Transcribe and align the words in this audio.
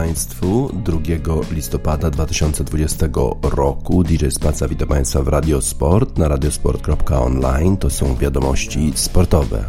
Państwu. 0.00 0.70
2 0.72 0.98
listopada 1.50 2.10
2020 2.10 3.06
roku 3.42 4.04
DJ 4.04 4.26
Spaca 4.30 4.68
witam 4.68 4.88
Państwa 4.88 5.22
w 5.22 5.28
Radiosport 5.28 6.18
na 6.18 6.28
radiosport.online. 6.28 7.76
To 7.76 7.90
są 7.90 8.16
wiadomości 8.16 8.92
sportowe. 8.94 9.64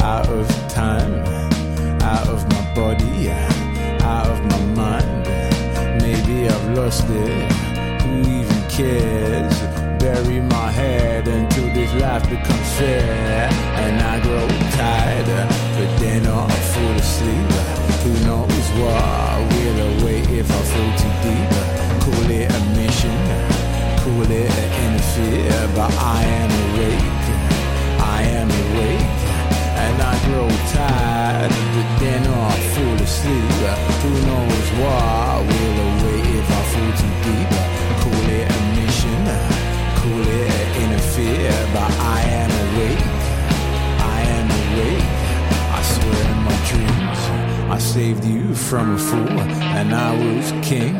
Out 0.00 0.28
of 0.28 0.74
time. 0.74 1.24
out 2.02 2.28
of 2.28 2.44
my 2.48 2.72
body, 2.74 3.57
out 4.08 4.26
of 4.26 4.40
my 4.52 4.62
mind. 4.80 5.26
Maybe 6.00 6.48
I've 6.48 6.68
lost 6.78 7.04
it. 7.08 7.52
Who 8.02 8.12
even 8.38 8.60
cares? 8.76 9.56
Bury 10.02 10.40
my 10.40 10.70
head 10.80 11.28
until 11.28 11.68
this 11.76 11.92
life 12.02 12.24
becomes 12.34 12.70
fair. 12.78 13.48
And 13.84 13.96
I 14.12 14.14
grow 14.26 14.48
tired, 14.78 15.28
but 15.76 15.90
then 16.02 16.22
I 16.26 16.48
fall 16.72 16.96
asleep. 17.04 17.50
Who 18.02 18.12
knows 18.26 18.66
what 18.80 19.36
will 19.52 19.78
await 19.92 20.26
if 20.40 20.48
I 20.58 20.62
fall 20.72 20.90
too 21.00 21.14
deep? 21.24 21.50
Call 22.04 22.30
it 22.38 22.48
a 22.58 22.60
mission, 22.78 23.18
call 24.02 24.30
it 24.38 24.50
an 24.58 24.70
interfere, 24.84 25.60
but 25.76 25.92
I 26.16 26.20
am 26.42 26.50
awake. 26.64 27.18
I 28.16 28.22
am 28.40 28.48
awake 28.62 29.27
and 29.98 30.06
I 30.06 30.14
grow 30.26 30.48
tired, 30.72 31.50
but 31.74 31.88
then 31.98 32.22
I 32.26 32.54
fall 32.72 32.98
asleep. 33.02 33.50
Who 34.02 34.10
knows 34.28 34.68
what 34.80 35.38
will 35.48 35.76
await 35.88 36.26
if 36.38 36.48
I 36.50 36.62
fall 36.72 36.92
too 37.00 37.14
deep? 37.26 37.50
Call 38.02 38.26
it 38.36 38.46
a 38.46 38.60
mission, 38.78 39.22
call 39.98 40.26
it 40.38 40.50
an 40.62 40.68
interfere, 40.84 41.58
but 41.74 41.92
I 41.98 42.20
am 42.42 42.50
awake. 42.66 43.10
I 43.98 44.18
am 44.36 44.46
awake. 44.62 45.10
I 45.78 45.80
swear 45.92 46.22
in 46.32 46.40
my 46.48 46.58
dreams, 46.70 47.20
I 47.70 47.78
saved 47.78 48.24
you 48.24 48.54
from 48.54 48.94
a 48.94 48.98
fool, 48.98 49.40
and 49.78 49.94
I 49.94 50.10
was 50.14 50.52
king. 50.66 50.94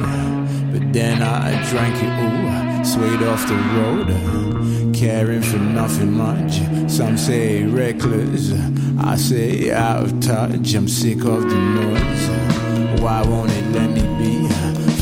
But 0.73 0.93
then 0.93 1.23
I 1.23 1.51
drank 1.71 1.97
it 2.03 2.13
all, 2.25 2.68
swayed 2.85 3.23
off 3.23 3.47
the 3.49 3.57
road, 3.77 4.95
caring 4.95 5.43
for 5.43 5.59
nothing 5.59 6.13
much. 6.13 6.61
Some 6.91 7.17
say 7.17 7.65
reckless, 7.65 8.53
I 8.99 9.17
say 9.17 9.71
out 9.71 10.05
of 10.05 10.21
touch. 10.21 10.75
I'm 10.75 10.89
sick 10.89 11.19
of 11.25 11.43
the 11.49 11.57
noise. 11.57 13.01
Why 13.01 13.23
won't 13.23 13.51
it 13.53 13.67
let 13.73 13.91
me 13.91 14.03
be? 14.19 14.49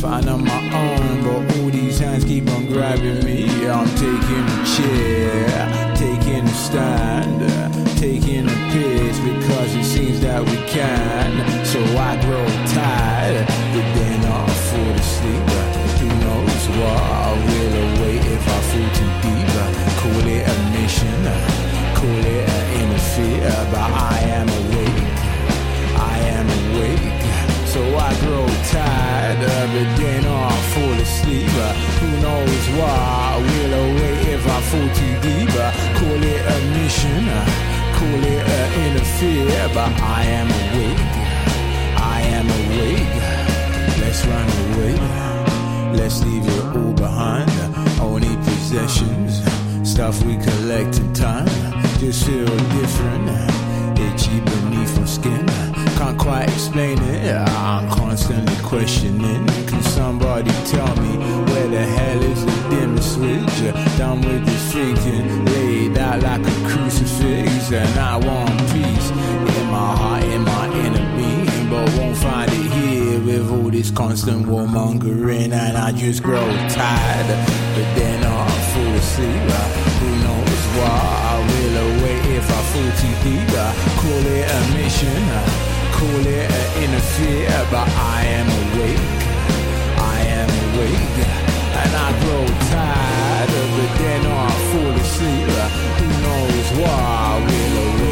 Find 0.00 0.28
on 0.28 0.44
my 0.44 0.62
own, 0.74 1.22
but 1.22 1.56
all 1.58 1.70
these 1.70 1.98
hands 1.98 2.24
keep 2.24 2.48
on 2.50 2.66
grabbing 2.66 3.24
me. 3.24 3.66
I'm 3.66 3.88
taking 3.96 4.44
a 4.44 4.64
chair, 4.76 5.94
taking 5.96 6.44
a 6.44 6.54
stand, 6.54 7.40
taking 7.98 8.46
a 8.46 8.56
piss 8.72 9.18
because 9.20 9.74
it 9.74 9.84
seems 9.84 10.20
that 10.20 10.44
we 10.44 10.56
can. 10.68 11.64
So 11.64 11.80
I 11.96 12.20
grow 12.20 12.46
tired, 12.72 13.48
what 16.78 17.36
will 17.48 17.74
await 17.86 18.24
if 18.36 18.44
I 18.46 18.58
fall 18.68 18.88
too 18.98 19.12
deep? 19.24 19.48
Call 20.00 20.26
it 20.34 20.44
a 20.44 20.56
mission, 20.76 21.22
call 21.98 22.24
it 22.34 22.44
an 22.56 22.64
interfere, 22.80 23.56
but 23.72 23.90
I 24.12 24.18
am 24.38 24.48
awake. 24.60 25.08
I 25.96 26.16
am 26.36 26.46
awake. 26.60 27.20
So 27.72 27.80
I 27.96 28.10
grow 28.20 28.46
tired, 28.72 29.40
but 29.72 29.88
then 30.00 30.24
I 30.26 30.50
fall 30.72 30.96
asleep. 31.06 31.56
Who 32.00 32.08
knows 32.24 32.64
what 32.78 33.42
will 33.48 33.74
await 33.84 34.20
if 34.36 34.44
I 34.46 34.60
fall 34.68 34.88
too 34.98 35.14
deep? 35.24 35.54
Call 35.98 36.22
it 36.32 36.42
a 36.54 36.58
mission, 36.76 37.24
call 37.96 38.22
it 38.34 38.42
an 38.58 38.68
interfere, 38.86 39.68
but 39.74 39.92
I 40.00 40.22
am 40.40 40.48
awake. 40.62 41.12
I 42.16 42.20
am 42.38 42.46
awake. 42.60 43.16
Let's 44.00 44.24
run 44.26 44.48
away. 44.74 45.25
Let's 45.96 46.22
leave 46.24 46.46
it 46.46 46.64
all 46.76 46.92
behind. 46.92 47.50
Only 48.00 48.36
possessions, 48.36 49.42
stuff 49.82 50.22
we 50.24 50.36
collect 50.36 50.98
in 50.98 51.12
time. 51.12 51.48
Just 51.98 52.26
feel 52.26 52.46
different, 52.78 53.28
itchy 53.98 54.38
beneath 54.40 54.98
my 55.00 55.06
skin. 55.06 55.46
Can't 55.98 56.18
quite 56.18 56.48
explain 56.48 56.98
it. 56.98 57.34
I'm 57.34 57.88
constantly 57.90 58.56
questioning. 58.62 59.46
Can 59.66 59.82
somebody 59.82 60.52
tell 60.66 60.94
me 61.02 61.12
where 61.48 61.68
the 61.68 61.84
hell 61.96 62.22
is 62.22 62.44
the 62.44 62.56
dimmer 62.70 63.02
switch? 63.02 63.56
Done 63.98 64.20
with 64.20 64.44
this 64.44 64.72
thinking, 64.72 65.44
laid 65.46 65.98
out 65.98 66.22
like 66.22 66.44
a 66.46 66.54
crucifix, 66.68 67.72
and 67.72 67.98
I 67.98 68.16
want 68.16 68.60
peace 68.72 69.10
in 69.58 69.66
my 69.76 69.96
heart, 70.00 70.24
in 70.24 70.42
my 70.42 70.55
with 73.38 73.50
all 73.50 73.70
this 73.70 73.90
constant 73.90 74.46
warmongering, 74.46 75.52
and 75.52 75.76
I 75.76 75.92
just 75.92 76.22
grow 76.22 76.46
tired. 76.68 77.28
But 77.74 77.88
then 77.94 78.24
I 78.24 78.48
fall 78.72 78.94
asleep. 78.94 79.50
Who 80.00 80.10
knows 80.24 80.62
what 80.76 80.90
I 80.90 81.36
will 81.48 81.76
await 81.86 82.24
if 82.36 82.48
I 82.48 82.60
fall 82.72 82.90
too 83.00 83.14
deep? 83.24 83.52
Call 84.00 84.24
it 84.36 84.46
a 84.56 84.60
mission, 84.76 85.22
call 85.96 86.24
it 86.26 86.50
an 86.50 86.68
interfere, 86.84 87.60
but 87.70 87.88
I 87.88 88.24
am 88.38 88.48
awake. 88.62 89.04
I 89.98 90.18
am 90.40 90.50
awake, 90.66 91.18
and 91.82 91.92
I 91.96 92.08
grow 92.22 92.46
tired. 92.72 93.50
But 93.76 93.92
then 94.00 94.22
I 94.26 94.48
fall 94.70 94.94
asleep. 95.04 95.48
Who 95.98 96.08
knows 96.24 96.68
what 96.80 97.34
will 97.48 97.76
await 97.84 98.05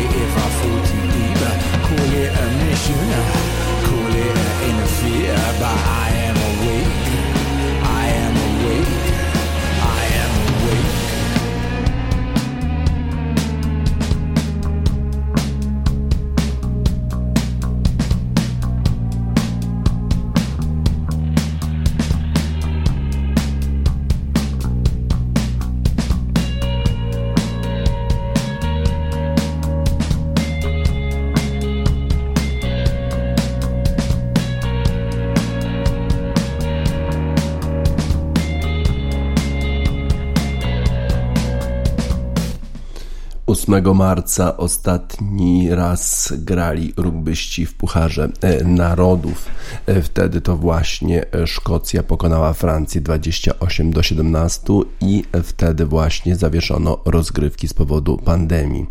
8 43.75 43.95
marca 43.95 44.57
ostatni 44.57 45.71
raz 45.71 46.33
grali 46.39 46.93
rugbyści 46.97 47.67
w 47.67 47.75
Pucharze 47.75 48.29
e, 48.41 48.65
Narodów. 48.65 49.47
E, 49.87 50.03
wtedy 50.03 50.41
to 50.41 50.57
właśnie 50.57 51.25
Szkocja 51.47 52.03
pokonała 52.03 52.53
Francję 52.53 53.01
28 53.01 53.93
do 53.93 54.03
17 54.03 54.63
i 55.01 55.25
wtedy 55.43 55.87
właśnie 55.87 56.37
zawieszono 56.37 56.99
rozgrywki 57.05 57.69
z 57.69 57.75
powodu 57.75 58.17
pandemii. 58.17 58.87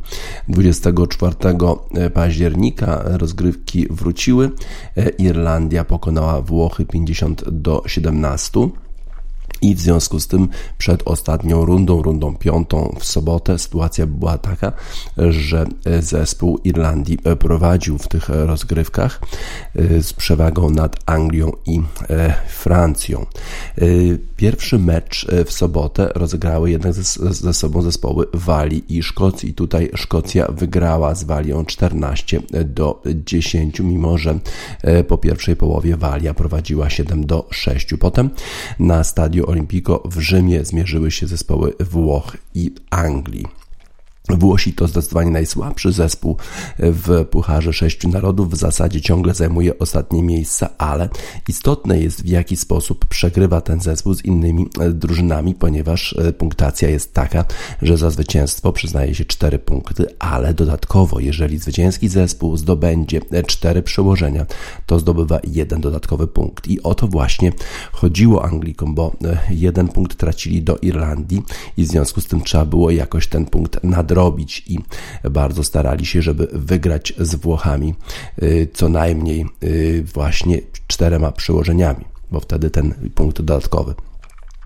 24 0.47 1.35
e, 1.94 2.09
października 2.09 3.03
rozgrywki 3.06 3.88
wróciły. 3.89 4.51
Irlandia 5.18 5.83
pokonała 5.83 6.41
Włochy 6.41 6.85
50 6.85 7.50
do 7.50 7.83
17. 7.85 8.69
I 9.62 9.76
w 9.76 9.80
związku 9.80 10.20
z 10.20 10.28
tym 10.28 10.48
przed 10.78 11.02
ostatnią 11.06 11.66
rundą, 11.66 12.02
rundą 12.02 12.36
piątą 12.36 12.96
w 13.00 13.06
sobotę, 13.06 13.60
sytuacja 13.60 14.08
była 14.08 14.38
taka, 14.38 14.72
że 15.18 15.66
zespół 16.00 16.60
Irlandii 16.64 17.18
prowadził 17.40 17.98
w 17.98 18.08
tych 18.08 18.30
rozgrywkach 18.30 19.22
z 20.02 20.14
przewagą 20.14 20.70
nad 20.70 21.00
Anglią 21.06 21.52
i 21.66 21.82
Francją. 22.48 23.26
Pierwszy 24.38 24.80
mecz 24.80 25.28
w 25.46 25.52
sobotę 25.52 26.12
rozegrały 26.16 26.72
jednak 26.72 26.94
ze, 26.94 27.34
ze 27.34 27.54
sobą 27.54 27.82
zespoły 27.82 28.26
Walii 28.34 28.98
i 28.98 29.04
Szkocji. 29.04 29.54
Tutaj 29.54 29.92
Szkocja 29.96 30.48
wygrała 30.52 31.16
z 31.16 31.24
Walią 31.24 31.66
14 31.66 32.42
do 32.66 33.02
10, 33.26 33.80
mimo 33.80 34.18
że 34.18 34.40
po 35.08 35.18
pierwszej 35.18 35.56
połowie 35.56 35.98
Walia 35.98 36.34
prowadziła 36.34 36.90
7 36.90 37.26
do 37.26 37.48
6. 37.52 37.94
Potem 38.00 38.30
na 38.80 39.04
stadion 39.04 39.43
Olimpico 39.45 40.04
w 40.06 40.19
Rzymie 40.19 40.66
zmierzyły 40.66 41.12
się 41.12 41.28
zespoły 41.28 41.74
Włoch 41.80 42.38
i 42.56 42.72
Anglii. 42.90 43.62
Włosi 44.30 44.74
to 44.74 44.88
zdecydowanie 44.88 45.31
najsłabszy 45.31 45.92
zespół 45.92 46.38
w 46.80 47.25
Pucharze 47.25 47.74
Sześciu 47.74 48.10
Narodów. 48.10 48.50
W 48.52 48.56
zasadzie 48.56 49.02
ciągle 49.02 49.34
zajmuje 49.34 49.80
ostatnie 49.80 50.24
miejsca, 50.24 50.70
ale 50.78 51.10
istotne 51.48 52.00
jest 52.00 52.24
w 52.24 52.28
jaki 52.28 52.58
sposób 52.58 53.06
przegrywa 53.06 53.62
ten 53.62 53.81
zespół 53.81 54.14
z 54.14 54.25
innymi 54.25 54.66
e, 54.80 54.90
drużynami, 54.90 55.56
ponieważ 55.56 56.14
e, 56.14 56.34
punktacja 56.34 56.90
jest 56.90 57.14
taka, 57.14 57.46
że 57.81 57.98
za 57.98 58.10
zwycięstwo 58.10 58.74
przyznaje 58.74 59.16
się 59.16 59.25
cztery 59.25 59.60
punkty, 59.60 60.06
ale 60.20 60.54
dodatkowo, 60.54 61.19
jeżeli 61.19 61.58
zwycięski 61.58 62.10
zespół 62.10 62.58
zdobędzie 62.58 63.22
e, 63.31 63.44
cztery 63.44 63.81
przełożenia, 63.81 64.46
to 64.86 65.00
zdobywa 65.00 65.40
jeden 65.44 65.81
dodatkowy 65.81 66.28
punkt. 66.28 66.68
I 66.68 66.84
o 66.84 66.96
to 66.96 67.08
właśnie 67.08 67.52
chodziło 67.92 68.46
Anglikom, 68.46 68.96
bo 68.96 69.16
jeden 69.50 69.88
punkt 69.88 70.18
tracili 70.18 70.62
do 70.62 70.78
Irlandii 70.78 71.42
i 71.78 71.84
w 71.84 71.88
związku 71.88 72.22
z 72.22 72.26
tym 72.26 72.42
trzeba 72.42 72.66
było 72.66 72.92
jakoś 72.92 73.28
ten 73.28 73.46
punkt 73.46 73.84
nadrobić 73.84 74.12
nadrobić 74.13 74.63
i 74.68 74.80
bardzo 75.31 75.63
starali 75.63 76.06
się, 76.06 76.21
żeby 76.21 76.48
wygrać 76.54 77.13
z 77.18 77.36
Włochami 77.36 77.94
y, 78.44 78.68
co 78.74 78.89
najmniej 78.89 79.45
y, 79.63 80.04
właśnie 80.13 80.60
czterema 80.88 81.31
przyłożeniami, 81.31 82.06
bo 82.31 82.39
wtedy 82.39 82.69
ten 82.69 82.94
punkt 83.15 83.38
dodatkowy. 83.38 83.94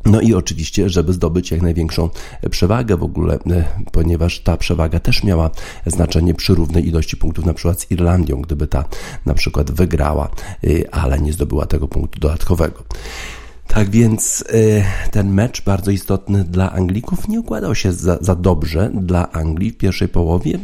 No 0.06 0.22
i 0.22 0.34
oczywiście, 0.34 0.90
żeby 0.90 1.14
zdobyć 1.14 1.52
jak 1.52 1.62
największą 1.62 2.10
przewagę 2.52 2.98
w 2.98 3.04
ogóle, 3.04 3.36
y, 3.36 3.64
ponieważ 3.92 4.40
ta 4.40 4.58
przewaga 4.58 5.00
też 5.00 5.24
miała 5.24 5.50
znaczenie 5.86 6.34
przy 6.34 6.56
równej 6.56 6.88
ilości 6.88 7.18
punktów, 7.18 7.46
na 7.46 7.54
przykład 7.54 7.82
z 7.82 7.92
Irlandią, 7.92 8.42
gdyby 8.42 8.68
ta 8.68 8.84
na 9.26 9.34
przykład 9.34 9.72
wygrała, 9.72 10.30
ale 10.92 11.20
nie 11.20 11.34
zdobyła 11.34 11.66
tego 11.66 11.88
punktu 11.88 12.20
dodatkowego. 12.20 12.84
Tak 13.68 13.90
więc 13.90 14.42
y, 14.42 14.84
ten 15.12 15.34
mecz 15.34 15.64
bardzo 15.64 15.92
istotny 15.92 16.44
dla 16.44 16.72
Anglików 16.72 17.28
nie 17.28 17.40
układał 17.40 17.76
się 17.76 17.94
za, 17.94 18.18
za 18.22 18.36
dobrze 18.36 18.92
dla 18.94 19.32
Anglii 19.32 19.72
w 19.72 19.78
pierwszej 19.78 20.08
połowie. 20.08 20.60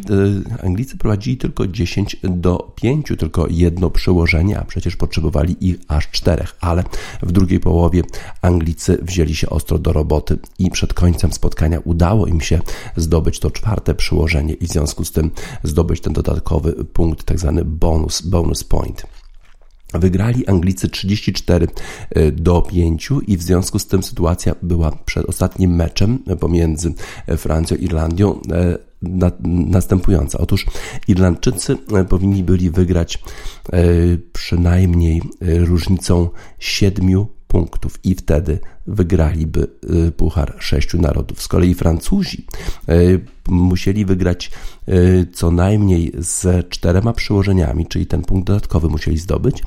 Y, 0.61 0.63
Anglicy 0.65 0.97
prowadzili 0.97 1.37
tylko 1.37 1.67
10 1.67 2.17
do 2.23 2.73
5, 2.75 3.07
tylko 3.19 3.47
jedno 3.49 3.89
przełożenie, 3.89 4.59
a 4.59 4.65
przecież 4.65 4.95
potrzebowali 4.95 5.67
ich 5.67 5.75
aż 5.87 6.11
czterech, 6.11 6.55
ale 6.61 6.83
w 7.21 7.31
drugiej 7.31 7.59
połowie 7.59 8.01
Anglicy 8.41 8.97
wzięli 9.01 9.35
się 9.35 9.49
ostro 9.49 9.79
do 9.79 9.93
roboty 9.93 10.37
i 10.59 10.71
przed 10.71 10.93
końcem 10.93 11.33
spotkania 11.33 11.79
udało 11.79 12.27
im 12.27 12.41
się 12.41 12.59
zdobyć 12.95 13.39
to 13.39 13.51
czwarte 13.51 13.95
przełożenie 13.95 14.53
i 14.53 14.67
w 14.67 14.71
związku 14.71 15.05
z 15.05 15.11
tym 15.11 15.31
zdobyć 15.63 16.01
ten 16.01 16.13
dodatkowy 16.13 16.73
punkt, 16.85 17.23
tak 17.23 17.39
zwany 17.39 17.65
bonus, 17.65 18.21
bonus 18.21 18.63
point. 18.63 19.22
Wygrali 19.93 20.47
Anglicy 20.47 20.89
34 20.89 21.67
e, 22.09 22.31
do 22.31 22.61
5 22.61 23.09
i 23.27 23.37
w 23.37 23.41
związku 23.41 23.79
z 23.79 23.87
tym 23.87 24.03
sytuacja 24.03 24.55
była 24.61 24.91
przed 24.91 25.25
ostatnim 25.25 25.75
meczem 25.75 26.19
pomiędzy 26.39 26.93
e, 27.27 27.37
Francją 27.37 27.77
i 27.77 27.83
Irlandią 27.83 28.41
e, 28.51 28.77
następująca. 29.43 30.37
Otóż 30.37 30.65
Irlandczycy 31.07 31.77
powinni 32.09 32.43
byli 32.43 32.69
wygrać 32.69 33.23
przynajmniej 34.33 35.21
różnicą 35.41 36.29
7 36.59 37.25
punktów 37.53 37.99
i 38.03 38.15
wtedy 38.15 38.59
wygraliby 38.87 39.67
y, 40.07 40.11
Puchar 40.11 40.55
Sześciu 40.59 41.01
Narodów. 41.01 41.41
Z 41.41 41.47
kolei 41.47 41.73
Francuzi 41.73 42.45
y, 42.89 43.25
musieli 43.47 44.05
wygrać 44.05 44.51
y, 44.89 45.27
co 45.33 45.51
najmniej 45.51 46.11
z 46.17 46.69
czterema 46.69 47.13
przyłożeniami, 47.13 47.87
czyli 47.87 48.05
ten 48.05 48.21
punkt 48.21 48.47
dodatkowy 48.47 48.89
musieli 48.89 49.17
zdobyć 49.17 49.63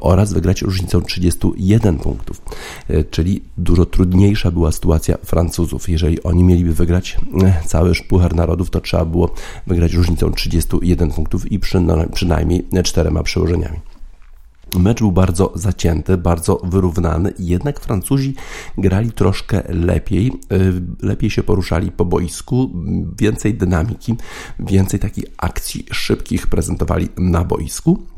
oraz 0.00 0.32
wygrać 0.32 0.62
różnicą 0.62 1.02
31 1.02 1.98
punktów, 1.98 2.42
czyli 3.10 3.42
dużo 3.58 3.86
trudniejsza 3.86 4.50
była 4.50 4.72
sytuacja 4.72 5.16
Francuzów. 5.24 5.88
Jeżeli 5.88 6.22
oni 6.22 6.44
mieliby 6.44 6.74
wygrać 6.74 7.16
cały 7.66 7.92
Puchar 8.08 8.34
Narodów, 8.34 8.70
to 8.70 8.80
trzeba 8.80 9.04
było 9.04 9.34
wygrać 9.66 9.92
różnicą 9.92 10.32
31 10.32 11.10
punktów 11.10 11.52
i 11.52 11.58
przynajmniej 12.12 12.66
czterema 12.84 13.22
przyłożeniami. 13.22 13.78
Mecz 14.78 14.98
był 14.98 15.12
bardzo 15.12 15.52
zacięty, 15.54 16.16
bardzo 16.16 16.60
wyrównany, 16.64 17.34
jednak 17.38 17.80
Francuzi 17.80 18.34
grali 18.78 19.12
troszkę 19.12 19.62
lepiej, 19.68 20.32
y, 20.52 21.06
lepiej 21.06 21.30
się 21.30 21.42
poruszali 21.42 21.92
po 21.92 22.04
boisku, 22.04 22.70
więcej 23.18 23.54
dynamiki, 23.54 24.16
więcej 24.60 25.00
takich 25.00 25.24
akcji 25.36 25.86
szybkich 25.92 26.46
prezentowali 26.46 27.08
na 27.16 27.44
boisku. 27.44 28.17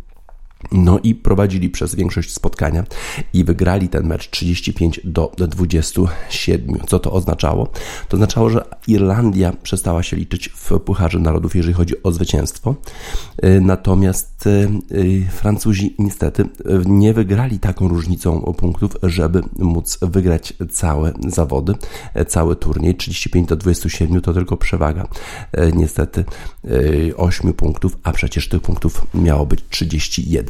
No 0.73 0.99
i 0.99 1.15
prowadzili 1.15 1.71
przez 1.71 1.95
większość 1.95 2.33
spotkania 2.33 2.85
i 3.33 3.45
wygrali 3.45 3.89
ten 3.89 4.07
mecz 4.07 4.31
35 4.31 5.01
do 5.05 5.33
27. 5.37 6.79
Co 6.87 6.99
to 6.99 7.12
oznaczało? 7.12 7.69
To 8.09 8.17
oznaczało, 8.17 8.51
że 8.51 8.65
Irlandia 8.87 9.53
przestała 9.62 10.03
się 10.03 10.17
liczyć 10.17 10.49
w 10.49 10.81
Pucharze 10.81 11.19
Narodów, 11.19 11.57
jeżeli 11.57 11.75
chodzi 11.75 12.03
o 12.03 12.12
zwycięstwo. 12.12 12.75
Y, 13.45 13.61
natomiast 13.61 14.47
y, 14.47 14.69
y, 14.93 15.27
Francuzi 15.31 15.95
niestety 15.99 16.45
nie 16.87 17.15
wygrali 17.15 17.59
taką 17.59 17.89
różnicą 17.89 18.41
punktów, 18.41 18.97
żeby 19.03 19.43
móc 19.59 19.99
wygrać 20.03 20.53
całe 20.71 21.13
zawody, 21.29 21.75
cały 22.29 22.56
turniej. 22.56 22.95
35 22.95 23.49
do 23.49 23.56
27 23.56 24.21
to 24.21 24.33
tylko 24.33 24.56
przewaga 24.56 25.09
niestety 25.75 26.25
8 27.17 27.53
punktów, 27.53 27.99
a 28.03 28.13
przecież 28.13 28.49
tych 28.49 28.63
punktów 28.63 29.06
miało 29.15 29.47
być 29.47 29.65
31. 29.71 30.50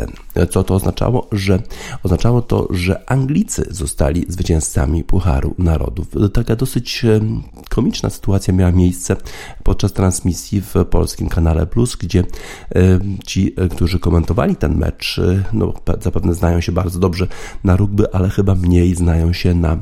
Co 0.50 0.64
to 0.64 0.74
oznaczało? 0.74 1.28
Że 1.32 1.62
oznaczało 2.02 2.42
to, 2.42 2.68
że 2.70 3.10
Anglicy 3.10 3.66
zostali 3.70 4.24
zwycięzcami 4.28 5.04
Pucharu 5.04 5.54
Narodów. 5.58 6.06
Taka 6.32 6.56
dosyć 6.56 7.06
komiczna 7.70 8.10
sytuacja 8.10 8.54
miała 8.54 8.72
miejsce 8.72 9.16
podczas 9.62 9.92
transmisji 9.92 10.60
w 10.60 10.74
polskim 10.90 11.28
kanale 11.28 11.66
Plus, 11.66 11.96
gdzie 11.96 12.24
ci, 13.26 13.54
którzy 13.70 13.98
komentowali 13.98 14.56
ten 14.56 14.78
mecz, 14.78 15.20
no, 15.52 15.72
zapewne 16.00 16.34
znają 16.34 16.60
się 16.60 16.72
bardzo 16.72 16.98
dobrze 16.98 17.26
na 17.64 17.76
rugby, 17.76 18.14
ale 18.14 18.28
chyba 18.30 18.54
mniej 18.54 18.94
znają 18.94 19.32
się 19.32 19.54
na 19.54 19.78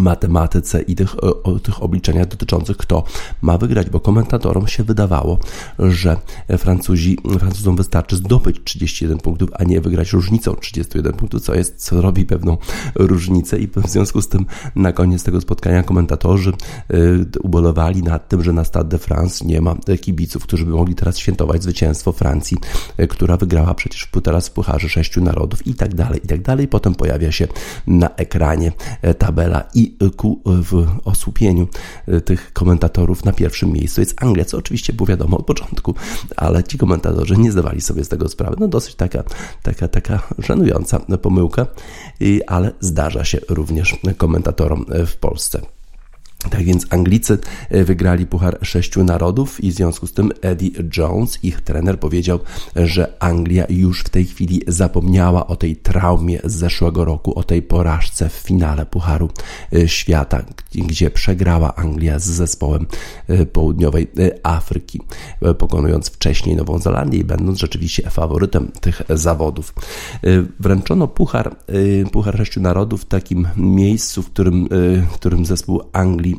matematyce 0.00 0.82
i 0.82 0.94
tych, 0.94 1.24
o, 1.24 1.58
tych 1.58 1.82
obliczeniach 1.82 2.28
dotyczących 2.28 2.76
kto 2.76 3.04
ma 3.42 3.58
wygrać, 3.58 3.90
bo 3.90 4.00
komentatorom 4.00 4.68
się 4.68 4.84
wydawało, 4.84 5.38
że 5.78 6.16
Francuzi, 6.58 7.18
Francuzom 7.38 7.76
wystarczy 7.76 8.16
zdobyć 8.16 8.56
31 8.64 9.18
punktów, 9.18 9.50
a 9.52 9.64
nie 9.64 9.80
wygrać 9.80 10.12
różnicą 10.12 10.54
31 10.54 11.12
punktów, 11.12 11.42
co 11.42 11.54
jest, 11.54 11.76
co 11.76 12.00
robi 12.00 12.26
pewną 12.26 12.58
różnicę 12.94 13.58
i 13.58 13.66
w 13.66 13.88
związku 13.88 14.22
z 14.22 14.28
tym 14.28 14.46
na 14.76 14.92
koniec 14.92 15.22
tego 15.22 15.40
spotkania 15.40 15.82
komentatorzy 15.82 16.52
y, 16.94 17.26
ubolewali 17.42 18.02
nad 18.02 18.28
tym, 18.28 18.42
że 18.42 18.52
na 18.52 18.64
Stade 18.64 18.88
de 18.88 18.98
France 18.98 19.44
nie 19.44 19.60
ma 19.60 19.74
kibiców, 20.00 20.42
którzy 20.42 20.64
by 20.64 20.70
mogli 20.70 20.94
teraz 20.94 21.18
świętować 21.18 21.62
zwycięstwo 21.62 22.12
Francji, 22.12 22.56
y, 23.00 23.08
która 23.08 23.36
wygrała 23.36 23.74
przecież 23.74 24.08
teraz 24.22 24.48
w 24.48 24.50
Pucharze 24.50 24.88
Sześciu 24.88 25.20
Narodów 25.20 25.66
i 25.66 25.74
tak 25.74 25.94
dalej, 25.94 26.20
i 26.24 26.28
tak 26.28 26.42
dalej. 26.42 26.68
Potem 26.68 26.94
pojawia 26.94 27.32
się 27.32 27.48
na 27.86 28.14
ekranie 28.16 28.72
y, 29.04 29.14
tabela 29.14 29.64
i 29.74 29.85
ku 30.16 30.40
w 30.44 30.86
osłupieniu 31.04 31.68
e, 32.06 32.20
tych 32.20 32.52
komentatorów 32.52 33.24
na 33.24 33.32
pierwszym 33.32 33.72
miejscu 33.72 34.00
jest 34.00 34.22
Anglia, 34.22 34.44
co 34.44 34.58
oczywiście 34.58 34.92
było 34.92 35.06
wiadomo 35.06 35.38
od 35.38 35.46
początku, 35.46 35.94
ale 36.36 36.64
ci 36.64 36.78
komentatorzy 36.78 37.36
nie 37.36 37.52
zdawali 37.52 37.80
sobie 37.80 38.04
z 38.04 38.08
tego 38.08 38.28
sprawy. 38.28 38.56
No 38.60 38.68
dosyć 38.68 38.94
taka, 38.94 39.22
taka, 39.62 39.88
taka 39.88 40.22
żenująca 40.38 41.00
pomyłka, 41.22 41.66
ale 42.46 42.72
zdarza 42.80 43.24
się 43.24 43.38
również 43.48 43.96
komentatorom 44.16 44.86
w 45.06 45.16
Polsce. 45.16 45.75
Tak 46.38 46.64
więc 46.64 46.86
Anglicy 46.90 47.38
e, 47.70 47.84
wygrali 47.84 48.26
Puchar 48.26 48.58
Sześciu 48.62 49.04
Narodów 49.04 49.64
i 49.64 49.70
w 49.70 49.74
związku 49.74 50.06
z 50.06 50.12
tym 50.12 50.32
Eddie 50.42 50.70
Jones, 50.96 51.44
ich 51.44 51.60
trener, 51.60 52.00
powiedział, 52.00 52.38
że 52.76 53.12
Anglia 53.22 53.64
już 53.68 54.00
w 54.00 54.08
tej 54.08 54.24
chwili 54.24 54.62
zapomniała 54.66 55.46
o 55.46 55.56
tej 55.56 55.76
traumie 55.76 56.40
z 56.44 56.54
zeszłego 56.54 57.04
roku, 57.04 57.38
o 57.38 57.44
tej 57.44 57.62
porażce 57.62 58.28
w 58.28 58.32
finale 58.32 58.86
Pucharu 58.86 59.30
e, 59.72 59.88
Świata, 59.88 60.42
gdzie 60.74 61.10
przegrała 61.10 61.74
Anglia 61.74 62.18
z 62.18 62.24
zespołem 62.24 62.86
e, 63.28 63.46
południowej 63.46 64.06
Afryki, 64.42 65.00
pokonując 65.58 66.08
wcześniej 66.08 66.56
Nową 66.56 66.78
Zelandię 66.78 67.18
i 67.18 67.24
będąc 67.24 67.58
rzeczywiście 67.58 68.10
faworytem 68.10 68.72
tych 68.80 69.02
zawodów. 69.08 69.74
Wręczono 70.60 71.08
Puchar, 71.08 71.56
Puchar 72.12 72.36
Sześciu 72.36 72.60
Narodów 72.60 73.02
w 73.02 73.04
takim 73.04 73.48
miejscu, 73.56 74.22
w 74.22 74.30
którym, 74.30 74.68
w 75.10 75.14
którym 75.14 75.46
zespół 75.46 75.82
Anglii 75.92 76.35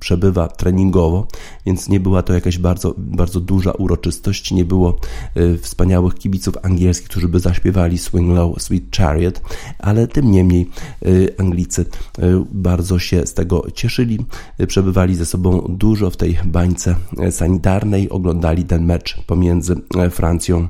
przebywa 0.00 0.48
treningowo, 0.48 1.26
więc 1.66 1.88
nie 1.88 2.00
była 2.00 2.22
to 2.22 2.32
jakaś 2.32 2.58
bardzo, 2.58 2.94
bardzo 2.98 3.40
duża 3.40 3.72
uroczystość, 3.72 4.52
nie 4.52 4.64
było 4.64 4.96
e, 5.34 5.58
wspaniałych 5.58 6.14
kibiców 6.14 6.54
angielskich, 6.62 7.08
którzy 7.08 7.28
by 7.28 7.40
zaśpiewali 7.40 7.98
Swing 7.98 8.36
Low, 8.36 8.62
Sweet 8.62 8.96
Chariot, 8.96 9.40
ale 9.78 10.06
tym 10.06 10.30
niemniej 10.30 10.70
e, 11.02 11.40
Anglicy 11.40 11.86
e, 12.18 12.44
bardzo 12.52 12.98
się 12.98 13.26
z 13.26 13.34
tego 13.34 13.70
cieszyli, 13.74 14.18
przebywali 14.66 15.14
ze 15.14 15.26
sobą 15.26 15.66
dużo 15.68 16.10
w 16.10 16.16
tej 16.16 16.38
bańce 16.44 16.94
sanitarnej, 17.30 18.10
oglądali 18.10 18.64
ten 18.64 18.84
mecz 18.84 19.22
pomiędzy 19.26 19.76
Francją 20.10 20.68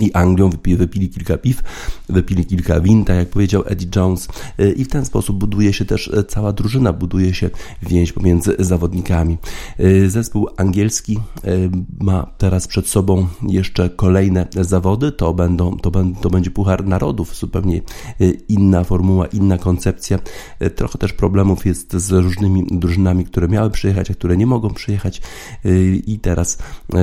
i 0.00 0.12
Anglią, 0.12 0.50
wypili, 0.50 0.76
wypili 0.76 1.08
kilka 1.08 1.38
piw, 1.38 1.62
wypili 2.08 2.46
kilka 2.46 2.80
win, 2.80 3.04
tak 3.04 3.16
jak 3.16 3.28
powiedział 3.28 3.62
Eddie 3.66 3.88
Jones 3.96 4.28
y, 4.60 4.72
i 4.72 4.84
w 4.84 4.88
ten 4.88 5.04
sposób 5.04 5.38
buduje 5.38 5.72
się 5.72 5.84
też 5.84 6.08
y, 6.08 6.24
cała 6.24 6.52
drużyna, 6.52 6.92
buduje 6.92 7.34
się 7.34 7.50
więź 7.82 8.12
pomiędzy 8.12 8.56
zawodnikami. 8.58 9.38
Y, 9.80 10.10
zespół 10.10 10.48
angielski 10.56 11.18
ma 12.00 12.26
teraz 12.38 12.66
przed 12.66 12.88
sobą 12.88 13.26
jeszcze 13.48 13.90
kolejne 13.90 14.46
zawody, 14.60 15.12
to, 15.12 15.34
będą, 15.34 15.76
to, 15.76 15.90
to 16.20 16.30
będzie 16.30 16.50
Puchar 16.50 16.86
Narodów, 16.86 17.36
zupełnie 17.36 17.80
inna 18.48 18.84
formuła, 18.84 19.26
inna 19.26 19.58
koncepcja. 19.58 20.18
Trochę 20.76 20.98
też 20.98 21.12
problemów 21.12 21.66
jest 21.66 21.92
z 21.92 22.10
różnymi 22.10 22.66
drużynami, 22.70 23.24
które 23.24 23.48
miały 23.48 23.70
przyjechać, 23.70 24.10
a 24.10 24.14
które 24.14 24.36
nie 24.36 24.46
mogą 24.46 24.74
przyjechać 24.74 25.22
i 26.06 26.18
teraz 26.18 26.58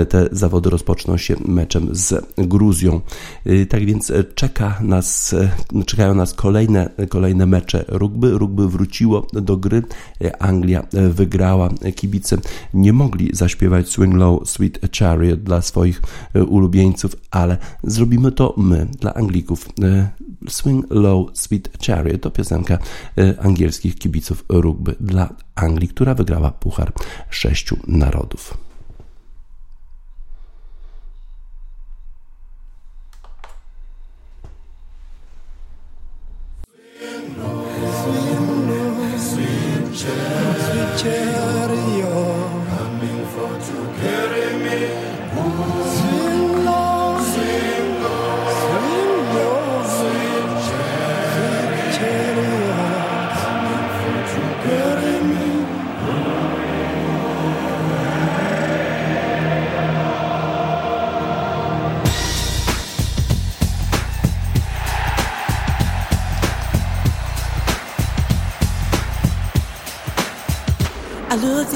te 0.09 0.29
zawody 0.31 0.69
rozpoczną 0.69 1.17
się 1.17 1.35
meczem 1.45 1.89
z 1.91 2.25
Gruzją. 2.37 2.86
Y, 3.47 3.65
tak 3.65 3.85
więc 3.85 4.11
e, 4.11 4.23
czeka 4.23 4.77
nas, 4.81 5.33
e, 5.33 5.49
czekają 5.85 6.15
nas 6.15 6.33
kolejne, 6.33 6.89
kolejne 7.09 7.45
mecze 7.45 7.85
rugby. 7.87 8.37
Rugby 8.37 8.67
wróciło 8.67 9.27
do 9.33 9.57
gry. 9.57 9.83
E, 10.21 10.41
Anglia 10.41 10.87
wygrała. 11.09 11.69
Kibice 11.95 12.37
nie 12.73 12.93
mogli 12.93 13.29
zaśpiewać 13.33 13.89
Swing 13.89 14.15
Low 14.15 14.49
Sweet 14.49 14.79
Chariot 14.99 15.43
dla 15.43 15.61
swoich 15.61 16.01
ulubieńców, 16.47 17.15
ale 17.31 17.57
zrobimy 17.83 18.31
to 18.31 18.53
my, 18.57 18.87
dla 18.99 19.13
Anglików. 19.13 19.69
Swing 20.49 20.85
Low 20.89 21.29
Sweet 21.33 21.69
Chariot 21.85 22.21
to 22.21 22.31
piosenka 22.31 22.77
angielskich 23.39 23.95
kibiców 23.95 24.45
rugby 24.49 24.95
dla 24.99 25.29
Anglii, 25.55 25.87
która 25.87 26.13
wygrała 26.13 26.51
Puchar 26.51 26.91
Sześciu 27.29 27.77
Narodów. 27.87 28.66
Sweet 39.97 40.09
chariot, 40.95 41.71
coming 42.69 43.25
for 43.33 43.53
to 43.57 43.77
carry 43.99 44.53
me. 44.63 44.77
Ooh. 45.39 46.26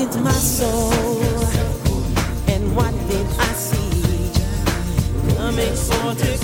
did 0.09 0.21
my 0.21 0.31
soul. 0.31 0.91
And 2.47 2.75
what 2.75 2.91
did 3.07 3.27
I 3.37 3.51
see? 3.53 4.31
Coming 5.35 5.75
for 5.75 6.15
to 6.15 6.37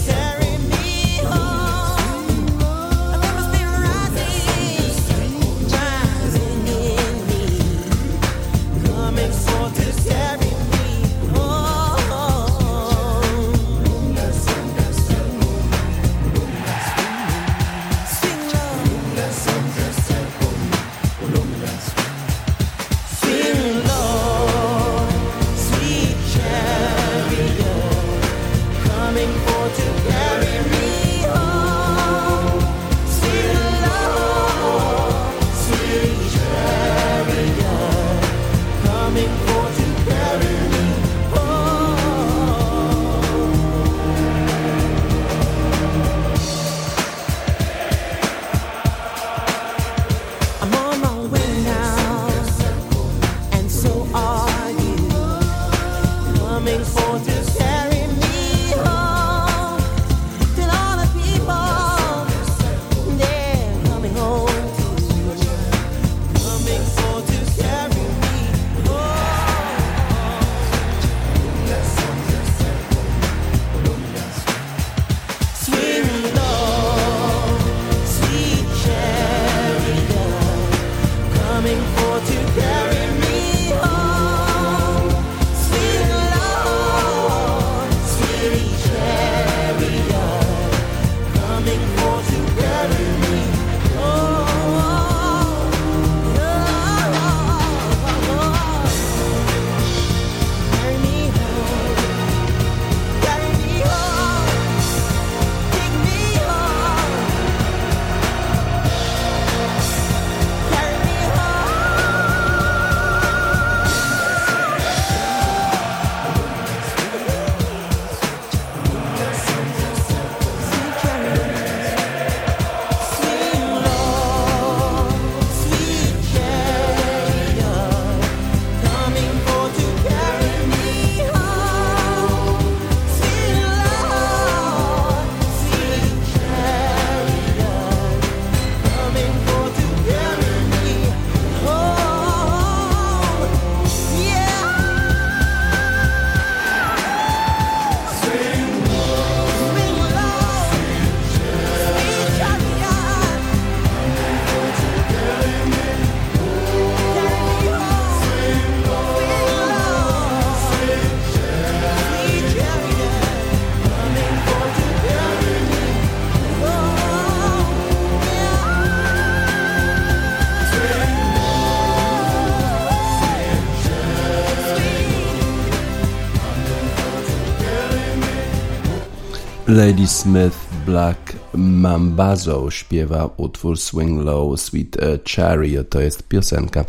Lady 179.78 180.08
Smith 180.08 180.58
Black 180.86 181.34
Mambazo 181.54 182.72
śpiewa 182.72 183.30
utwór 183.38 183.78
Swing 183.78 184.26
Low 184.26 184.58
Sweet 184.58 185.04
e, 185.04 185.20
Chariot. 185.36 185.90
To 185.90 186.02
jest 186.02 186.24
piosenka 186.24 186.80
e, 186.80 186.86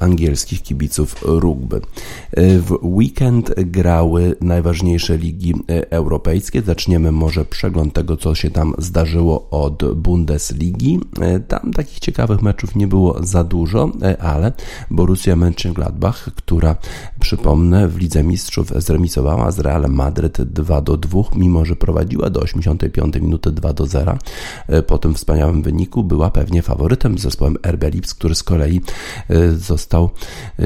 angielskich 0.00 0.62
kibiców 0.62 1.16
rugby. 1.22 1.80
E, 2.38 2.58
w 2.58 2.78
weekend 2.82 3.54
grały 3.56 4.36
najważniejsze 4.40 5.16
ligi 5.16 5.54
europejskie. 5.90 6.62
Zaczniemy 6.62 7.12
może 7.12 7.44
przegląd 7.44 7.92
tego, 7.94 8.16
co 8.16 8.34
się 8.34 8.50
tam 8.50 8.74
zdarzyło 8.78 9.50
od 9.50 9.94
Bundesligi. 9.94 11.00
Tam 11.48 11.72
takich 11.72 11.98
ciekawych 11.98 12.42
meczów 12.42 12.76
nie 12.76 12.86
było 12.86 13.16
za 13.22 13.44
dużo, 13.44 13.92
ale 14.20 14.52
Borussia 14.90 15.36
Mönchengladbach, 15.36 16.30
która 16.34 16.76
przypomnę 17.20 17.88
w 17.88 17.98
Lidze 17.98 18.24
Mistrzów 18.24 18.72
zremisowała 18.76 19.50
z 19.50 19.58
Realem 19.58 19.94
Madryt 19.94 20.42
2 20.42 20.80
do 20.80 20.96
2, 20.96 21.22
mimo 21.34 21.64
że 21.64 21.76
prowadziła 21.76 22.30
do 22.30 22.40
85 22.40 23.16
minuty 23.16 23.52
2 23.52 23.72
do 23.72 23.86
0. 23.86 24.18
E, 24.68 24.82
po 24.82 24.98
tym 24.98 25.14
wspaniałym 25.14 25.62
wyniku 25.62 26.04
była 26.04 26.30
pewnie 26.30 26.62
faworytem 26.62 27.18
z 27.18 27.22
zespołem 27.22 27.56
RB 27.66 27.84
Lips, 27.84 28.14
który 28.14 28.34
z 28.34 28.42
kolei 28.42 28.80
e, 29.28 29.50
został 29.52 30.10
e, 30.58 30.62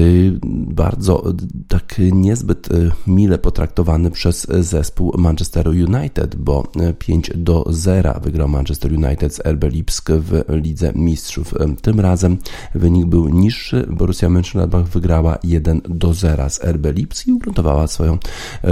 bardzo 0.67 1.33
tak 1.67 2.01
niezbyt 2.11 2.69
mile 3.07 3.37
potraktowany 3.37 4.11
przez 4.11 4.47
zespół 4.59 5.13
Manchesteru 5.17 5.71
United, 5.71 6.35
bo 6.35 6.63
5 6.99 7.31
do 7.35 7.65
0 7.69 8.13
wygrał 8.23 8.47
Manchester 8.47 8.93
United 8.93 9.35
z 9.35 9.39
RB 9.39 9.63
Lipsk 9.63 10.11
w 10.11 10.43
Lidze 10.49 10.91
Mistrzów. 10.95 11.53
Tym 11.81 11.99
razem 11.99 12.37
wynik 12.75 13.05
był 13.05 13.29
niższy. 13.29 13.87
Borussia 13.89 14.27
Mönchengladbach 14.27 14.83
wygrała 14.83 15.37
1 15.43 15.81
do 15.89 16.13
0 16.13 16.49
z 16.49 16.63
RB 16.63 16.85
Lipsk 16.95 17.27
i 17.27 17.33
ugruntowała 17.33 17.87
swoją 17.87 18.17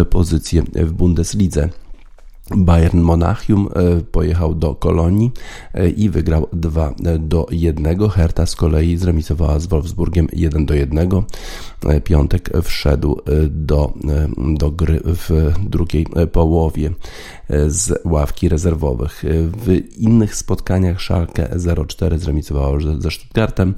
pozycję 0.10 0.64
w 0.76 0.92
Bundeslidze. 0.92 1.70
Bayern 2.50 3.00
Monachium 3.00 3.70
e, 3.74 4.02
pojechał 4.02 4.56
do 4.56 4.76
Kolonii 4.76 5.32
e, 5.74 5.90
i 5.90 6.10
wygrał 6.10 6.48
2 6.54 6.94
do 7.20 7.48
1. 7.52 8.10
Hertha 8.10 8.46
z 8.46 8.56
kolei 8.56 8.98
zremisowała 8.98 9.60
z 9.60 9.66
Wolfsburgiem 9.68 10.28
1 10.34 10.66
do 10.66 10.74
1. 10.74 11.10
E, 11.86 12.02
piątek 12.02 12.50
wszedł 12.64 13.22
do, 13.50 13.94
do 14.58 14.72
gry 14.72 15.02
w 15.04 15.54
drugiej 15.70 16.08
połowie 16.32 16.92
z 17.68 18.00
ławki 18.06 18.50
rezerwowych. 18.50 19.24
W 19.66 19.82
innych 19.98 20.36
spotkaniach 20.36 21.02
Schalke 21.02 21.50
0-4 21.56 22.18
zremisowało 22.18 22.78
ze 23.00 23.12
Stuttgartem 23.12 23.76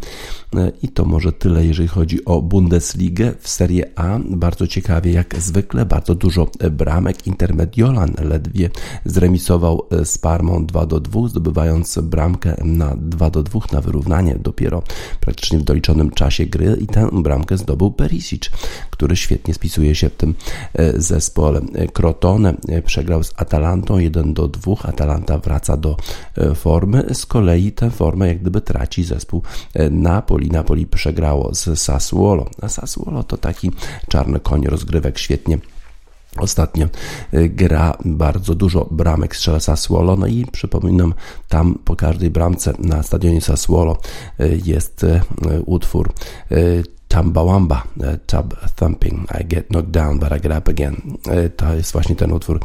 i 0.82 0.88
to 0.88 1.06
może 1.06 1.32
tyle, 1.32 1.66
jeżeli 1.66 1.88
chodzi 1.88 2.26
o 2.26 2.42
Bundesligę. 2.42 3.34
W 3.40 3.50
Serie 3.50 4.00
A 4.00 4.20
bardzo 4.30 4.68
ciekawie, 4.68 5.12
jak 5.12 5.36
zwykle, 5.36 5.86
bardzo 5.86 6.16
dużo 6.16 6.48
bramek. 6.72 7.28
Intermediolan 7.28 8.14
ledwie 8.24 8.63
zremisował 9.06 9.88
z 10.04 10.18
Parmą 10.18 10.66
2 10.66 10.86
2, 10.86 11.28
zdobywając 11.28 12.00
bramkę 12.00 12.56
na 12.64 12.96
2 12.98 13.30
2 13.30 13.60
na 13.72 13.82
wyrównanie 13.82 14.36
dopiero 14.36 14.84
praktycznie 15.20 15.60
w 15.60 15.64
doliczonym 15.64 16.12
czasie 16.12 16.46
gry 16.46 16.78
i 16.82 16.88
tę 16.88 17.10
bramkę 17.14 17.58
zdobył 17.58 17.92
Perisic, 17.92 18.50
który 18.90 19.16
świetnie 19.16 19.54
spisuje 19.54 19.96
się 19.96 20.10
w 20.10 20.16
tym 20.16 20.36
e, 20.74 21.02
zespole. 21.02 21.62
Crotone 21.94 22.54
e, 22.68 22.82
przegrał 22.82 23.24
z 23.24 23.34
Atalantą 23.36 23.98
1 23.98 24.34
do 24.34 24.48
2. 24.48 24.74
Atalanta 24.84 25.38
wraca 25.38 25.78
do 25.78 25.98
e, 26.38 26.56
formy. 26.56 27.04
Z 27.14 27.26
kolei 27.26 27.72
tę 27.72 27.90
formę 27.90 28.28
jak 28.28 28.42
gdyby 28.42 28.62
traci 28.62 29.04
zespół 29.04 29.42
Napoli. 29.92 30.50
Napoli 30.50 30.86
przegrało 30.86 31.56
z 31.56 31.80
Sassuolo. 31.80 32.50
A 32.62 32.70
Sassuolo 32.70 33.24
to 33.24 33.38
taki 33.38 33.72
czarny 34.08 34.40
koń 34.40 34.66
rozgrywek 34.66 35.20
świetnie 35.20 35.58
Ostatnio 36.38 36.88
gra 37.34 37.98
bardzo 38.06 38.56
dużo 38.56 38.88
bramek 38.92 39.36
strzela 39.36 39.60
Sassuolo, 39.60 40.16
no 40.16 40.28
i 40.28 40.46
przypominam, 40.52 41.14
tam 41.50 41.80
po 41.86 41.96
każdej 41.96 42.30
bramce 42.30 42.74
na 42.80 43.04
stadionie 43.04 43.42
Sassuolo 43.42 43.98
jest 44.66 45.06
utwór 45.66 46.14
Tambawamba, 47.14 47.84
e, 48.02 48.18
Tub 48.18 48.56
Thumping, 48.76 49.28
I 49.42 49.46
Get 49.46 49.68
Knocked 49.68 49.92
Down, 49.92 50.20
But 50.20 50.32
I 50.32 50.42
Get 50.42 50.58
Up 50.58 50.72
Again. 50.72 50.96
E, 51.28 51.50
to 51.50 51.74
jest 51.74 51.92
właśnie 51.92 52.16
ten 52.16 52.32
utwór, 52.32 52.60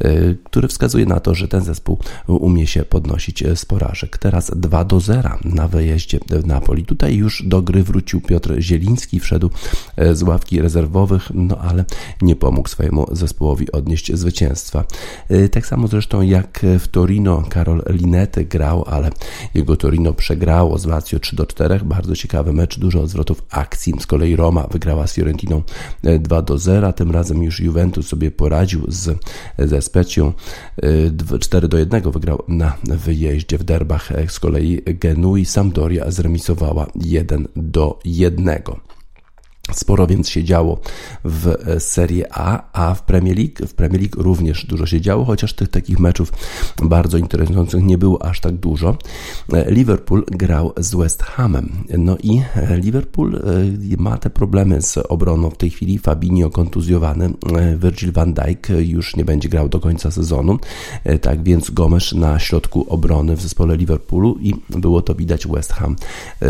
e, 0.00 0.34
który 0.44 0.68
wskazuje 0.68 1.06
na 1.06 1.20
to, 1.20 1.34
że 1.34 1.48
ten 1.48 1.60
zespół 1.60 1.98
umie 2.26 2.66
się 2.66 2.82
podnosić 2.82 3.44
z 3.54 3.64
porażek. 3.64 4.18
Teraz 4.18 4.50
2 4.56 4.84
do 4.84 5.00
0 5.00 5.38
na 5.44 5.68
wyjeździe 5.68 6.20
w 6.30 6.46
Napoli. 6.46 6.84
Tutaj 6.84 7.14
już 7.14 7.42
do 7.42 7.62
gry 7.62 7.82
wrócił 7.82 8.20
Piotr 8.20 8.60
Zieliński, 8.60 9.20
wszedł 9.20 9.50
z 10.12 10.22
ławki 10.22 10.60
rezerwowych, 10.60 11.30
no 11.34 11.58
ale 11.58 11.84
nie 12.22 12.36
pomógł 12.36 12.68
swojemu 12.68 13.06
zespołowi 13.12 13.72
odnieść 13.72 14.14
zwycięstwa. 14.14 14.84
Tak 15.52 15.66
samo 15.66 15.88
zresztą 15.88 16.22
jak 16.22 16.66
w 16.78 16.88
Torino 16.88 17.42
Karol 17.48 17.82
Linety 17.90 18.44
grał, 18.44 18.84
ale 18.86 19.10
jego 19.54 19.76
Torino 19.76 20.12
przegrało 20.12 20.78
z 20.78 20.86
Lazio 20.86 21.18
3 21.18 21.36
do 21.36 21.46
4. 21.46 21.80
Bardzo 21.84 22.16
ciekawy 22.16 22.52
mecz, 22.52 22.78
dużo 22.78 23.06
zwrotów 23.06 23.42
akcji 23.50 23.93
z 24.00 24.06
kolei 24.06 24.36
Roma 24.36 24.66
wygrała 24.70 25.06
z 25.06 25.14
Fiorentiną 25.14 25.62
2 26.20 26.38
e, 26.38 26.42
do 26.42 26.58
0. 26.58 26.92
Tym 26.92 27.10
razem 27.10 27.42
już 27.42 27.60
Juventus 27.60 28.06
sobie 28.06 28.30
poradził 28.30 28.84
z, 28.88 29.18
ze 29.58 29.82
Specją. 29.82 30.32
4 31.40 31.64
e, 31.64 31.68
do 31.68 31.78
1 31.78 32.10
wygrał 32.10 32.42
na 32.48 32.76
wyjeździe 32.84 33.58
w 33.58 33.64
derbach. 33.64 34.12
E, 34.12 34.28
z 34.28 34.40
kolei 34.40 34.82
Genui 34.86 35.44
Sampdoria 35.44 36.10
zremisowała 36.10 36.86
1 36.94 37.48
do 37.56 37.98
1. 38.04 38.62
Sporo 39.72 40.06
więc 40.06 40.28
się 40.28 40.44
działo 40.44 40.78
w 41.24 41.46
e, 41.46 41.80
Serie 41.80 42.26
A, 42.30 42.62
a 42.72 42.94
w 42.94 43.02
Premier 43.02 43.36
League, 43.36 43.66
w 43.66 43.74
Premier 43.74 44.00
League 44.00 44.22
również 44.22 44.66
dużo 44.66 44.86
się 44.86 45.00
działo, 45.00 45.24
chociaż 45.24 45.52
tych 45.52 45.68
takich 45.68 45.98
meczów 45.98 46.32
bardzo 46.82 47.18
interesujących 47.18 47.82
nie 47.82 47.98
było 47.98 48.22
aż 48.22 48.40
tak 48.40 48.54
dużo. 48.54 48.96
E, 49.52 49.70
Liverpool 49.70 50.24
grał 50.26 50.72
z 50.76 50.94
West 50.94 51.22
Hamem. 51.22 51.70
No 51.98 52.16
i 52.22 52.42
e, 52.56 52.76
Liverpool 52.76 53.42
ma 53.98 54.18
te 54.18 54.30
problemy 54.30 54.82
z 54.82 54.98
obroną 54.98 55.50
w 55.50 55.56
tej 55.56 55.70
chwili. 55.70 55.98
Fabinho 55.98 56.50
kontuzjowany, 56.50 57.30
Virgil 57.76 58.12
van 58.12 58.34
Dijk 58.34 58.68
już 58.78 59.16
nie 59.16 59.24
będzie 59.24 59.48
grał 59.48 59.68
do 59.68 59.80
końca 59.80 60.10
sezonu. 60.10 60.58
Tak 61.20 61.42
więc 61.42 61.70
Gomes 61.70 62.12
na 62.12 62.38
środku 62.38 62.86
obrony 62.88 63.36
w 63.36 63.42
zespole 63.42 63.76
Liverpoolu 63.76 64.38
i 64.40 64.54
było 64.70 65.02
to 65.02 65.14
widać. 65.14 65.46
West 65.46 65.72
Ham 65.72 65.96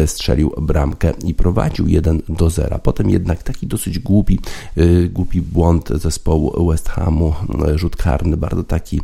strzelił 0.06 0.54
bramkę 0.60 1.12
i 1.24 1.34
prowadził 1.34 1.88
1 1.88 2.22
do 2.28 2.50
0. 2.50 2.78
Potem 2.78 3.03
jednak 3.10 3.42
taki 3.42 3.66
dosyć 3.66 3.98
głupi, 3.98 4.38
y, 4.78 5.08
głupi 5.08 5.42
błąd 5.42 5.88
zespołu 5.88 6.70
West 6.70 6.88
Hamu, 6.88 7.34
y, 7.74 7.78
rzut 7.78 7.96
karny, 7.96 8.36
bardzo 8.36 8.64
taki, 8.64 9.00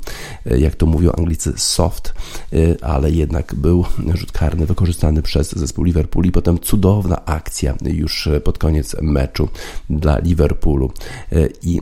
y, 0.46 0.58
jak 0.58 0.74
to 0.74 0.86
mówią 0.86 1.12
Anglicy, 1.12 1.52
soft, 1.56 2.14
ale 2.82 3.10
jednak 3.10 3.54
był 3.54 3.84
rzut 4.14 4.32
karny 4.32 4.66
wykorzystany 4.66 5.22
przez 5.22 5.52
zespół 5.52 5.84
Liverpoolu 5.84 6.28
i 6.28 6.32
potem 6.32 6.58
cudowna 6.58 7.24
akcja 7.24 7.74
już 7.82 8.28
pod 8.44 8.58
koniec 8.58 8.96
meczu 9.02 9.48
dla 9.90 10.18
Liverpoolu 10.18 10.92
i 11.62 11.80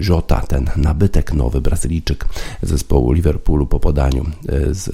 Jota, 0.00 0.40
ten 0.40 0.70
nabytek 0.76 1.32
nowy 1.32 1.60
Brazylijczyk 1.60 2.24
zespołu 2.62 3.12
Liverpoolu 3.12 3.66
po 3.66 3.80
podaniu 3.80 4.24
z 4.70 4.90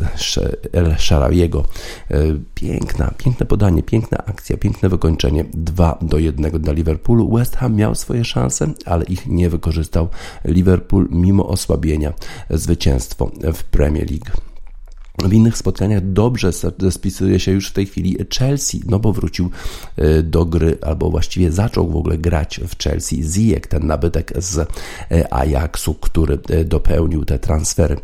El 0.73 0.95
Sharawiego. 0.99 1.65
Piękna, 2.55 3.15
piękne 3.19 3.47
podanie, 3.47 3.83
piękna 3.83 4.19
akcja, 4.19 4.57
piękne 4.57 4.89
wykończenie 4.89 5.45
2 5.55 5.99
do 6.03 6.19
1 6.19 6.44
dla 6.51 6.73
Liverpoolu. 6.73 7.37
West 7.37 7.57
Ham 7.57 7.75
miał 7.75 7.95
swoje 7.95 8.25
szanse, 8.25 8.67
ale 8.85 9.05
ich 9.05 9.27
nie 9.27 9.51
wykorzystał. 9.51 10.09
Liverpool 10.45 11.09
mimo 11.11 11.49
osłabienia 11.49 12.13
zwycięstwo 12.51 13.31
w 13.55 13.65
Premier 13.65 14.11
League. 14.11 14.54
W 15.19 15.33
innych 15.33 15.59
spotkaniach 15.59 16.13
dobrze 16.13 16.51
spisuje 16.91 17.41
się 17.41 17.53
już 17.53 17.69
w 17.69 17.73
tej 17.73 17.87
chwili 17.87 18.17
Chelsea, 18.39 18.83
no 18.87 18.99
bo 18.99 19.13
wrócił 19.13 19.51
e, 19.97 20.23
do 20.23 20.45
gry, 20.45 20.79
albo 20.83 21.11
właściwie 21.11 21.53
zaczął 21.53 21.89
w 21.89 21.97
ogóle 21.97 22.19
grać 22.19 22.61
w 22.69 22.83
Chelsea. 22.83 23.23
Ziyech, 23.23 23.67
ten 23.67 23.87
nabytek 23.87 24.33
z 24.39 24.59
e, 24.59 25.35
Ajaxu, 25.35 25.95
który 25.95 26.39
e, 26.49 26.65
dopełnił 26.65 27.25
te 27.25 27.39
transfery. 27.39 27.97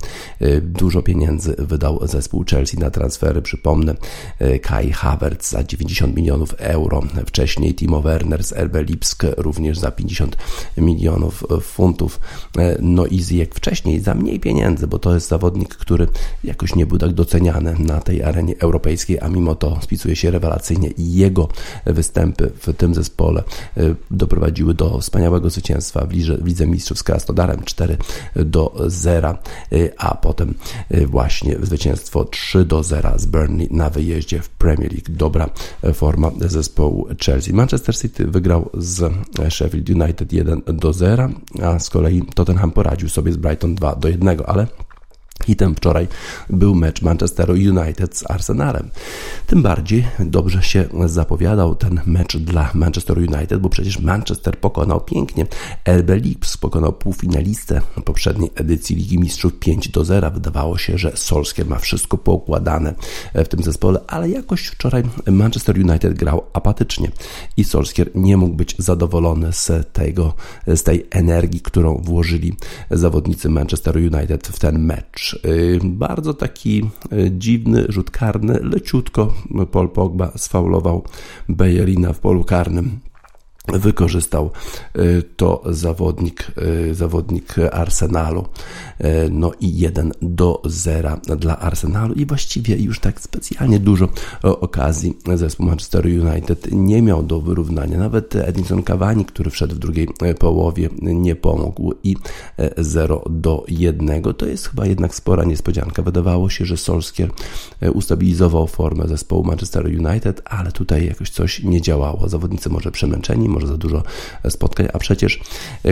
Dużo 0.63 1.03
pieniędzy 1.03 1.55
wydał 1.59 2.07
zespół 2.09 2.45
Chelsea 2.51 2.79
na 2.79 2.91
transfery. 2.91 3.43
Przypomnę, 3.43 3.95
Kai 4.63 4.93
Havertz 4.93 5.51
za 5.51 5.65
90 5.65 6.17
milionów 6.17 6.55
euro, 6.59 7.03
wcześniej 7.27 7.75
Timo 7.75 8.03
Werner 8.03 8.45
z 8.45 8.53
RB 8.53 8.75
Lipsk 8.75 9.23
również 9.37 9.79
za 9.79 9.91
50 9.91 10.37
milionów 10.77 11.45
funtów. 11.63 12.21
No 12.81 13.07
i 13.07 13.23
Ziyech 13.23 13.49
wcześniej 13.55 14.01
za 14.01 14.15
mniej 14.15 14.41
pieniędzy, 14.41 14.87
bo 14.87 14.99
to 14.99 15.15
jest 15.15 15.29
zawodnik, 15.29 15.75
który 15.75 16.07
jakoś 16.45 16.75
nie 16.75 16.87
był 16.87 17.00
tak 17.01 17.13
doceniany 17.13 17.75
na 17.79 18.01
tej 18.01 18.23
arenie 18.23 18.55
europejskiej, 18.59 19.21
a 19.21 19.29
mimo 19.29 19.55
to 19.55 19.79
spisuje 19.83 20.17
się 20.17 20.31
rewelacyjnie 20.31 20.89
i 20.89 21.13
jego 21.13 21.49
występy 21.87 22.51
w 22.61 22.77
tym 22.77 22.95
zespole 22.95 23.43
e, 23.77 23.95
doprowadziły 24.11 24.75
do 24.75 24.99
wspaniałego 24.99 25.51
zwycięstwa 25.51 26.07
w 26.07 26.13
Lidze, 26.13 26.37
w 26.37 26.47
Lidze 26.47 26.67
Mistrzów 26.67 26.99
z 26.99 27.03
Krasnodarem 27.03 27.65
4 27.65 27.97
do 28.37 28.75
0, 28.87 29.29
e, 29.29 29.37
a 29.99 30.15
potem 30.15 30.55
e, 30.91 31.07
właśnie 31.07 31.57
zwycięstwo 31.63 32.25
3 32.25 32.65
do 32.65 32.83
0 32.83 33.13
z 33.17 33.27
Burnley 33.27 33.69
na 33.71 33.91
wyjeździe 33.91 34.41
w 34.41 34.49
Premier 34.49 34.93
League. 34.93 35.07
Dobra 35.09 35.51
forma 35.95 36.31
zespołu 36.41 37.07
Chelsea. 37.25 37.53
Manchester 37.53 37.97
City 37.97 38.27
wygrał 38.27 38.71
z 38.75 39.13
Sheffield 39.51 39.91
United 39.91 40.33
1 40.33 40.63
do 40.67 40.93
0, 40.93 41.29
a 41.63 41.79
z 41.79 41.91
kolei 41.91 42.23
Tottenham 42.35 42.71
poradził 42.71 43.09
sobie 43.09 43.33
z 43.33 43.37
Brighton 43.37 43.75
2 43.75 43.97
do 43.97 44.09
1, 44.09 44.39
ale 44.47 44.67
Hitem 45.45 45.75
wczoraj 45.75 46.09
był 46.51 46.75
mecz 46.75 47.03
Manchesteru 47.03 47.53
United 47.53 48.17
z 48.17 48.31
Arsenalem. 48.31 48.91
Tym 49.47 49.63
bardziej 49.63 50.07
dobrze 50.21 50.63
się 50.63 50.85
zapowiadał 51.07 51.75
ten 51.75 52.01
mecz 52.07 52.37
dla 52.37 52.71
Manchesteru 52.75 53.21
United, 53.21 53.61
bo 53.61 53.69
przecież 53.69 53.99
Manchester 53.99 54.59
pokonał 54.59 55.01
pięknie 55.01 55.47
LB 55.85 56.09
Leeds, 56.09 56.57
pokonał 56.57 56.93
półfinalistę 56.93 57.81
poprzedniej 58.05 58.51
edycji 58.55 58.97
Ligi 58.97 59.19
Mistrzów 59.19 59.59
5 59.59 59.89
do 59.89 60.05
0. 60.05 60.31
Wydawało 60.31 60.79
się, 60.79 60.99
że 60.99 61.13
Solskjaer 61.15 61.71
ma 61.71 61.79
wszystko 61.79 62.19
poukładane 62.19 62.95
w 63.35 63.49
tym 63.49 63.63
zespole, 63.63 64.01
ale 64.07 64.29
jakoś 64.29 64.67
wczoraj 64.67 65.03
Manchester 65.27 65.79
United 65.79 66.15
grał 66.15 66.45
apatycznie 66.53 67.11
i 67.57 67.65
Solskjaer 67.65 68.11
nie 68.15 68.37
mógł 68.37 68.55
być 68.55 68.75
zadowolony 68.79 69.53
z, 69.53 69.93
tego, 69.93 70.35
z 70.67 70.83
tej 70.83 71.07
energii, 71.11 71.61
którą 71.61 71.97
włożyli 71.97 72.57
zawodnicy 72.91 73.49
Manchesteru 73.49 74.01
United 74.01 74.49
w 74.49 74.59
ten 74.59 74.79
mecz. 74.79 75.30
Y, 75.35 75.81
bardzo 75.85 76.35
taki 76.35 76.83
y, 77.13 77.31
dziwny 77.31 77.85
rzut 77.89 78.11
karny, 78.11 78.59
leciutko 78.63 79.35
Paul 79.73 79.89
Pogba 79.89 80.33
sfaulował 80.37 81.05
Bejerina 81.49 82.13
w 82.13 82.21
polu 82.21 82.45
karnym 82.45 83.10
wykorzystał 83.79 84.51
y, 84.99 85.23
to 85.37 85.63
zawodnik, 85.67 86.53
y, 86.91 86.95
zawodnik 86.95 87.55
Arsenalu. 87.73 88.47
Y, 89.01 89.31
no 89.31 89.53
i 89.61 89.79
1 89.79 90.13
do 90.23 90.63
0 90.65 91.17
dla 91.39 91.59
Arsenalu 91.59 92.15
i 92.15 92.27
właściwie 92.27 92.77
już 92.77 93.01
tak 93.01 93.21
specjalnie 93.21 93.79
dużo 93.79 94.09
okazji 94.43 95.19
zespół 95.35 95.67
Manchester 95.67 96.07
United 96.07 96.69
nie 96.73 97.03
miał 97.03 97.23
do 97.23 97.41
wyrównania. 97.41 97.99
Nawet 97.99 98.37
Edinson 98.37 98.83
Cavani, 98.83 99.25
który 99.25 99.51
wszedł 99.51 99.75
w 99.75 99.79
drugiej 99.79 100.09
połowie, 100.39 100.89
nie 101.03 101.37
pomógł 101.37 101.95
i 102.03 102.17
0 102.79 103.25
do 103.31 103.65
1. 103.69 104.23
To 104.23 104.47
jest 104.47 104.69
chyba 104.69 104.87
jednak 104.87 105.15
spora 105.15 105.45
niespodzianka. 105.45 106.03
Wydawało 106.03 106.51
się, 106.51 106.65
że 106.65 106.77
Solskjaer 106.77 107.31
ustabilizował 107.95 108.67
formę 108.67 109.09
zespołu 109.09 109.45
Manchester 109.45 109.87
United, 109.87 110.43
ale 110.45 110.73
tutaj 110.73 111.07
jakoś 111.07 111.31
coś 111.31 111.63
nie 111.63 111.81
działało. 111.81 112.29
Zawodnicy 112.29 112.71
może 112.71 112.91
przemęczeni, 112.91 113.49
może 113.61 113.73
za 113.73 113.79
dużo 113.79 114.03
spotkań, 114.49 114.89
a 114.93 114.99
przecież 114.99 115.41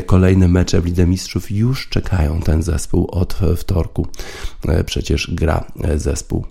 kolejne 0.07 0.49
mecze 0.49 0.81
w 0.81 0.87
Lidze 0.87 1.07
Mistrzów 1.07 1.51
już 1.51 1.89
czekają 1.89 2.41
ten 2.41 2.63
zespół 2.63 3.09
od 3.11 3.39
wtorku. 3.57 4.07
Przecież 4.87 5.31
gra 5.35 5.65
zespół 5.97 6.45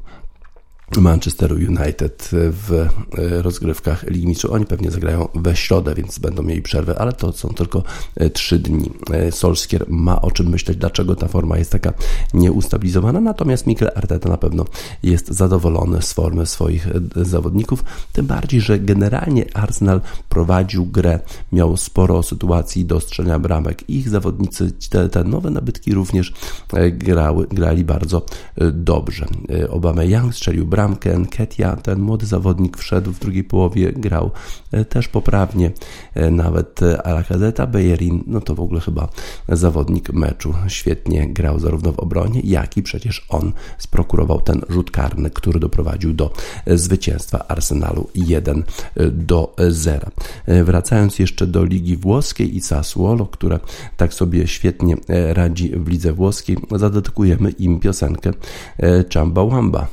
Manchesteru 0.96 1.56
United 1.56 2.30
w 2.32 2.88
e, 3.18 3.42
rozgrywkach 3.42 4.04
Ligi 4.04 4.28
Mistrzów. 4.28 4.52
Oni 4.52 4.66
pewnie 4.66 4.92
zagrają 4.92 5.28
we 5.36 5.56
środę, 5.56 5.96
więc 5.96 6.20
będą 6.20 6.44
mieli 6.44 6.62
przerwę, 6.62 7.00
ale 7.00 7.14
to 7.14 7.32
są 7.32 7.50
tylko 7.50 7.84
e, 8.16 8.30
trzy 8.30 8.60
dni. 8.60 8.92
E, 9.12 9.32
Solskier 9.32 9.86
ma 9.88 10.22
o 10.22 10.32
czym 10.32 10.50
myśleć, 10.50 10.78
dlaczego 10.78 11.16
ta 11.16 11.28
forma 11.28 11.58
jest 11.58 11.72
taka 11.72 11.94
nieustabilizowana, 12.34 13.22
natomiast 13.22 13.68
Mikel 13.68 13.92
Arteta 13.96 14.30
na 14.30 14.38
pewno 14.38 14.66
jest 15.04 15.28
zadowolony 15.28 16.02
z 16.02 16.14
formy 16.14 16.46
swoich 16.46 16.88
zawodników, 17.16 17.84
tym 18.14 18.26
bardziej, 18.26 18.62
że 18.62 18.80
generalnie 18.80 19.46
Arsenal 19.54 20.02
prowadził 20.30 20.86
grę, 20.86 21.20
miał 21.52 21.78
sporo 21.78 22.24
sytuacji 22.24 22.86
do 22.86 23.00
strzelania 23.00 23.40
bramek 23.40 23.90
ich 23.90 24.10
zawodnicy, 24.10 24.72
te, 24.90 25.10
te 25.10 25.24
nowe 25.24 25.50
nabytki 25.50 25.94
również 25.94 26.34
grały, 26.92 27.48
grali 27.48 27.84
bardzo 27.86 28.26
dobrze. 28.74 29.26
Obama 29.70 30.04
Young 30.04 30.36
strzelił 30.36 30.66
bramkę, 30.78 31.14
Enketia, 31.14 31.76
ten 31.76 32.00
młody 32.00 32.26
zawodnik 32.26 32.78
wszedł 32.78 33.12
w 33.12 33.20
drugiej 33.20 33.44
połowie, 33.44 33.94
grał 33.94 34.32
e, 34.72 34.86
też 34.86 35.08
poprawnie, 35.08 35.72
e, 36.14 36.32
nawet 36.32 36.80
Alakazeta 37.04 37.68
Bejerin, 37.68 38.24
no 38.28 38.42
to 38.42 38.56
w 38.56 38.60
ogóle 38.60 38.82
chyba 38.82 39.10
zawodnik 39.50 40.14
meczu, 40.14 40.54
świetnie 40.68 41.34
grał 41.34 41.60
zarówno 41.60 41.92
w 41.92 42.00
obronie, 42.00 42.42
jak 42.44 42.78
i 42.78 42.84
przecież 42.84 43.26
on 43.30 43.54
sprokurował 43.78 44.42
ten 44.42 44.62
rzut 44.70 44.92
karny, 44.92 45.30
który 45.30 45.60
doprowadził 45.60 46.14
do 46.14 46.34
e, 46.66 46.78
zwycięstwa 46.78 47.48
Arsenalu 47.48 48.10
1 48.16 48.64
do 49.12 49.56
0. 49.70 50.08
Wracając 50.64 51.20
jeszcze 51.20 51.48
do 51.48 51.64
Ligi 51.64 51.98
Włoskiej 51.98 52.56
i 52.56 52.62
Sassuolo, 52.62 53.26
które 53.26 53.60
tak 53.98 54.14
sobie 54.14 54.48
świetnie 54.48 54.96
radzi 55.34 55.70
w 55.70 55.88
lidze 55.88 56.14
włoskiej, 56.14 56.58
zadedykujemy 56.76 57.50
im 57.50 57.80
piosenkę 57.80 58.32
Chamba 59.14 59.46
Wamba, 59.46 59.88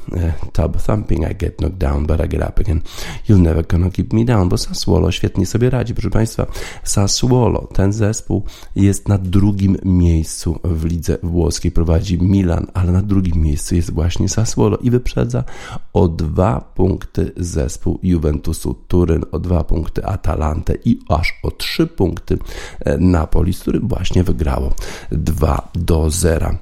Thumping, 0.78 1.30
I 1.30 1.34
get 1.34 1.58
knocked 1.58 1.78
down, 1.78 2.06
but 2.06 2.20
I 2.20 2.28
get 2.28 2.48
up 2.48 2.60
again. 2.60 2.80
Never 3.28 3.66
gonna 3.66 3.90
keep 3.90 4.12
me 4.12 4.24
down, 4.24 4.48
bo 4.48 4.56
Sassuolo 4.56 5.12
świetnie 5.12 5.46
sobie 5.46 5.70
radzi. 5.70 5.94
Proszę 5.94 6.10
Państwa, 6.10 6.46
Sassuolo, 6.84 7.68
ten 7.72 7.92
zespół 7.92 8.42
jest 8.76 9.08
na 9.08 9.18
drugim 9.18 9.76
miejscu 9.84 10.60
w 10.64 10.84
lidze 10.84 11.18
włoskiej. 11.22 11.70
Prowadzi 11.72 12.22
Milan, 12.22 12.66
ale 12.74 12.92
na 12.92 13.02
drugim 13.02 13.42
miejscu 13.42 13.74
jest 13.74 13.92
właśnie 13.92 14.28
Sassuolo 14.28 14.76
i 14.76 14.90
wyprzedza 14.90 15.44
o 15.92 16.08
dwa 16.08 16.60
punkty 16.60 17.32
zespół 17.37 17.98
Juventusu 18.02 18.74
Turyn, 18.88 19.24
o 19.32 19.38
dwa 19.38 19.64
punkty 19.64 20.06
Atalantę 20.06 20.74
i 20.84 20.98
aż 21.08 21.34
o 21.42 21.50
trzy 21.50 21.87
punkty 21.87 22.38
e, 22.80 22.98
Napoli, 22.98 23.52
z 23.52 23.60
którym 23.60 23.88
właśnie 23.88 24.24
wygrało 24.24 24.74
2 25.12 25.68
do 25.74 26.10
0. 26.10 26.54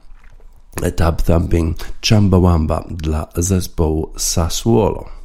Tap 0.96 1.22
Thumping 1.22 1.76
Chumbawamba 2.00 2.84
dla 2.90 3.28
zespołu 3.36 4.12
Sassuolo. 4.16 5.21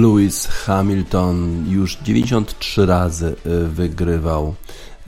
Lewis 0.00 0.46
Hamilton 0.46 1.64
już 1.68 1.96
93 1.96 2.86
razy 2.86 3.36
y, 3.46 3.68
wygrywał 3.68 4.54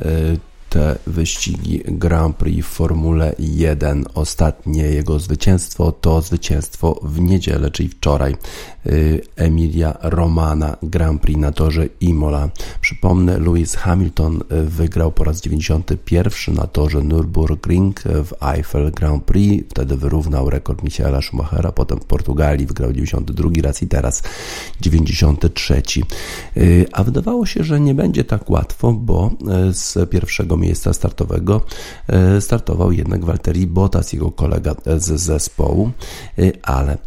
y, 0.02 0.38
te 0.70 0.98
wyścigi 1.06 1.82
Grand 1.84 2.36
Prix 2.36 2.66
w 2.66 2.70
Formule 2.70 3.34
1. 3.38 4.04
Ostatnie 4.14 4.82
jego 4.82 5.18
zwycięstwo 5.18 5.92
to 5.92 6.20
zwycięstwo 6.20 7.00
w 7.02 7.20
niedzielę, 7.20 7.70
czyli 7.70 7.88
wczoraj. 7.88 8.36
Y, 8.86 9.20
Emilia 9.36 9.98
Romana 10.02 10.76
Grand 10.82 11.22
Prix 11.22 11.40
na 11.40 11.52
torze 11.52 11.86
Imola. 12.00 12.48
Przypomnę, 12.80 13.38
Lewis 13.38 13.74
Hamilton 13.74 14.40
y, 14.52 14.62
wygrał 14.62 15.12
po 15.12 15.24
raz 15.24 15.40
91 15.40 16.54
na 16.54 16.66
torze 16.66 16.98
Nürburgring 16.98 17.92
w 18.04 18.32
Eiffel 18.42 18.90
Grand 18.90 19.24
Prix. 19.24 19.70
Wtedy 19.70 19.96
wyrównał 19.96 20.50
rekord 20.50 20.82
Michaela 20.82 21.22
Schumachera. 21.22 21.72
Potem 21.72 22.00
w 22.00 22.04
Portugalii 22.04 22.66
wygrał 22.66 22.92
92 22.92 23.50
raz 23.62 23.82
i 23.82 23.88
teraz 23.88 24.22
93. 24.80 25.82
Y, 26.56 26.86
a 26.92 27.04
wydawało 27.04 27.46
się, 27.46 27.64
że 27.64 27.80
nie 27.80 27.94
będzie 27.94 28.24
tak 28.24 28.50
łatwo, 28.50 28.92
bo 28.92 29.30
z 29.72 30.10
pierwszego 30.10 30.59
miejsca 30.60 30.92
startowego 30.92 31.60
startował 32.40 32.92
jednak 32.92 33.24
Walteri 33.24 33.66
Bottas, 33.66 34.12
jego 34.12 34.30
kolega 34.30 34.74
z 34.98 35.20
zespołu, 35.20 35.90
ale 36.62 36.98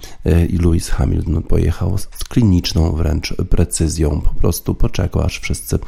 i 0.50 0.58
Lewis 0.58 0.90
Hamilton 0.90 1.44
pojechał 1.44 1.98
z 1.98 2.08
kliniczną 2.30 2.92
wręcz 2.92 3.36
precyzją. 3.50 4.22
Po 4.22 4.34
prostu 4.34 4.76
poczekał, 4.76 5.22
aż 5.22 5.40
wszyscy 5.40 5.80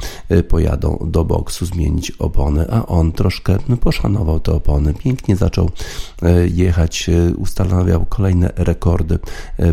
pojadą 0.48 1.06
do 1.10 1.24
boksu 1.24 1.66
zmienić 1.66 2.10
opony, 2.10 2.66
a 2.70 2.86
on 2.86 3.12
troszkę 3.12 3.58
no, 3.68 3.76
poszanował 3.76 4.40
te 4.40 4.52
opony. 4.52 4.94
Pięknie 4.94 5.36
zaczął 5.36 5.70
jechać, 6.54 7.10
ustanawiał 7.36 8.06
kolejne 8.08 8.52
rekordy 8.56 9.18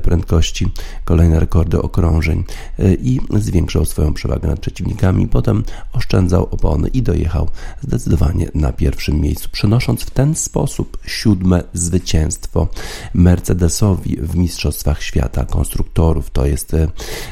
prędkości, 0.03 0.71
kolejne 1.05 1.39
rekordy 1.39 1.81
okrążeń 1.81 2.43
i 2.79 3.19
zwiększał 3.39 3.85
swoją 3.85 4.13
przewagę 4.13 4.47
nad 4.47 4.59
przeciwnikami. 4.59 5.27
Potem 5.27 5.63
oszczędzał 5.93 6.47
opony 6.51 6.87
i 6.87 7.01
dojechał 7.01 7.47
zdecydowanie 7.87 8.47
na 8.55 8.73
pierwszym 8.73 9.21
miejscu, 9.21 9.49
przynosząc 9.51 10.01
w 10.01 10.09
ten 10.09 10.35
sposób 10.35 10.97
siódme 11.05 11.63
zwycięstwo 11.73 12.67
Mercedesowi 13.13 14.17
w 14.21 14.35
Mistrzostwach 14.35 15.03
Świata 15.03 15.45
Konstruktorów. 15.45 16.29
To 16.29 16.45
jest 16.45 16.73
e, 16.73 16.87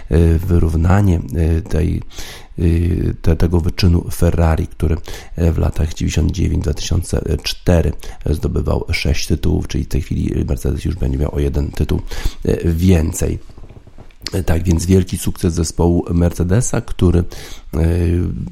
e, 0.09 0.39
wyrównanie 0.39 1.21
e, 1.35 1.61
tej 1.61 2.01
te, 3.21 3.35
tego 3.35 3.59
wyczynu 3.59 4.05
Ferrari, 4.13 4.67
który 4.67 4.97
w 5.37 5.57
latach 5.57 5.89
99-2004 5.89 7.91
zdobywał 8.25 8.85
6 8.91 9.27
tytułów, 9.27 9.67
czyli 9.67 9.83
w 9.83 9.87
tej 9.87 10.01
chwili 10.01 10.45
Mercedes 10.45 10.85
już 10.85 10.95
będzie 10.95 11.17
miał 11.17 11.35
o 11.35 11.39
jeden 11.39 11.71
tytuł 11.71 12.01
więcej. 12.65 13.39
Tak 14.45 14.63
więc 14.63 14.85
wielki 14.85 15.17
sukces 15.17 15.53
zespołu 15.53 16.05
Mercedesa, 16.13 16.81
który 16.81 17.23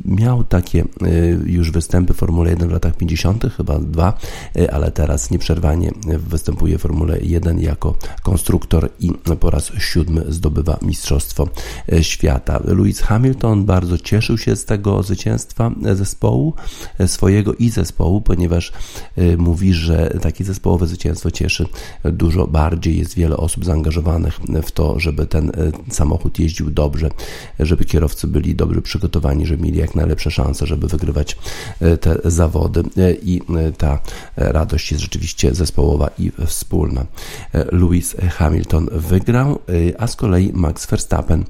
miał 0.05 0.43
takie 0.43 0.81
e, 0.81 1.09
już 1.45 1.71
występy 1.71 2.13
w 2.13 2.17
Formule 2.17 2.49
1 2.49 2.69
w 2.69 2.71
latach 2.71 2.97
50., 2.97 3.43
chyba 3.57 3.79
dwa, 3.79 4.17
e, 4.55 4.73
ale 4.73 4.91
teraz 4.91 5.31
nieprzerwanie 5.31 5.91
występuje 6.07 6.77
w 6.77 6.81
Formule 6.81 7.19
1 7.21 7.59
jako 7.59 7.95
konstruktor 8.23 8.89
i 8.99 9.11
po 9.39 9.49
raz 9.49 9.71
siódmy 9.79 10.25
zdobywa 10.27 10.77
Mistrzostwo 10.81 11.47
Świata. 12.01 12.59
Lewis 12.65 13.01
Hamilton 13.01 13.65
bardzo 13.65 13.97
cieszył 13.97 14.37
się 14.37 14.55
z 14.55 14.65
tego 14.65 15.03
zwycięstwa 15.03 15.71
zespołu, 15.93 16.53
swojego 17.05 17.53
i 17.53 17.69
zespołu, 17.69 18.21
ponieważ 18.21 18.73
mówi, 19.37 19.73
że 19.73 20.17
takie 20.21 20.43
zespołowe 20.43 20.87
zwycięstwo 20.87 21.31
cieszy 21.31 21.65
dużo 22.03 22.47
bardziej. 22.47 22.97
Jest 22.97 23.15
wiele 23.15 23.37
osób 23.37 23.65
zaangażowanych 23.65 24.39
w 24.63 24.71
to, 24.71 24.99
żeby 24.99 25.25
ten 25.25 25.51
samochód 25.89 26.39
jeździł 26.39 26.69
dobrze, 26.69 27.09
żeby 27.59 27.85
kierowcy 27.85 28.27
byli 28.27 28.55
dobrze 28.55 28.81
przygotowani 28.81 29.08
przygotowani, 29.09 29.45
żeby 29.45 29.63
mieli 29.63 29.79
jak 29.79 29.95
najlepsze 29.95 30.31
szanse, 30.31 30.65
żeby 30.65 30.87
wygrywać 30.87 31.37
e, 31.81 31.97
te 31.97 32.15
zawody 32.25 32.83
e, 32.97 33.13
i 33.13 33.41
e, 33.57 33.71
ta 33.71 33.99
radość 34.35 34.91
jest 34.91 35.03
rzeczywiście 35.03 35.55
zespołowa 35.55 36.09
i 36.19 36.31
wspólna. 36.45 37.05
Lewis 37.71 38.15
Hamilton 38.29 38.87
wygrał, 38.91 39.59
a 39.97 40.07
z 40.07 40.15
kolei 40.15 40.51
Max 40.53 40.85
Verstappen 40.85 41.45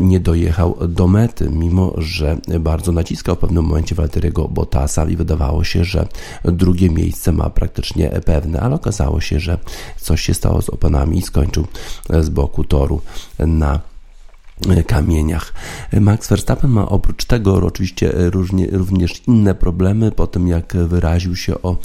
nie 0.00 0.20
dojechał 0.20 0.76
do 0.88 1.06
mety, 1.06 1.50
mimo 1.50 1.94
że 1.98 2.36
bardzo 2.60 2.92
naciskał 2.92 3.36
w 3.36 3.38
pewnym 3.38 3.64
momencie 3.64 3.94
Walteriego 3.94 4.48
Bottasa 4.48 5.04
i 5.04 5.16
wydawało 5.16 5.64
się, 5.64 5.84
że 5.84 6.06
drugie 6.44 6.90
miejsce 6.90 7.32
ma 7.32 7.50
praktycznie 7.50 8.08
pewne, 8.08 8.60
ale 8.60 8.74
okazało 8.74 9.20
się, 9.20 9.40
że 9.40 9.58
coś 10.00 10.20
się 10.20 10.34
stało 10.34 10.62
z 10.62 10.68
oponami 10.68 11.18
i 11.18 11.22
skończył 11.22 11.66
z 12.20 12.28
boku 12.28 12.64
toru 12.64 13.00
na 13.38 13.93
kamieniach. 14.86 15.52
Max 16.00 16.28
Verstappen 16.28 16.70
ma 16.70 16.88
oprócz 16.88 17.24
tego 17.24 17.54
oczywiście 17.54 18.12
różnie, 18.16 18.68
również 18.72 19.22
inne 19.26 19.54
problemy 19.54 20.12
po 20.12 20.26
tym 20.26 20.48
jak 20.48 20.76
wyraził 20.76 21.36
się 21.36 21.62
o 21.62 21.76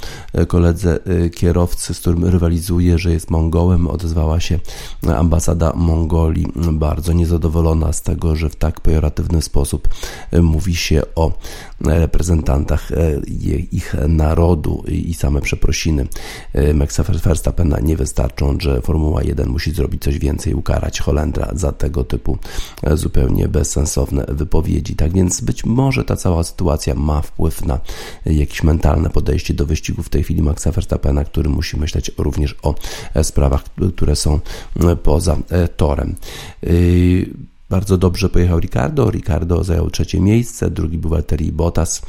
koledze 0.48 0.98
kierowcy, 1.34 1.94
z 1.94 2.00
którym 2.00 2.24
rywalizuje, 2.24 2.98
że 2.98 3.12
jest 3.12 3.30
Mongołem, 3.30 3.86
odezwała 3.86 4.40
się 4.40 4.58
ambasada 5.16 5.72
Mongolii 5.76 6.46
bardzo 6.72 7.12
niezadowolona 7.12 7.92
z 7.92 8.02
tego, 8.02 8.36
że 8.36 8.50
w 8.50 8.56
tak 8.56 8.80
pejoratywny 8.80 9.42
sposób 9.42 9.88
mówi 10.42 10.76
się 10.76 11.02
o 11.14 11.32
reprezentantach 11.80 12.88
ich 13.72 13.94
narodu 14.08 14.84
i 14.88 15.14
same 15.14 15.40
przeprosiny 15.40 16.06
Maxa 16.74 17.02
Verstappena 17.02 17.80
nie 17.80 17.96
wystarczą, 17.96 18.56
że 18.60 18.80
Formuła 18.80 19.22
1 19.22 19.48
musi 19.48 19.70
zrobić 19.70 20.02
coś 20.02 20.18
więcej, 20.18 20.54
ukarać 20.54 21.00
Holendra 21.00 21.50
za 21.54 21.72
tego 21.72 22.04
typu 22.04 22.38
zupełnie 22.94 23.48
bezsensowne 23.48 24.24
wypowiedzi. 24.28 24.94
Tak 24.96 25.12
więc 25.12 25.40
być 25.40 25.64
może 25.64 26.04
ta 26.04 26.16
cała 26.16 26.44
sytuacja 26.44 26.94
ma 26.94 27.22
wpływ 27.22 27.64
na 27.64 27.80
jakieś 28.26 28.62
mentalne 28.62 29.10
podejście 29.10 29.54
do 29.54 29.66
wyścigu 29.66 30.02
w 30.02 30.08
tej 30.08 30.22
chwili 30.22 30.42
Maxa 30.42 30.72
Verstappena, 30.72 31.24
który 31.24 31.50
musi 31.50 31.76
myśleć 31.76 32.10
również 32.18 32.56
o 32.62 32.74
sprawach, 33.22 33.64
które 33.96 34.16
są 34.16 34.40
poza 35.02 35.36
torem. 35.76 36.16
Bardzo 37.70 37.98
dobrze 37.98 38.28
pojechał 38.28 38.60
Ricardo. 38.60 39.10
Ricardo 39.10 39.64
zajął 39.64 39.90
trzecie 39.90 40.20
miejsce, 40.20 40.70
drugi 40.70 40.98
był 40.98 41.10
Valtteri 41.10 41.52
Bottas, 41.52 42.02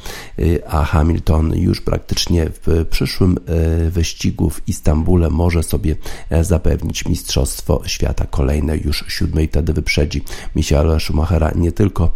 a 0.67 0.86
Hamilton 0.86 1.54
już 1.56 1.82
praktycznie 1.82 2.50
w 2.50 2.86
przyszłym 2.89 3.38
e, 3.45 3.89
wyścigu 3.89 4.50
w 4.50 4.67
Istambule 4.67 5.30
może 5.30 5.63
sobie 5.63 5.95
e, 6.30 6.43
zapewnić 6.43 7.06
Mistrzostwo 7.06 7.82
Świata 7.86 8.26
kolejne 8.26 8.78
już 8.78 9.06
siódmej. 9.08 9.47
Wtedy 9.47 9.74
wyprzedzi 9.74 10.21
Michaela 10.56 11.00
Schumachera 11.00 11.52
nie 11.56 11.71
tylko 11.71 12.12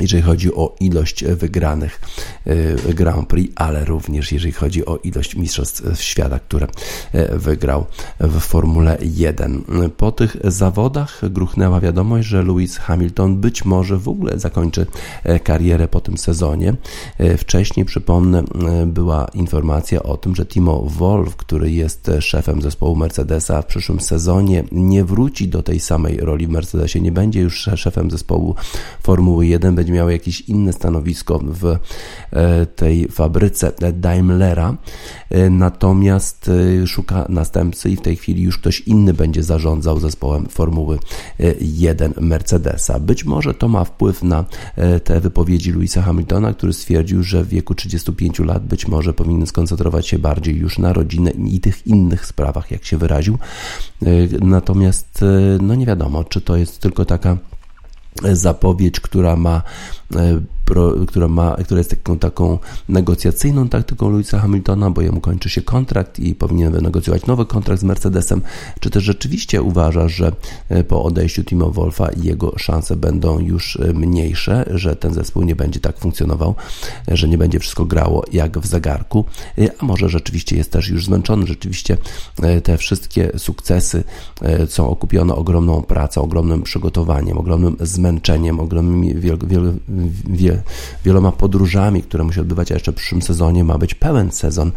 jeżeli 0.00 0.22
chodzi 0.22 0.54
o 0.54 0.76
ilość 0.80 1.24
wygranych 1.24 2.00
e, 2.46 2.94
Grand 2.94 3.28
Prix, 3.28 3.52
ale 3.56 3.84
również 3.84 4.32
jeżeli 4.32 4.52
chodzi 4.52 4.86
o 4.86 4.96
ilość 4.96 5.36
mistrzostw 5.36 6.02
świata, 6.02 6.38
które 6.38 6.66
e, 7.12 7.38
wygrał 7.38 7.86
w 8.20 8.40
Formule 8.40 8.98
1. 9.02 9.64
Po 9.96 10.12
tych 10.12 10.36
zawodach 10.44 11.20
gruchnęła 11.30 11.80
wiadomość, 11.80 12.28
że 12.28 12.42
Lewis 12.42 12.78
Hamilton 12.78 13.36
być 13.36 13.64
może 13.64 13.96
w 13.96 14.08
ogóle 14.08 14.38
zakończy 14.38 14.86
e, 15.24 15.40
karierę 15.40 15.88
po 15.88 16.00
tym 16.00 16.18
sezonie. 16.18 16.74
Wcześniej, 17.38 17.86
przypomnę, 17.86 18.44
była 18.86 19.26
informacja 19.34 20.02
o 20.02 20.16
tym, 20.16 20.36
że 20.36 20.46
Timo 20.46 20.82
Wolf, 20.86 21.36
który 21.36 21.70
jest 21.70 22.10
szefem 22.20 22.62
zespołu 22.62 22.96
Mercedesa 22.96 23.62
w 23.62 23.66
przyszłym 23.66 24.00
sezonie, 24.00 24.64
nie 24.72 25.04
wróci 25.04 25.48
do 25.48 25.62
tej 25.62 25.80
samej 25.80 26.16
roli 26.16 26.46
w 26.46 26.50
Mercedesie, 26.50 27.00
nie 27.00 27.12
będzie 27.12 27.40
już 27.40 27.68
szefem 27.76 28.10
zespołu 28.10 28.54
Formuły 29.02 29.46
1, 29.46 29.74
będzie 29.74 29.89
miał 29.90 30.10
jakieś 30.10 30.40
inne 30.40 30.72
stanowisko 30.72 31.40
w 31.42 31.76
e, 32.32 32.66
tej 32.66 33.08
fabryce 33.08 33.72
Daimlera, 33.92 34.76
e, 35.30 35.50
natomiast 35.50 36.50
e, 36.82 36.86
szuka 36.86 37.26
następcy 37.28 37.90
i 37.90 37.96
w 37.96 38.00
tej 38.00 38.16
chwili 38.16 38.42
już 38.42 38.58
ktoś 38.58 38.80
inny 38.80 39.14
będzie 39.14 39.42
zarządzał 39.42 40.00
zespołem 40.00 40.46
Formuły 40.46 40.98
1 41.60 42.14
Mercedesa. 42.20 43.00
Być 43.00 43.24
może 43.24 43.54
to 43.54 43.68
ma 43.68 43.84
wpływ 43.84 44.22
na 44.22 44.44
te 45.04 45.20
wypowiedzi 45.20 45.72
Louisa 45.72 46.02
Hamiltona, 46.02 46.54
który 46.54 46.72
stwierdził, 46.72 47.22
że 47.22 47.44
w 47.44 47.48
wieku 47.48 47.74
35 47.74 48.38
lat 48.38 48.66
być 48.66 48.88
może 48.88 49.12
powinien 49.12 49.46
skoncentrować 49.46 50.08
się 50.08 50.18
bardziej 50.18 50.56
już 50.56 50.78
na 50.78 50.92
rodzinę 50.92 51.30
i 51.30 51.60
tych 51.60 51.86
innych 51.86 52.26
sprawach, 52.26 52.70
jak 52.70 52.84
się 52.84 52.98
wyraził. 52.98 53.38
Natomiast 54.40 55.24
no 55.62 55.74
nie 55.74 55.86
wiadomo, 55.86 56.24
czy 56.24 56.40
to 56.40 56.56
jest 56.56 56.78
tylko 56.78 57.04
taka 57.04 57.36
zapowiedź, 58.32 59.00
która 59.00 59.36
ma 59.36 59.62
która, 61.06 61.28
ma, 61.28 61.56
która 61.64 61.78
jest 61.78 61.90
taką, 61.90 62.18
taką 62.18 62.58
negocjacyjną 62.88 63.68
taktyką 63.68 64.10
Louisa 64.10 64.38
Hamiltona, 64.38 64.90
bo 64.90 65.00
jemu 65.00 65.20
kończy 65.20 65.48
się 65.48 65.62
kontrakt 65.62 66.18
i 66.18 66.34
powinien 66.34 66.72
wynegocjować 66.72 67.26
nowy 67.26 67.46
kontrakt 67.46 67.80
z 67.80 67.84
Mercedesem, 67.84 68.42
czy 68.80 68.90
też 68.90 69.04
rzeczywiście 69.04 69.62
uważa, 69.62 70.08
że 70.08 70.32
po 70.88 71.04
odejściu 71.04 71.44
Timo 71.44 71.70
Wolfa 71.70 72.08
jego 72.16 72.58
szanse 72.58 72.96
będą 72.96 73.38
już 73.38 73.78
mniejsze, 73.94 74.64
że 74.74 74.96
ten 74.96 75.14
zespół 75.14 75.42
nie 75.42 75.56
będzie 75.56 75.80
tak 75.80 75.98
funkcjonował, 75.98 76.54
że 77.08 77.28
nie 77.28 77.38
będzie 77.38 77.58
wszystko 77.58 77.84
grało 77.84 78.24
jak 78.32 78.58
w 78.58 78.66
zegarku, 78.66 79.24
a 79.78 79.84
może 79.84 80.08
rzeczywiście 80.08 80.56
jest 80.56 80.70
też 80.70 80.88
już 80.88 81.04
zmęczony, 81.04 81.46
rzeczywiście 81.46 81.96
te 82.62 82.78
wszystkie 82.78 83.30
sukcesy 83.38 84.04
są 84.68 84.90
okupione 84.90 85.34
ogromną 85.34 85.82
pracą, 85.82 86.22
ogromnym 86.22 86.62
przygotowaniem, 86.62 87.38
ogromnym 87.38 87.76
zmęczeniem, 87.80 88.60
ogromnymi 88.60 89.14
wiel, 89.14 89.38
wiel, 89.46 89.72
wiel, 90.28 90.62
wieloma 91.04 91.32
podróżami, 91.32 92.02
które 92.02 92.24
musi 92.24 92.40
odbywać, 92.40 92.72
a 92.72 92.74
jeszcze 92.74 92.92
w 92.92 92.94
przyszłym 92.94 93.22
sezonie 93.22 93.64
ma 93.64 93.78
być 93.78 93.94
pełen 93.94 94.32
sezon 94.32 94.72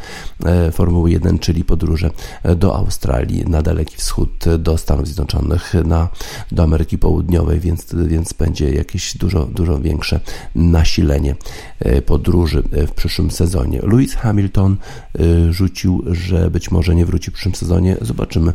e, 0.45 0.71
Formuły 0.71 1.11
1, 1.11 1.39
czyli 1.39 1.63
podróże 1.63 2.09
do 2.55 2.75
Australii, 2.75 3.45
na 3.47 3.61
Daleki 3.61 3.97
Wschód, 3.97 4.45
do 4.59 4.77
Stanów 4.77 5.07
Zjednoczonych, 5.07 5.73
na, 5.85 6.07
do 6.51 6.63
Ameryki 6.63 6.97
Południowej, 6.97 7.59
więc, 7.59 7.95
więc 8.07 8.33
będzie 8.33 8.73
jakieś 8.73 9.17
dużo, 9.17 9.45
dużo 9.45 9.79
większe 9.79 10.19
nasilenie 10.55 11.35
e, 11.79 12.01
podróży 12.01 12.63
w 12.71 12.91
przyszłym 12.91 13.31
sezonie. 13.31 13.79
Lewis 13.83 14.15
Hamilton 14.15 14.77
e, 15.19 15.53
rzucił, 15.53 16.03
że 16.11 16.51
być 16.51 16.71
może 16.71 16.95
nie 16.95 17.05
wróci 17.05 17.31
w 17.31 17.33
przyszłym 17.33 17.55
sezonie. 17.55 17.97
Zobaczymy, 18.01 18.53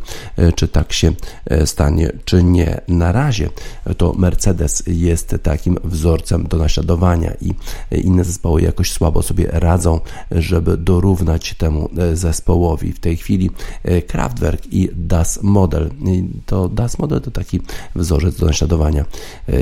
czy 0.55 0.69
tak 0.69 0.93
się 0.93 1.13
stanie, 1.65 2.13
czy 2.25 2.43
nie. 2.43 2.81
Na 2.89 3.13
razie 3.13 3.51
to 3.97 4.13
Mercedes 4.13 4.83
jest 4.87 5.37
takim 5.43 5.79
wzorcem 5.85 6.47
do 6.47 6.58
naśladowania 6.63 7.35
i 7.41 7.55
inne 7.91 8.25
zespoły 8.25 8.63
jakoś 8.63 8.93
słabo 8.93 9.23
sobie 9.23 9.47
radzą, 9.53 10.01
żeby 10.31 10.77
dorównać 10.77 11.55
temu 11.55 11.89
zespołowi. 12.15 12.93
W 12.93 13.01
tej 13.01 13.17
chwili 13.17 13.51
Kraftwerk 14.07 14.73
i 14.73 14.89
Das 14.95 15.43
Model. 15.43 15.91
To 16.47 16.69
Das 16.69 16.99
Model 16.99 17.21
to 17.21 17.31
taki 17.31 17.61
wzorzec 17.97 18.37
do 18.37 18.47
naśladowania, 18.47 19.05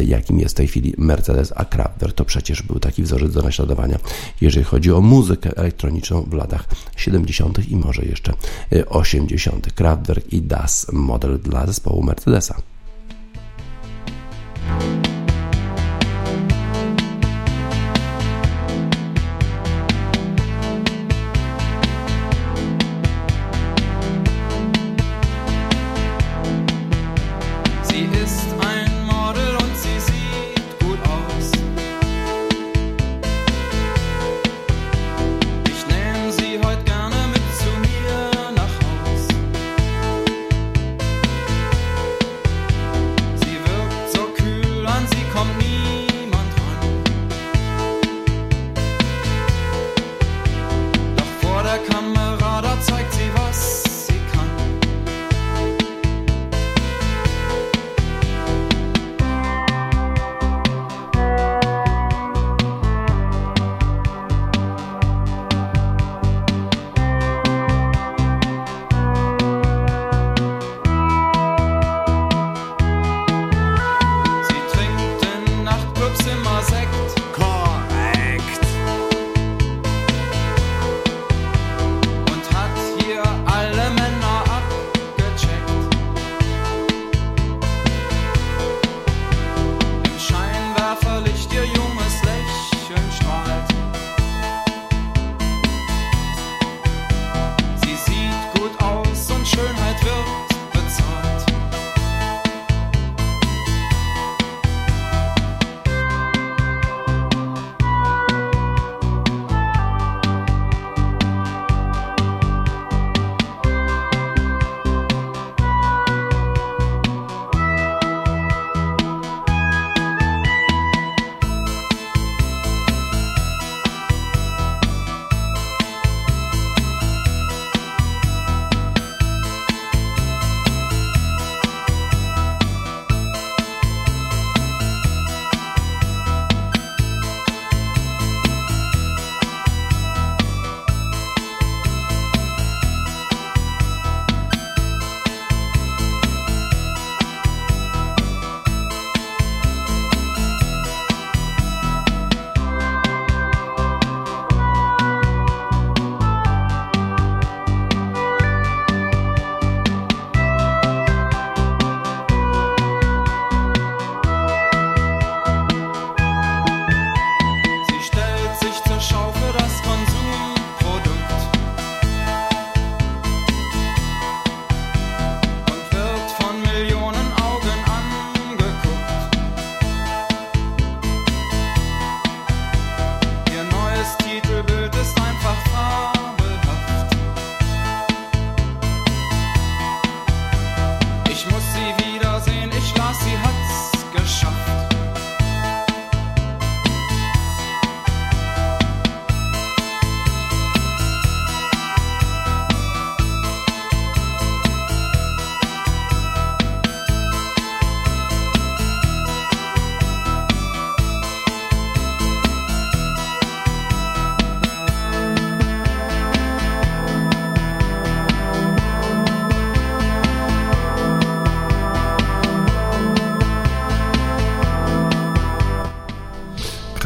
jakim 0.06 0.38
jest 0.38 0.54
w 0.54 0.56
tej 0.56 0.68
chwili 0.68 0.94
Mercedes, 0.98 1.52
a 1.56 1.64
Kraftwerk 1.64 2.14
to 2.14 2.24
przecież 2.24 2.62
był 2.62 2.78
taki 2.78 3.02
wzorzec 3.02 3.32
do 3.32 3.42
naśladowania, 3.42 3.98
jeżeli 4.40 4.64
chodzi 4.64 4.92
o 4.92 5.00
muzykę 5.00 5.56
elektroniczną 5.56 6.22
w 6.22 6.32
latach 6.32 6.64
70. 6.96 7.68
i 7.68 7.76
może 7.76 8.02
jeszcze 8.02 8.32
80. 8.88 9.72
Kraftwerk 9.72 10.32
i 10.32 10.42
Das 10.42 10.86
Model 10.92 11.38
dla 11.38 11.66
zespołu 11.66 12.02
Mercedesa. 12.02 12.56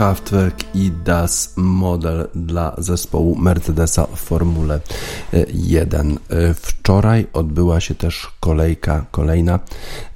Kraftwerk 0.01 0.65
i 0.75 0.91
Das 1.05 1.53
Model 1.57 2.29
dla 2.35 2.75
zespołu 2.79 3.37
Mercedesa 3.37 4.07
w 4.07 4.21
Formule 4.21 4.81
1. 5.55 6.19
Wczoraj 6.55 7.27
odbyła 7.33 7.81
się 7.81 7.95
też 7.95 8.29
kolejka, 8.41 9.07
kolejna 9.11 9.59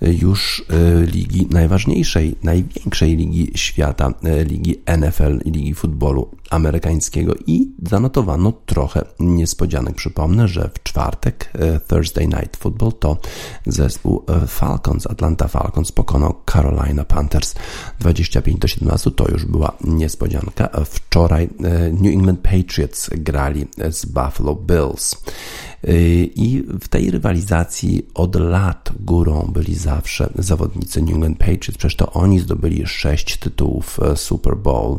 już 0.01 0.65
ligi 1.13 1.49
najważniejszej, 1.51 2.37
największej 2.43 3.17
ligi 3.17 3.51
świata, 3.55 4.15
ligi 4.47 4.83
NFL, 4.99 5.41
ligi 5.45 5.75
futbolu 5.75 6.31
amerykańskiego 6.51 7.35
i 7.47 7.71
zanotowano 7.83 8.53
trochę 8.67 9.05
niespodzianek. 9.21 9.95
Przypomnę, 9.95 10.49
że 10.49 10.71
w 10.75 10.83
czwartek 10.83 11.53
Thursday 11.89 12.27
Night 12.27 12.57
Football 12.57 12.93
to 12.93 13.17
zespół 13.67 14.25
Falcons, 14.47 15.07
Atlanta 15.07 15.49
Falcons 15.49 15.93
pokonał 15.93 16.35
Carolina 16.53 17.05
Panthers 17.05 17.55
25 18.01 18.59
do 18.59 18.69
17. 18.69 19.11
To 19.11 19.29
już 19.29 19.45
była 19.45 19.73
niespodzianka. 19.85 20.69
Wczoraj 20.85 21.49
New 21.93 22.15
England 22.15 22.41
Patriots 22.41 23.11
grali 23.13 23.67
z 23.91 24.07
Buffalo 24.07 24.55
Bills. 24.55 25.17
Y, 25.89 26.31
I 26.35 26.63
w 26.81 26.89
tej 26.89 27.11
rywalizacji 27.11 28.07
od 28.15 28.35
lat 28.37 28.93
górą 29.01 29.51
byli 29.53 29.75
zawsze 29.75 30.31
zawodnicy 30.39 31.03
New 31.03 31.15
England 31.15 31.39
Patriots. 31.39 31.79
Przecież 31.79 31.97
to 31.97 32.13
oni 32.13 32.41
zdobyli 32.41 32.87
sześć 32.87 33.37
tytułów 33.37 34.01
e, 34.03 34.17
Super 34.17 34.57
Bowl, 34.57 34.99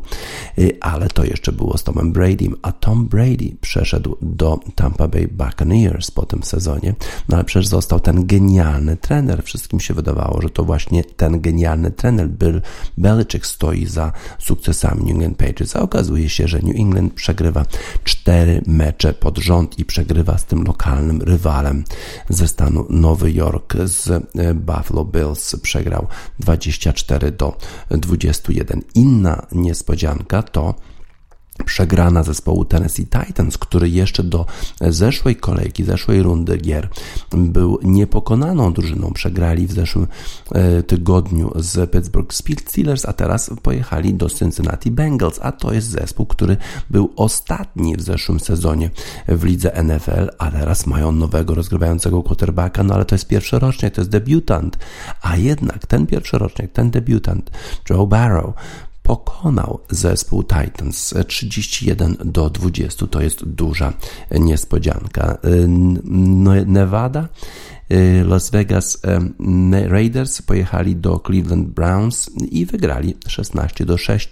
y, 0.59 0.77
ale 0.81 1.07
to 1.07 1.25
jeszcze 1.25 1.51
było 1.51 1.77
z 1.77 1.83
Tomem 1.83 2.11
Bradym, 2.11 2.55
a 2.61 2.71
Tom 2.71 3.07
Brady 3.07 3.55
przeszedł 3.61 4.17
do 4.21 4.59
Tampa 4.75 5.07
Bay 5.07 5.27
Buccaneers 5.27 6.11
po 6.11 6.25
tym 6.25 6.43
sezonie. 6.43 6.95
No 7.29 7.35
ale 7.35 7.45
przecież 7.45 7.67
został 7.67 7.99
ten 7.99 8.25
genialny 8.25 8.97
trener. 8.97 9.43
Wszystkim 9.43 9.79
się 9.79 9.93
wydawało, 9.93 10.41
że 10.41 10.49
to 10.49 10.63
właśnie 10.63 11.03
ten 11.03 11.41
genialny 11.41 11.91
trener 11.91 12.29
Bill 12.29 12.61
Belichick 12.97 13.45
stoi 13.45 13.85
za 13.85 14.11
sukcesami 14.39 15.01
New 15.03 15.11
England 15.11 15.37
Patriots, 15.37 15.75
a 15.75 15.81
okazuje 15.81 16.29
się, 16.29 16.47
że 16.47 16.59
New 16.63 16.75
England 16.75 17.13
przegrywa 17.13 17.65
cztery 18.03 18.61
mecze 18.67 19.13
pod 19.13 19.37
rząd 19.37 19.79
i 19.79 19.85
przegrywa 19.85 20.37
z 20.37 20.45
tym 20.45 20.63
lokalnym 20.63 21.21
rywalem 21.21 21.83
ze 22.29 22.47
stanu 22.47 22.85
Nowy 23.05 23.31
Jork 23.31 23.73
z 23.85 24.09
e, 24.09 24.53
Buffalo 24.53 25.05
Bills 25.05 25.55
przegrał 25.55 26.07
24 26.39 27.31
do 27.31 27.57
21. 27.91 28.81
Inna 28.95 29.47
niespodzianka 29.51 30.43
to 30.43 30.75
przegrana 31.65 32.23
zespołu 32.23 32.65
Tennessee 32.65 33.07
Titans, 33.07 33.57
który 33.57 33.89
jeszcze 33.89 34.23
do 34.23 34.45
zeszłej 34.81 35.35
kolejki, 35.35 35.83
zeszłej 35.83 36.23
rundy 36.23 36.57
gier 36.57 36.89
był 37.31 37.79
niepokonaną 37.83 38.73
drużyną. 38.73 39.11
Przegrali 39.13 39.67
w 39.67 39.71
zeszłym 39.71 40.07
e, 40.51 40.83
tygodniu 40.83 41.51
z 41.55 41.91
Pittsburgh 41.91 42.33
Steelers, 42.65 43.05
a 43.05 43.13
teraz 43.13 43.51
pojechali 43.61 44.13
do 44.13 44.29
Cincinnati 44.29 44.91
Bengals, 44.91 45.39
a 45.41 45.51
to 45.51 45.73
jest 45.73 45.87
zespół, 45.87 46.25
który 46.25 46.57
był 46.89 47.13
ostatni 47.15 47.97
w 47.97 48.01
zeszłym 48.01 48.39
sezonie 48.39 48.89
w 49.27 49.43
lidze 49.43 49.83
NFL, 49.83 50.29
a 50.37 50.51
teraz 50.51 50.85
mają 50.85 51.11
nowego 51.11 51.55
rozgrywającego 51.55 52.23
quarterbacka, 52.23 52.83
no 52.83 52.93
ale 52.93 53.05
to 53.05 53.15
jest 53.15 53.27
pierwszy 53.27 53.59
rocznik, 53.59 53.93
to 53.93 54.01
jest 54.01 54.11
debiutant, 54.11 54.77
a 55.21 55.37
jednak 55.37 55.87
ten 55.87 56.07
pierwszy 56.07 56.37
rocznik, 56.37 56.71
ten 56.71 56.91
debiutant, 56.91 57.51
Joe 57.89 58.07
Barrow, 58.07 58.53
pokonał 59.05 59.79
zespół 59.89 60.43
Titans 60.43 61.13
31 61.27 62.17
do 62.25 62.49
20. 62.49 63.07
To 63.07 63.21
jest 63.21 63.45
duża 63.45 63.93
niespodzianka. 64.31 65.37
Nevada 66.65 67.27
y, 67.91 68.23
Las 68.25 68.49
Vegas 68.49 69.01
Raiders 69.87 70.41
pojechali 70.41 70.95
do 70.95 71.19
Cleveland 71.19 71.67
Browns 71.67 72.29
i 72.51 72.65
wygrali 72.65 73.17
16 73.27 73.85
do 73.85 73.97
6. 73.97 74.29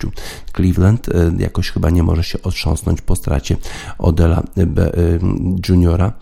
Cleveland 0.56 1.08
y, 1.08 1.12
jakoś 1.38 1.70
chyba 1.70 1.90
nie 1.90 2.04
może 2.04 2.24
się 2.24 2.42
otrząsnąć 2.42 3.02
po 3.02 3.16
stracie 3.16 3.58
Odela 3.98 4.44
y, 4.58 5.20
Juniora 5.70 6.14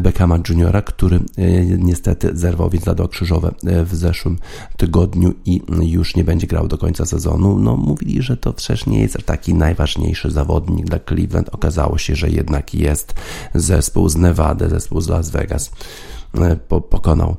Beckhama 0.00 0.38
Juniora, 0.48 0.82
który 0.82 1.16
e, 1.16 1.20
niestety 1.64 2.36
zerwał 2.36 2.70
więc 2.70 2.84
krzyżowe 3.10 3.54
e, 3.66 3.84
w 3.84 3.94
zeszłym 3.94 4.38
tygodniu 4.76 5.34
i 5.44 5.62
już 5.80 6.16
nie 6.16 6.24
będzie 6.24 6.46
grał 6.46 6.68
do 6.68 6.78
końca 6.78 7.06
sezonu. 7.06 7.58
No, 7.58 7.76
mówili, 7.76 8.22
że 8.22 8.36
to 8.36 8.52
przecież 8.52 8.86
nie 8.86 9.00
jest 9.00 9.18
taki 9.24 9.54
najważniejszy 9.54 10.30
zawodnik 10.30 10.86
dla 10.86 10.98
Cleveland. 10.98 11.48
Okazało 11.48 11.98
się, 11.98 12.16
że 12.16 12.30
jednak 12.30 12.74
jest 12.74 13.14
zespół 13.54 14.08
z 14.08 14.16
Nevada, 14.16 14.68
zespół 14.68 15.00
z 15.00 15.08
Las 15.08 15.30
Vegas 15.30 15.70
e, 16.34 16.56
pokonał 16.90 17.36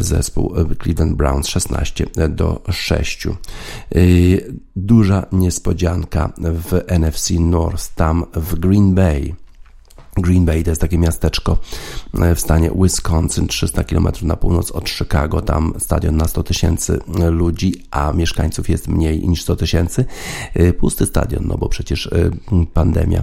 zespół 0.00 0.54
Cleveland 0.82 1.16
Browns 1.16 1.48
16 1.48 2.06
do 2.28 2.62
6. 2.70 3.26
Duża 4.76 5.26
niespodzianka 5.32 6.32
w 6.38 6.80
NFC 6.86 7.30
North, 7.30 7.94
tam 7.94 8.24
w 8.34 8.54
Green 8.54 8.94
Bay 8.94 9.34
Green 10.16 10.44
Bay 10.44 10.62
to 10.62 10.70
jest 10.70 10.80
takie 10.80 10.98
miasteczko 10.98 11.58
e, 12.14 12.34
w 12.34 12.40
stanie 12.40 12.70
Wisconsin, 12.82 13.46
300 13.46 13.84
km 13.84 14.08
na 14.22 14.36
północ 14.36 14.70
od 14.70 14.90
Chicago. 14.90 15.42
Tam 15.42 15.74
stadion 15.78 16.16
na 16.16 16.28
100 16.28 16.42
tysięcy 16.42 16.98
e, 17.20 17.30
ludzi, 17.30 17.74
a 17.90 18.12
mieszkańców 18.12 18.68
jest 18.68 18.88
mniej 18.88 19.28
niż 19.28 19.42
100 19.42 19.56
tysięcy. 19.56 20.04
E, 20.54 20.72
pusty 20.72 21.06
stadion, 21.06 21.44
no 21.46 21.58
bo 21.58 21.68
przecież 21.68 22.10
pandemia, 22.74 23.22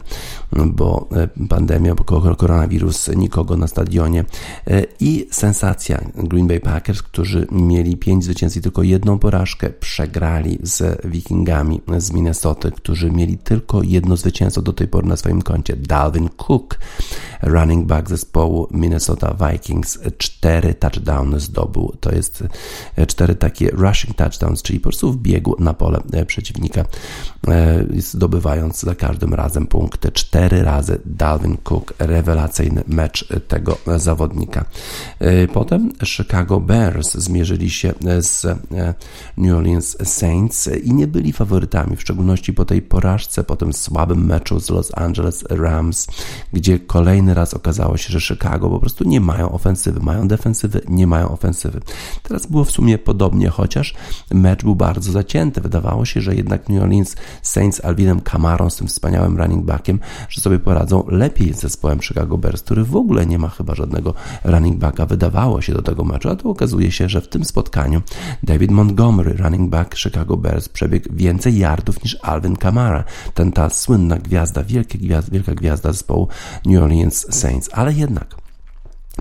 bo 0.66 1.10
pandemia, 1.50 1.96
bo 1.96 2.04
koronawirus, 2.36 3.08
nikogo 3.16 3.58
na 3.58 3.68
stadionie. 3.68 4.26
I 5.00 5.28
sensacja 5.32 6.02
Green 6.16 6.48
Bay 6.48 6.60
Packers, 6.60 7.02
którzy 7.02 7.48
mieli 7.52 7.98
5 7.98 8.24
zwycięstw 8.24 8.58
i 8.58 8.62
tylko 8.62 8.84
jedną 8.84 9.20
porażkę, 9.20 9.70
przegrali 9.70 10.60
z 10.64 11.08
Wikingami 11.08 11.82
z 11.98 12.12
Minnesota, 12.12 12.72
którzy 12.72 13.12
mieli 13.12 13.38
tylko 13.38 13.84
jedno 13.84 14.18
zwycięstwo 14.18 14.62
do 14.62 14.74
tej 14.74 14.88
pory 14.88 15.08
na 15.08 15.18
swoim 15.18 15.42
koncie. 15.42 15.76
Dalvin 15.76 16.30
Cook 16.38 16.79
running 17.42 17.86
back 17.86 18.10
zespołu 18.10 18.68
Minnesota 18.72 19.36
Vikings, 19.52 20.00
cztery 20.18 20.74
touchdowny 20.74 21.40
zdobył. 21.40 21.94
To 22.00 22.16
jest 22.16 22.44
e, 22.96 23.08
cztery 23.08 23.36
takie 23.36 23.70
rushing 23.70 24.16
touchdowns, 24.16 24.62
czyli 24.62 24.80
po 24.80 24.90
prostu 24.90 25.12
w 25.12 25.18
biegu 25.18 25.56
na 25.60 25.74
pole 25.74 26.02
e, 26.14 26.26
przeciwnika, 26.26 26.86
e, 27.48 27.86
zdobywając 27.98 28.80
za 28.80 28.96
każdym 28.96 29.34
razem 29.34 29.68
punkty. 29.68 30.12
Cztery 30.12 30.64
razy 30.64 31.02
Dalvin 31.06 31.58
Cook, 31.58 31.94
rewelacyjny 32.00 32.84
mecz 32.88 33.28
tego 33.48 33.78
zawodnika. 33.98 34.66
Potem 35.54 35.92
Chicago 36.06 36.60
Bears 36.60 37.14
zmierzyli 37.14 37.70
się 37.70 37.94
z 38.20 38.46
New 39.38 39.58
Orleans 39.58 39.98
Saints 40.04 40.70
i 40.84 40.94
nie 40.94 41.08
byli 41.08 41.34
faworytami, 41.34 41.96
w 41.96 42.02
szczególności 42.02 42.54
po 42.54 42.66
tej 42.66 42.82
porażce, 42.82 43.44
po 43.44 43.56
tym 43.56 43.74
słabym 43.74 44.26
meczu 44.26 44.60
z 44.60 44.70
Los 44.70 44.98
Angeles 44.98 45.44
Rams, 45.50 46.08
gdzie 46.54 46.69
gdzie 46.70 46.80
kolejny 46.80 47.34
raz 47.34 47.54
okazało 47.54 47.98
się, 47.98 48.20
że 48.20 48.22
Chicago 48.22 48.70
po 48.70 48.80
prostu 48.80 49.04
nie 49.04 49.22
mają 49.22 49.52
ofensywy, 49.52 50.00
mają 50.00 50.28
defensywy, 50.28 50.82
nie 50.88 51.08
mają 51.08 51.30
ofensywy. 51.30 51.82
Teraz 52.24 52.46
było 52.46 52.64
w 52.64 52.72
sumie 52.72 52.98
podobnie, 52.98 53.50
chociaż 53.50 53.94
mecz 54.34 54.64
był 54.64 54.76
bardzo 54.76 55.12
zacięty. 55.12 55.62
Wydawało 55.62 56.06
się, 56.06 56.22
że 56.22 56.36
jednak 56.36 56.70
New 56.70 56.84
Orleans 56.84 57.16
Saints 57.42 57.86
Alvinem 57.86 58.22
Camarą 58.22 58.70
z 58.70 58.76
tym 58.76 58.88
wspaniałym 58.88 59.38
running 59.38 59.66
backiem, 59.66 60.00
że 60.30 60.42
sobie 60.42 60.60
poradzą 60.60 61.04
lepiej 61.08 61.54
z 61.54 61.60
zespołem 61.60 62.02
Chicago 62.02 62.38
Bears, 62.38 62.62
który 62.62 62.84
w 62.84 62.96
ogóle 62.96 63.26
nie 63.26 63.40
ma 63.40 63.50
chyba 63.50 63.76
żadnego 63.76 64.14
running 64.44 64.78
backa. 64.78 65.06
Wydawało 65.06 65.62
się 65.62 65.74
do 65.74 65.82
tego 65.82 66.04
meczu, 66.04 66.30
a 66.30 66.36
tu 66.36 66.50
okazuje 66.50 66.92
się, 66.92 67.10
że 67.10 67.22
w 67.22 67.28
tym 67.28 67.46
spotkaniu 67.46 68.02
David 68.44 68.72
Montgomery, 68.72 69.34
running 69.34 69.70
back 69.70 69.98
Chicago 69.98 70.38
Bears, 70.38 70.70
przebiegł 70.70 71.10
więcej 71.14 71.58
yardów 71.58 72.04
niż 72.04 72.18
Alvin 72.22 72.56
Kamara. 72.56 73.04
Ten 73.34 73.52
ta 73.52 73.70
słynna 73.70 74.18
gwiazda, 74.18 74.64
wielka 74.64 74.98
gwiazda, 74.98 75.32
wielka 75.32 75.56
gwiazda 75.56 75.94
zespołu 75.94 76.28
New 76.66 76.84
Orleans 76.84 77.26
Saints, 77.30 77.70
ale 77.74 77.94
jednak 77.94 78.49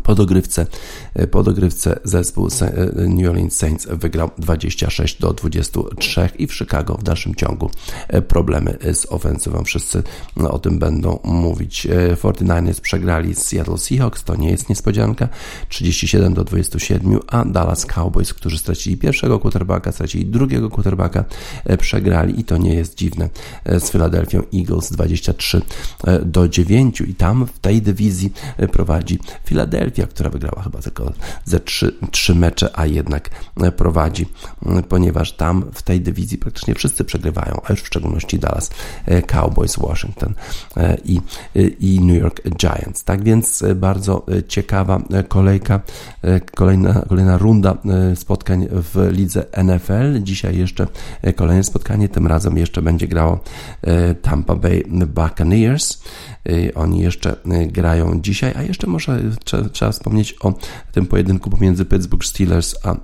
po 0.02 0.14
dogrywce, 0.14 0.66
e, 1.14 1.26
po 1.26 1.44
zespół 2.04 2.48
e, 2.60 3.08
New 3.08 3.28
Orleans 3.28 3.56
Saints 3.56 3.86
wygrał 3.90 4.30
26 4.38 5.20
do 5.20 5.32
23 5.32 6.28
i 6.38 6.46
w 6.46 6.54
Chicago 6.54 6.94
w 6.94 7.02
dalszym 7.02 7.34
ciągu 7.34 7.70
e, 8.08 8.22
problemy 8.22 8.78
z 8.92 9.06
ofensywą. 9.12 9.64
Wszyscy 9.64 10.02
no, 10.36 10.50
o 10.50 10.58
tym 10.58 10.78
będą 10.78 11.18
mówić. 11.24 11.86
49ers 12.22 12.80
przegrali 12.80 13.34
z 13.34 13.46
Seattle 13.46 13.78
Seahawks, 13.78 14.24
to 14.24 14.36
nie 14.36 14.50
jest 14.50 14.68
niespodzianka, 14.68 15.28
37 15.68 16.34
do 16.34 16.44
27, 16.44 17.18
a 17.26 17.44
Dallas 17.44 17.86
Cowboys, 17.86 18.34
którzy 18.34 18.58
stracili 18.58 18.96
pierwszego 18.96 19.38
quarterbacka, 19.38 19.92
stracili 19.92 20.26
drugiego 20.26 20.70
quarterbacka, 20.70 21.24
przegrali 21.78 22.40
i 22.40 22.44
to 22.44 22.56
nie 22.56 22.74
jest 22.74 22.94
dziwne 22.94 23.28
z 23.66 23.90
Philadelphia 23.90 24.42
Eagles 24.54 24.92
23 24.92 25.62
do 26.24 26.48
9 26.48 27.00
i 27.00 27.14
tam 27.14 27.46
w 27.46 27.58
tej 27.58 27.82
dywizji 27.82 28.32
prowadzi 28.72 29.18
Philadelphia 29.44 29.87
Która 30.10 30.30
wygrała 30.30 30.62
chyba 30.62 30.78
tylko 30.78 31.12
ze 31.44 31.60
trzy, 31.60 31.94
trzy 32.10 32.34
mecze, 32.34 32.70
a 32.78 32.86
jednak 32.86 33.30
prowadzi, 33.76 34.26
ponieważ 34.88 35.32
tam 35.32 35.64
w 35.74 35.82
tej 35.82 36.00
dywizji 36.00 36.38
praktycznie 36.38 36.74
wszyscy 36.74 37.04
przegrywają, 37.04 37.60
a 37.64 37.72
już 37.72 37.82
w 37.82 37.86
szczególności 37.86 38.38
Dallas 38.38 38.70
Cowboys, 39.26 39.76
Washington 39.76 40.34
i, 41.04 41.20
i 41.80 42.00
New 42.00 42.22
York 42.22 42.42
Giants. 42.50 43.04
Tak 43.04 43.24
więc 43.24 43.64
bardzo 43.76 44.26
ciekawa 44.48 45.02
kolejka, 45.28 45.80
kolejna, 46.54 47.02
kolejna 47.08 47.38
runda 47.38 47.78
spotkań 48.14 48.68
w 48.70 49.08
lidze 49.12 49.44
NFL. 49.64 50.22
Dzisiaj 50.22 50.58
jeszcze 50.58 50.86
kolejne 51.36 51.64
spotkanie, 51.64 52.08
tym 52.08 52.26
razem 52.26 52.58
jeszcze 52.58 52.82
będzie 52.82 53.08
grało 53.08 53.40
Tampa 54.22 54.54
Bay 54.54 54.84
Buccaneers. 55.06 56.02
Oni 56.74 57.00
jeszcze 57.00 57.36
grają 57.66 58.20
dzisiaj, 58.20 58.52
a 58.56 58.62
jeszcze 58.62 58.86
może 58.86 59.22
trzeba 59.72 59.92
wspomnieć 59.92 60.34
o 60.40 60.54
tym 60.92 61.06
pojedynku 61.06 61.50
pomiędzy 61.50 61.84
Pittsburgh 61.84 62.24
Steelers 62.24 62.74
a 62.82 62.94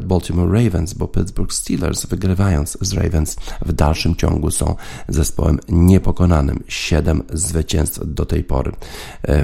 Baltimore 0.00 0.64
Ravens, 0.64 0.94
bo 0.94 1.08
Pittsburgh 1.08 1.52
Steelers 1.52 2.06
wygrywając 2.06 2.78
z 2.80 2.92
Ravens 2.92 3.36
w 3.66 3.72
dalszym 3.72 4.16
ciągu 4.16 4.50
są 4.50 4.74
zespołem 5.08 5.58
niepokonanym. 5.68 6.62
Siedem 6.68 7.22
zwycięstw 7.32 8.00
do 8.04 8.26
tej 8.26 8.44
pory 8.44 8.72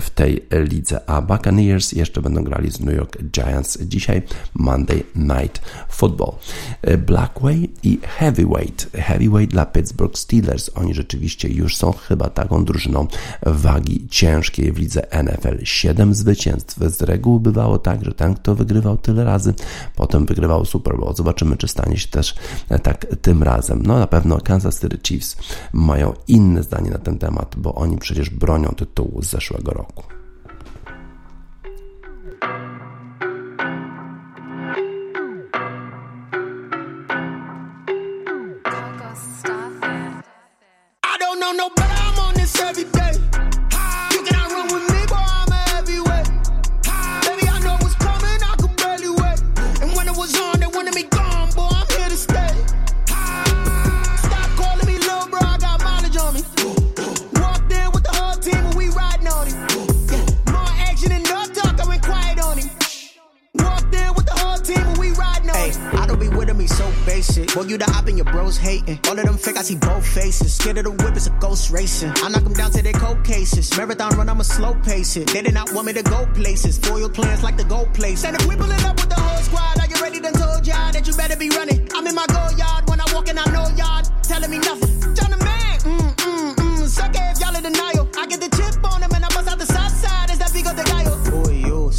w 0.01 0.11
tej 0.11 0.47
lidze, 0.51 1.11
a 1.11 1.23
Buccaneers 1.23 1.93
jeszcze 1.93 2.23
będą 2.23 2.45
grali 2.45 2.71
z 2.71 2.81
New 2.81 2.97
York 2.97 3.23
Giants 3.23 3.79
dzisiaj 3.83 4.23
Monday 4.55 5.03
Night 5.15 5.63
Football. 5.89 6.33
Blackway 7.07 7.71
i 7.83 7.99
Heavyweight. 8.03 8.91
Heavyweight 8.95 9.51
dla 9.51 9.67
Pittsburgh 9.67 10.19
Steelers. 10.19 10.71
Oni 10.75 10.95
rzeczywiście 10.95 11.49
już 11.49 11.77
są 11.77 11.93
chyba 11.93 12.31
taką 12.31 12.65
drużyną 12.65 13.07
wagi 13.55 14.07
ciężkiej 14.11 14.73
w 14.73 14.79
lidze 14.79 15.07
NFL. 15.23 15.65
Siedem 15.65 16.15
zwycięstw. 16.15 16.79
Z 16.79 17.03
reguły 17.03 17.41
bywało 17.41 17.79
tak, 17.79 18.05
że 18.05 18.13
ten, 18.13 18.35
kto 18.35 18.55
wygrywał 18.55 18.97
tyle 18.97 19.25
razy, 19.25 19.55
potem 19.97 20.27
wygrywał 20.27 20.65
Super 20.65 20.99
Bowl. 20.99 21.15
Zobaczymy, 21.15 21.57
czy 21.57 21.69
stanie 21.69 21.97
się 21.97 22.09
też 22.09 22.35
tak 22.83 23.07
tym 23.23 23.43
razem. 23.43 23.83
No 23.83 23.99
na 23.99 24.07
pewno 24.07 24.41
Kansas 24.41 24.81
City 24.81 24.99
Chiefs 25.07 25.37
mają 25.73 26.13
inne 26.29 26.63
zdanie 26.63 26.91
na 26.91 26.99
ten 26.99 27.19
temat, 27.19 27.55
bo 27.59 27.75
oni 27.75 27.99
przecież 27.99 28.31
bronią 28.31 28.69
tytułu 28.69 29.23
z 29.23 29.31
zeszłego 29.31 29.71
roku. 29.71 30.03
Racing. 71.71 72.13
I 72.17 72.29
knock 72.29 72.45
them 72.45 72.53
down 72.53 72.71
to 72.73 72.83
their 72.83 72.93
cold 72.93 73.25
cases. 73.25 73.77
Marathon 73.77 74.17
run, 74.17 74.29
I'm 74.29 74.41
a 74.41 74.45
slow 74.45 74.75
pace 74.75 75.17
it. 75.17 75.29
They 75.29 75.43
did 75.43 75.55
not 75.55 75.73
want 75.73 75.87
me 75.87 75.93
to 75.95 76.03
go 76.03 76.27
places. 76.35 76.79
Foil 76.79 77.09
plans 77.09 77.43
like 77.43 77.57
the 77.57 77.65
gold 77.65 77.93
place. 77.95 78.25
And 78.25 78.37
if 78.37 78.47
we 78.47 78.57
pulling 78.57 78.85
up 78.85 78.97
with 78.97 79.09
the 79.09 79.21
whole 79.21 79.43
squad, 79.43 79.79
are 79.79 79.87
you 79.87 80.03
ready? 80.03 80.21
Done 80.21 80.35
told 80.35 80.67
y'all 80.67 80.93
that 80.93 81.07
you 81.07 81.15
better 81.15 81.37
be 81.37 81.49
running. 81.51 81.89
I'm 81.95 82.07
in 82.07 82.15
my 82.15 82.27
go 82.27 82.49
yard 82.57 82.89
when 82.89 83.01
I 83.01 83.07
walk 83.15 83.29
in, 83.29 83.39
I 83.39 83.45
know 83.47 83.67
y'all 83.77 84.03
telling 84.23 84.51
me 84.51 84.59
nothing. 84.59 85.00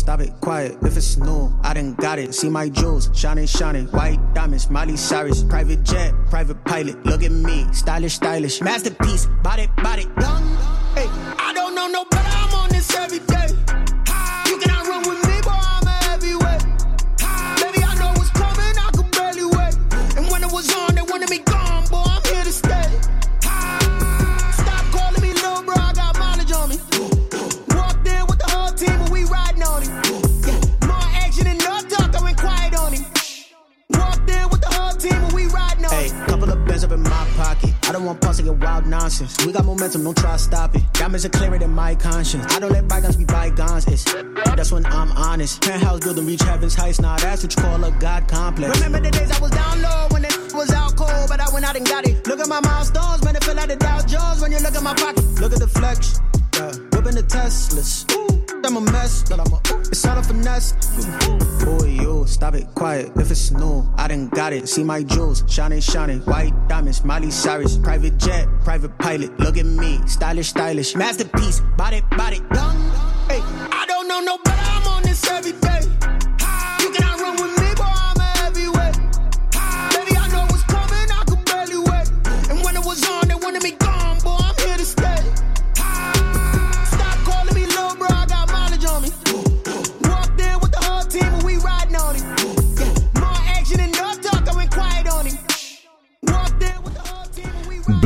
Stop 0.01 0.19
it, 0.19 0.33
quiet. 0.41 0.75
If 0.81 0.97
it's 0.97 1.17
new, 1.17 1.53
I 1.61 1.73
done 1.73 1.93
got 1.93 2.17
it. 2.17 2.33
See 2.33 2.49
my 2.49 2.69
jewels, 2.69 3.09
shining, 3.13 3.45
shining. 3.45 3.85
White 3.87 4.19
diamonds, 4.33 4.69
Miley 4.69 4.97
Cyrus. 4.97 5.43
Private 5.43 5.83
jet, 5.83 6.13
private 6.29 6.63
pilot. 6.65 7.05
Look 7.05 7.23
at 7.23 7.31
me, 7.31 7.67
stylish, 7.71 8.15
stylish. 8.15 8.61
Masterpiece, 8.61 9.27
body, 9.43 9.67
body, 9.77 10.05
done. 10.19 10.43
Hey, 10.95 11.07
I 11.47 11.53
don't 11.53 11.75
know 11.75 11.87
no 11.87 12.03
better. 12.05 12.29
I'm 12.29 12.53
on 12.55 12.69
this 12.69 12.93
every 12.95 13.19
day. 13.19 13.70
Want 38.11 38.21
pause 38.21 38.37
to 38.37 38.43
get 38.43 38.55
wild 38.55 38.85
nonsense. 38.85 39.45
We 39.45 39.53
got 39.53 39.65
momentum, 39.65 40.03
don't 40.03 40.17
try 40.17 40.33
to 40.33 40.39
stop 40.39 40.75
it. 40.75 40.83
Diamonds 40.93 41.25
are 41.25 41.29
clearer 41.29 41.57
than 41.57 41.71
my 41.71 41.95
conscience. 41.95 42.45
I 42.53 42.59
don't 42.59 42.71
let 42.71 42.87
bygones 42.87 43.15
be 43.15 43.25
bygones. 43.25 43.87
It's 43.87 44.03
that's 44.03 44.71
when 44.71 44.85
I'm 44.85 45.11
honest. 45.13 45.61
Penthouse 45.61 46.01
building, 46.01 46.25
reach 46.25 46.41
heaven's 46.41 46.75
heights. 46.75 46.99
Now 46.99 47.15
that's 47.17 47.43
what 47.43 47.55
you 47.55 47.61
call 47.61 47.83
a 47.83 47.91
god 47.91 48.27
complex. 48.27 48.75
Remember 48.75 48.99
the 48.99 49.11
days 49.11 49.31
I 49.31 49.39
was 49.39 49.51
down 49.51 49.81
low 49.81 50.07
when 50.11 50.25
it 50.25 50.53
was 50.53 50.71
out 50.71 50.95
cold, 50.97 51.29
but 51.29 51.39
I 51.39 51.49
went 51.53 51.65
out 51.65 51.75
and 51.77 51.87
got 51.87 52.05
it. 52.05 52.27
Look 52.27 52.39
at 52.39 52.49
my 52.49 52.59
milestones, 52.59 53.23
man, 53.23 53.35
it 53.35 53.43
feel 53.43 53.55
like 53.55 53.69
the 53.69 53.77
Dow 53.77 54.01
Jones 54.01 54.41
when 54.41 54.51
you 54.51 54.59
look 54.59 54.75
at 54.75 54.83
my 54.83 54.93
pocket. 54.93 55.23
Look 55.39 55.53
at 55.53 55.59
the 55.59 55.67
flex, 55.67 56.19
yeah. 56.55 56.90
Whipping 57.01 57.15
the 57.15 57.23
Teslas. 57.23 58.05
I'm 58.65 58.77
a 58.77 58.81
mess, 58.91 59.23
but 59.27 59.39
I'm 59.39 59.51
a, 59.51 59.79
it's 59.89 60.05
all 60.05 60.17
a 60.17 60.23
finesse. 60.23 60.73
Boy, 61.65 61.87
you 61.87 62.25
stop 62.27 62.53
it, 62.53 62.67
quiet. 62.75 63.11
If 63.15 63.31
it's 63.31 63.51
new, 63.51 63.91
I 63.97 64.07
done 64.07 64.29
got 64.29 64.53
it. 64.53 64.69
See 64.69 64.83
my 64.83 65.03
jewels, 65.03 65.43
shining, 65.47 65.81
shining. 65.81 66.19
White 66.21 66.53
diamonds, 66.67 67.03
Miley 67.03 67.31
Cyrus. 67.31 67.77
Private 67.77 68.17
jet, 68.17 68.47
private 68.63 68.97
pilot. 68.99 69.37
Look 69.39 69.57
at 69.57 69.65
me, 69.65 69.99
stylish, 70.05 70.49
stylish. 70.49 70.95
Masterpiece, 70.95 71.61
body, 71.75 72.01
body, 72.11 72.37
young. 72.53 72.77
Hey, 73.27 73.41
I 73.41 73.85
don't 73.87 74.07
know 74.07 74.19
no 74.19 74.37
better. 74.43 74.61
I'm 74.61 74.87
on 74.87 75.03
this 75.03 75.27
every 75.27 75.53
day. 75.53 76.10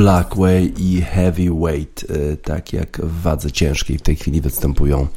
Blackway 0.06 0.74
i 0.78 1.02
Heavyweight, 1.02 2.06
e, 2.10 2.38
tak 2.38 2.74
jak 2.74 3.02
w 3.04 3.22
wadze 3.22 3.52
ciężkiej 3.52 3.98
w 3.98 4.02
tej 4.02 4.16
chwili 4.16 4.42
występują 4.42 5.08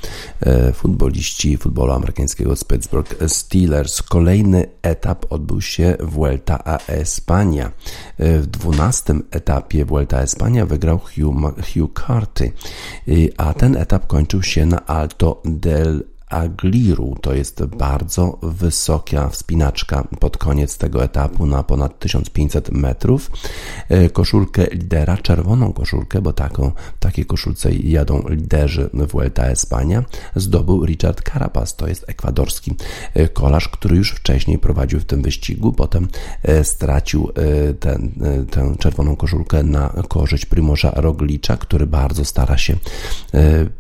e, 0.41 0.73
futboliści 0.73 1.57
futbolu 1.57 1.93
amerykańskiego 1.93 2.57
z 2.57 2.65
Pittsburgh 2.65 3.17
Steelers. 3.27 4.03
Kolejny 4.03 4.67
etap 4.83 5.27
odbył 5.31 5.61
się 5.61 5.97
Vuelta 6.01 6.65
a 6.65 6.79
Espania. 6.87 7.73
E, 8.19 8.39
W 8.39 8.47
dwunastym 8.47 9.23
etapie 9.31 9.85
Vuelta 9.85 10.19
a 10.19 10.23
Espania 10.23 10.67
wygrał 10.67 10.99
Hugh, 10.99 11.55
Hugh 11.75 12.07
Carty, 12.07 12.53
a 13.37 13.55
ten 13.55 13.77
etap 13.77 14.07
kończył 14.07 14.43
się 14.43 14.67
na 14.67 14.87
Alto 14.87 15.43
del 15.45 16.05
Agliru. 16.31 17.17
To 17.21 17.35
jest 17.35 17.65
bardzo 17.65 18.39
wysoka 18.43 19.29
wspinaczka 19.29 20.09
pod 20.21 20.37
koniec 20.37 20.79
tego 20.79 21.05
etapu 21.05 21.47
na 21.47 21.63
ponad 21.63 21.99
1500 21.99 22.71
metrów. 22.73 23.31
E, 23.89 24.11
Koszulkę 24.11 24.67
lidera, 24.73 25.17
czerwoną 25.17 25.73
koszulkę, 25.73 26.23
bo 26.23 26.33
taką, 26.33 26.73
takiej 26.99 27.27
koszulce 27.27 27.75
jadą 27.75 28.25
liderzy 28.29 28.91
Vuelta 28.93 29.47
Espania, 29.47 30.05
zdobył 30.37 30.85
Richard 30.87 31.33
Carapaz. 31.33 31.77
To 31.77 31.89
jest 31.89 32.05
ekwadorski 32.09 32.75
e, 33.15 33.29
kolarz, 33.29 33.69
który 33.69 33.97
już 33.97 34.13
wcześniej 34.13 34.59
prowadził 34.59 35.01
w 35.01 35.05
tym 35.05 35.23
wyścigu, 35.23 35.73
potem 35.73 36.09
e, 36.43 36.65
stracił 36.65 37.29
ten, 37.81 38.13
tę 38.51 38.75
czerwoną 38.79 39.17
koszulkę 39.17 39.63
na 39.63 39.89
korzyść 40.09 40.47
Primorza 40.47 40.91
Roglicza, 40.97 41.57
który 41.57 41.87
bardzo 41.87 42.25
stara 42.25 42.59
się 42.59 42.77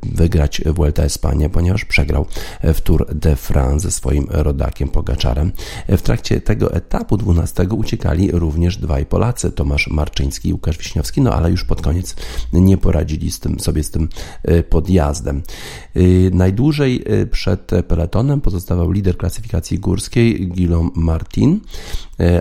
wygrać 0.02 0.62
Vuelta 0.66 1.02
Espania, 1.02 1.48
ponieważ 1.48 1.84
przegrał 1.84 2.26
w 2.62 2.80
Tour 2.80 3.14
de 3.14 3.36
France 3.36 3.80
ze 3.80 3.90
swoim 3.90 4.26
rodakiem 4.30 4.88
Pogaczarem. 4.88 5.52
W 5.88 6.02
trakcie 6.02 6.40
tego 6.40 6.72
etapu 6.72 7.16
12 7.16 7.66
uciekali 7.68 8.30
również 8.32 8.76
dwaj 8.76 9.06
Polacy, 9.06 9.52
Tomasz 9.52 9.88
Marczyński 9.88 10.48
i 10.48 10.52
Łukasz 10.52 10.78
Wiśniowski, 10.78 11.20
no 11.20 11.32
ale 11.34 11.50
już 11.50 11.64
pod 11.64 11.82
koniec 11.82 12.16
nie 12.52 12.78
poradzili 12.78 13.30
z 13.30 13.40
tym, 13.40 13.60
sobie 13.60 13.84
z 13.84 13.90
tym 13.90 14.08
podjazdem. 14.68 15.42
Najdłużej 16.32 17.04
przed 17.30 17.70
peletonem 17.88 18.40
pozostawał 18.40 18.90
lider 18.90 19.16
klasyfikacji 19.16 19.78
górskiej 19.78 20.48
Guillaume 20.48 20.90
Martin, 20.94 21.60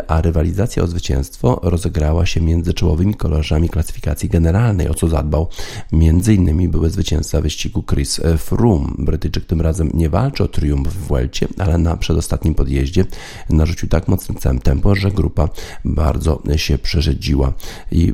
a 0.08 0.22
rywalizacja 0.22 0.84
o 0.84 0.88
zwycięstwo 0.88 1.60
rozegrała 1.64 2.26
się 2.26 2.42
między 2.42 2.74
czołowymi 2.74 3.16
kolarzami 3.16 3.70
klasyfikacji 3.70 4.30
generalnej, 4.30 4.90
o 4.90 4.94
co 4.94 5.08
zadbał 5.08 5.48
m.in. 5.94 6.72
były 6.72 6.90
zwycięzca 6.90 7.42
wyścigu 7.42 7.84
Chris 7.84 8.22
Froome. 8.38 8.88
Brytyjczyk 8.98 9.46
tym 9.46 9.62
razem 9.62 9.87
nie 9.94 10.10
walczy 10.10 10.44
o 10.44 10.48
triumf 10.48 10.88
w 10.88 11.08
Welcie, 11.08 11.48
ale 11.58 11.78
na 11.78 11.98
przedostatnim 11.98 12.56
podjeździe 12.56 13.06
narzucił 13.50 13.90
tak 13.90 14.08
mocne 14.08 14.60
tempo, 14.60 14.96
że 14.96 15.12
grupa 15.12 15.50
bardzo 15.86 16.42
się 16.56 16.78
przerzedziła 16.78 17.54
i 17.92 18.14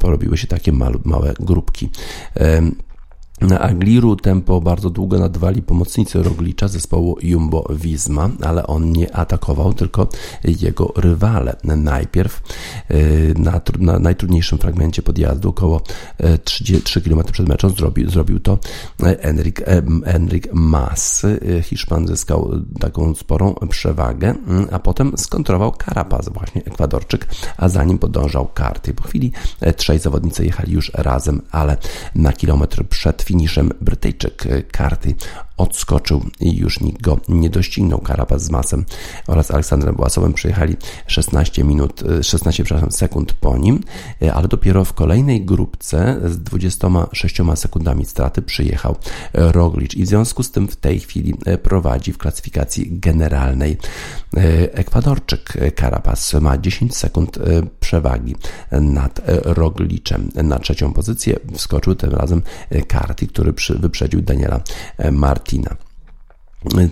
porobiły 0.00 0.36
się 0.36 0.46
takie 0.46 0.72
małe 1.04 1.34
grupki. 1.40 1.90
Na 3.40 3.60
Agliru 3.60 4.16
tempo 4.16 4.60
bardzo 4.60 4.90
długo 4.90 5.18
nadwali 5.18 5.62
pomocnicy 5.62 6.22
Roglicza 6.22 6.68
zespołu 6.68 7.16
Jumbo 7.22 7.68
Visma, 7.70 8.30
ale 8.42 8.66
on 8.66 8.92
nie 8.92 9.16
atakował, 9.16 9.74
tylko 9.74 10.08
jego 10.44 10.92
rywale. 10.96 11.56
Najpierw 11.64 12.42
y, 12.90 13.34
na, 13.38 13.60
na 13.78 13.98
najtrudniejszym 13.98 14.58
fragmencie 14.58 15.02
podjazdu, 15.02 15.48
około 15.48 15.80
3, 16.44 16.80
3 16.80 17.02
km 17.02 17.22
przed 17.32 17.48
meczem, 17.48 17.70
zrobił, 17.70 18.10
zrobił 18.10 18.40
to 18.40 18.58
Enric, 19.02 19.56
Enric 20.04 20.44
Mas. 20.52 21.26
Hiszpan 21.62 22.06
zyskał 22.06 22.50
taką 22.80 23.14
sporą 23.14 23.54
przewagę, 23.54 24.34
a 24.72 24.78
potem 24.78 25.12
skontrował 25.16 25.72
Carapaz, 25.84 26.28
właśnie 26.28 26.64
Ekwadorczyk, 26.64 27.28
a 27.56 27.68
za 27.68 27.84
nim 27.84 27.98
podążał 27.98 28.46
Karty. 28.46 28.94
Po 28.94 29.02
chwili 29.02 29.32
trzej 29.76 29.98
zawodnicy 29.98 30.44
jechali 30.44 30.72
już 30.72 30.90
razem, 30.94 31.42
ale 31.50 31.76
na 32.14 32.32
kilometr 32.32 32.84
przed 32.88 33.25
finiszem 33.26 33.70
Brytyjczyk 33.80 34.46
e, 34.46 34.62
karty 34.62 35.14
odskoczył 35.56 36.24
i 36.40 36.56
już 36.56 36.80
nikt 36.80 37.02
go 37.02 37.20
nie 37.28 37.50
doścignął. 37.50 37.98
Karapaz 37.98 38.42
z 38.42 38.50
Masem 38.50 38.84
oraz 39.26 39.50
Aleksandrem 39.50 39.96
Własowym 39.96 40.32
przyjechali 40.32 40.76
16 41.06 41.64
minut, 41.64 42.02
16 42.22 42.64
przepraszam, 42.64 42.92
sekund 42.92 43.32
po 43.32 43.58
nim, 43.58 43.80
e, 44.22 44.34
ale 44.34 44.48
dopiero 44.48 44.84
w 44.84 44.92
kolejnej 44.92 45.44
grupce 45.44 46.20
z 46.24 46.38
26 46.38 47.36
sekundami 47.54 48.04
straty 48.04 48.42
przyjechał 48.42 48.96
Roglicz 49.32 49.94
i 49.94 50.04
w 50.04 50.06
związku 50.06 50.42
z 50.42 50.50
tym 50.50 50.68
w 50.68 50.76
tej 50.76 51.00
chwili 51.00 51.34
e, 51.46 51.58
prowadzi 51.58 52.12
w 52.12 52.18
klasyfikacji 52.18 52.98
generalnej 52.98 53.76
Ekwadorczyk. 54.72 55.52
Karapaz 55.74 56.34
ma 56.34 56.58
10 56.58 56.96
sekund 56.96 57.38
przewagi 57.80 58.36
nad 58.72 59.20
Rogliczem. 59.44 60.28
Na 60.34 60.58
trzecią 60.58 60.92
pozycję 60.92 61.36
wskoczył 61.54 61.94
tym 61.94 62.10
razem 62.10 62.42
Który 63.28 63.52
wyprzedził 63.78 64.22
Daniela 64.22 64.60
Martina. 65.12 65.76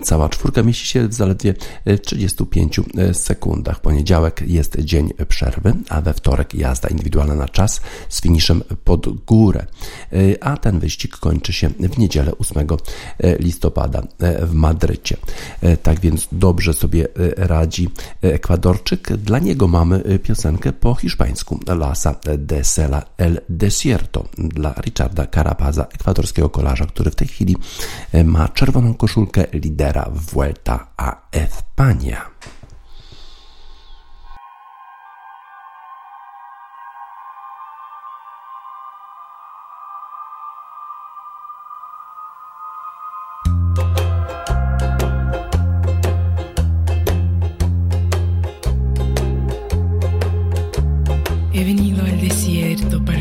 Cała 0.03 0.29
czwórka 0.29 0.63
mieści 0.63 0.87
się 0.87 1.07
w 1.07 1.13
zaledwie 1.13 1.53
35 2.03 2.79
e, 2.79 3.13
sekundach. 3.13 3.79
Poniedziałek 3.79 4.43
jest 4.47 4.79
dzień 4.79 5.09
przerwy, 5.27 5.73
a 5.89 6.01
we 6.01 6.13
wtorek 6.13 6.53
jazda 6.53 6.89
indywidualna 6.89 7.35
na 7.35 7.49
czas 7.49 7.81
z 8.09 8.21
finiszem 8.21 8.63
pod 8.83 9.07
górę. 9.25 9.65
E, 10.13 10.43
a 10.43 10.57
ten 10.57 10.79
wyścig 10.79 11.17
kończy 11.17 11.53
się 11.53 11.69
w 11.69 11.97
niedzielę 11.97 12.31
8 12.37 12.67
e, 13.19 13.37
listopada 13.37 14.01
w 14.41 14.53
Madrycie. 14.53 15.17
Tak 15.83 15.99
więc 15.99 16.27
dobrze 16.31 16.73
sobie 16.73 17.07
radzi 17.37 17.89
Ekwadorczyk. 18.21 19.17
Dla 19.17 19.39
niego 19.39 19.67
mamy 19.67 20.19
piosenkę 20.23 20.73
po 20.73 20.95
hiszpańsku 20.95 21.59
Lasa 21.67 22.15
de 22.37 22.63
Sela 22.63 23.03
El 23.17 23.41
Desierto 23.49 24.25
dla 24.37 24.73
Richarda 24.73 25.27
Carapaza, 25.27 25.87
ekwadorskiego 25.93 26.49
kolarza, 26.49 26.85
który 26.85 27.11
w 27.11 27.15
tej 27.15 27.27
chwili 27.27 27.55
ma 28.25 28.49
czerwoną 28.49 28.93
koszulkę 28.93 29.45
lidera 29.55 30.09
Vuelta 30.33 30.91
a 30.97 31.23
España. 31.31 32.31
He 51.53 51.63
venido 51.63 52.03
al 52.03 52.19
desierto 52.19 53.03
para 53.05 53.14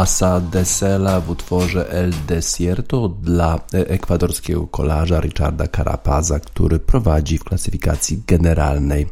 Lasa 0.00 0.40
de 0.40 0.64
Sela 0.64 1.20
w 1.20 1.30
utworze 1.30 1.90
El 1.90 2.12
Desierto 2.26 3.08
dla 3.08 3.60
ekwadorskiego 3.72 4.66
kolarza 4.66 5.20
Richarda 5.20 5.66
Carapaza, 5.66 6.40
który 6.40 6.78
prowadzi 6.78 7.38
w 7.38 7.44
klasyfikacji 7.44 8.22
generalnej 8.26 9.06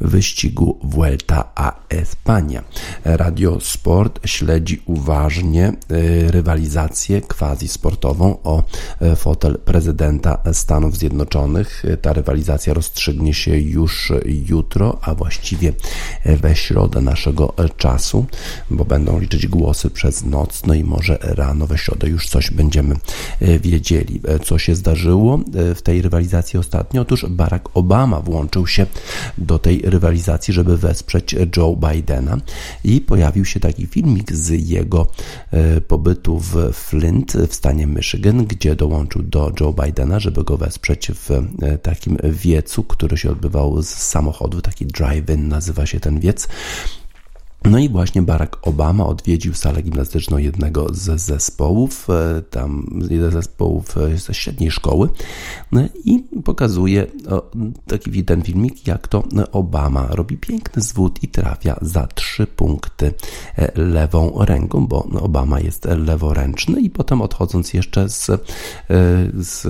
wyścigu 0.00 0.78
Vuelta 0.82 1.52
a 1.54 1.72
España. 1.88 2.62
Radio 3.04 3.60
Sport 3.60 4.20
śledzi 4.24 4.82
uważnie 4.86 5.72
y, 5.92 6.30
rywalizację 6.30 7.20
quasi 7.20 7.68
sportową 7.68 8.38
o 8.44 8.62
y, 9.02 9.16
fotel 9.16 9.58
prezydenta 9.64 10.38
Stanów 10.52 10.96
Zjednoczonych. 10.96 11.82
Ta 12.02 12.12
rywalizacja 12.12 12.74
rozstrzygnie 12.74 13.34
się 13.34 13.58
już 13.58 14.12
jutro, 14.24 14.98
a 15.02 15.14
właściwie 15.14 15.72
we 16.24 16.56
środę 16.56 17.00
naszego 17.00 17.54
czasu, 17.76 18.26
bo 18.70 18.84
będą 18.84 19.18
liczyć 19.18 19.46
głosy 19.46 19.90
przez 19.90 20.24
noc, 20.24 20.62
no 20.66 20.74
i 20.74 20.84
może 20.84 21.18
rano 21.20 21.66
we 21.66 21.78
środę 21.78 22.08
już 22.08 22.28
coś 22.28 22.50
będziemy 22.50 22.94
y, 23.42 23.58
wiedzieli. 23.58 24.20
Co 24.44 24.58
się 24.58 24.74
zdarzyło 24.74 25.40
w 25.74 25.82
tej 25.82 26.02
rywalizacji 26.02 26.58
ostatnio? 26.58 27.02
Otóż 27.02 27.26
Barack 27.28 27.68
Obama 27.74 28.20
włączył 28.20 28.66
się 28.66 28.86
do 29.38 29.58
tej 29.58 29.87
rywalizacji, 29.90 30.54
żeby 30.54 30.78
wesprzeć 30.78 31.36
Joe 31.56 31.76
Bidena 31.76 32.36
i 32.84 33.00
pojawił 33.00 33.44
się 33.44 33.60
taki 33.60 33.86
filmik 33.86 34.32
z 34.32 34.68
jego 34.70 35.06
e, 35.50 35.80
pobytu 35.80 36.38
w 36.38 36.72
Flint 36.72 37.32
w 37.32 37.54
stanie 37.54 37.86
Michigan, 37.86 38.46
gdzie 38.46 38.76
dołączył 38.76 39.22
do 39.22 39.52
Joe 39.60 39.72
Bidena, 39.72 40.20
żeby 40.20 40.44
go 40.44 40.56
wesprzeć 40.56 41.10
w 41.14 41.30
e, 41.30 41.78
takim 41.78 42.16
wiecu, 42.24 42.84
który 42.84 43.16
się 43.16 43.30
odbywał 43.30 43.82
z 43.82 43.88
samochodu, 43.88 44.60
taki 44.60 44.86
drive-in 44.86 45.48
nazywa 45.48 45.86
się 45.86 46.00
ten 46.00 46.20
wiec. 46.20 46.48
No 47.64 47.78
i 47.78 47.88
właśnie 47.88 48.22
Barack 48.22 48.58
Obama 48.62 49.06
odwiedził 49.06 49.54
salę 49.54 49.82
gimnastyczną 49.82 50.38
jednego 50.38 50.86
z 50.94 51.20
zespołów, 51.20 52.10
e, 52.10 52.42
tam 52.42 53.00
jeden 53.10 53.30
z 53.30 53.32
zespołów 53.32 53.96
e, 53.98 54.18
ze 54.18 54.34
średniej 54.34 54.70
szkoły. 54.70 55.08
No 55.72 55.80
i 56.04 56.24
pokazuje 56.44 57.06
taki 57.86 58.24
ten 58.24 58.42
filmik, 58.42 58.86
jak 58.86 59.08
to 59.08 59.24
Obama 59.52 60.06
robi 60.10 60.36
piękny 60.36 60.82
zwód 60.82 61.22
i 61.22 61.28
trafia 61.28 61.78
za 61.82 62.06
trzy 62.06 62.46
punkty 62.46 63.14
e, 63.56 63.72
lewą 63.80 64.44
ręką, 64.44 64.86
bo 64.86 65.04
Obama 65.04 65.60
jest 65.60 65.84
leworęczny 65.84 66.80
i 66.80 66.90
potem 66.90 67.22
odchodząc 67.22 67.74
jeszcze 67.74 68.08
z, 68.08 68.30
z 69.34 69.66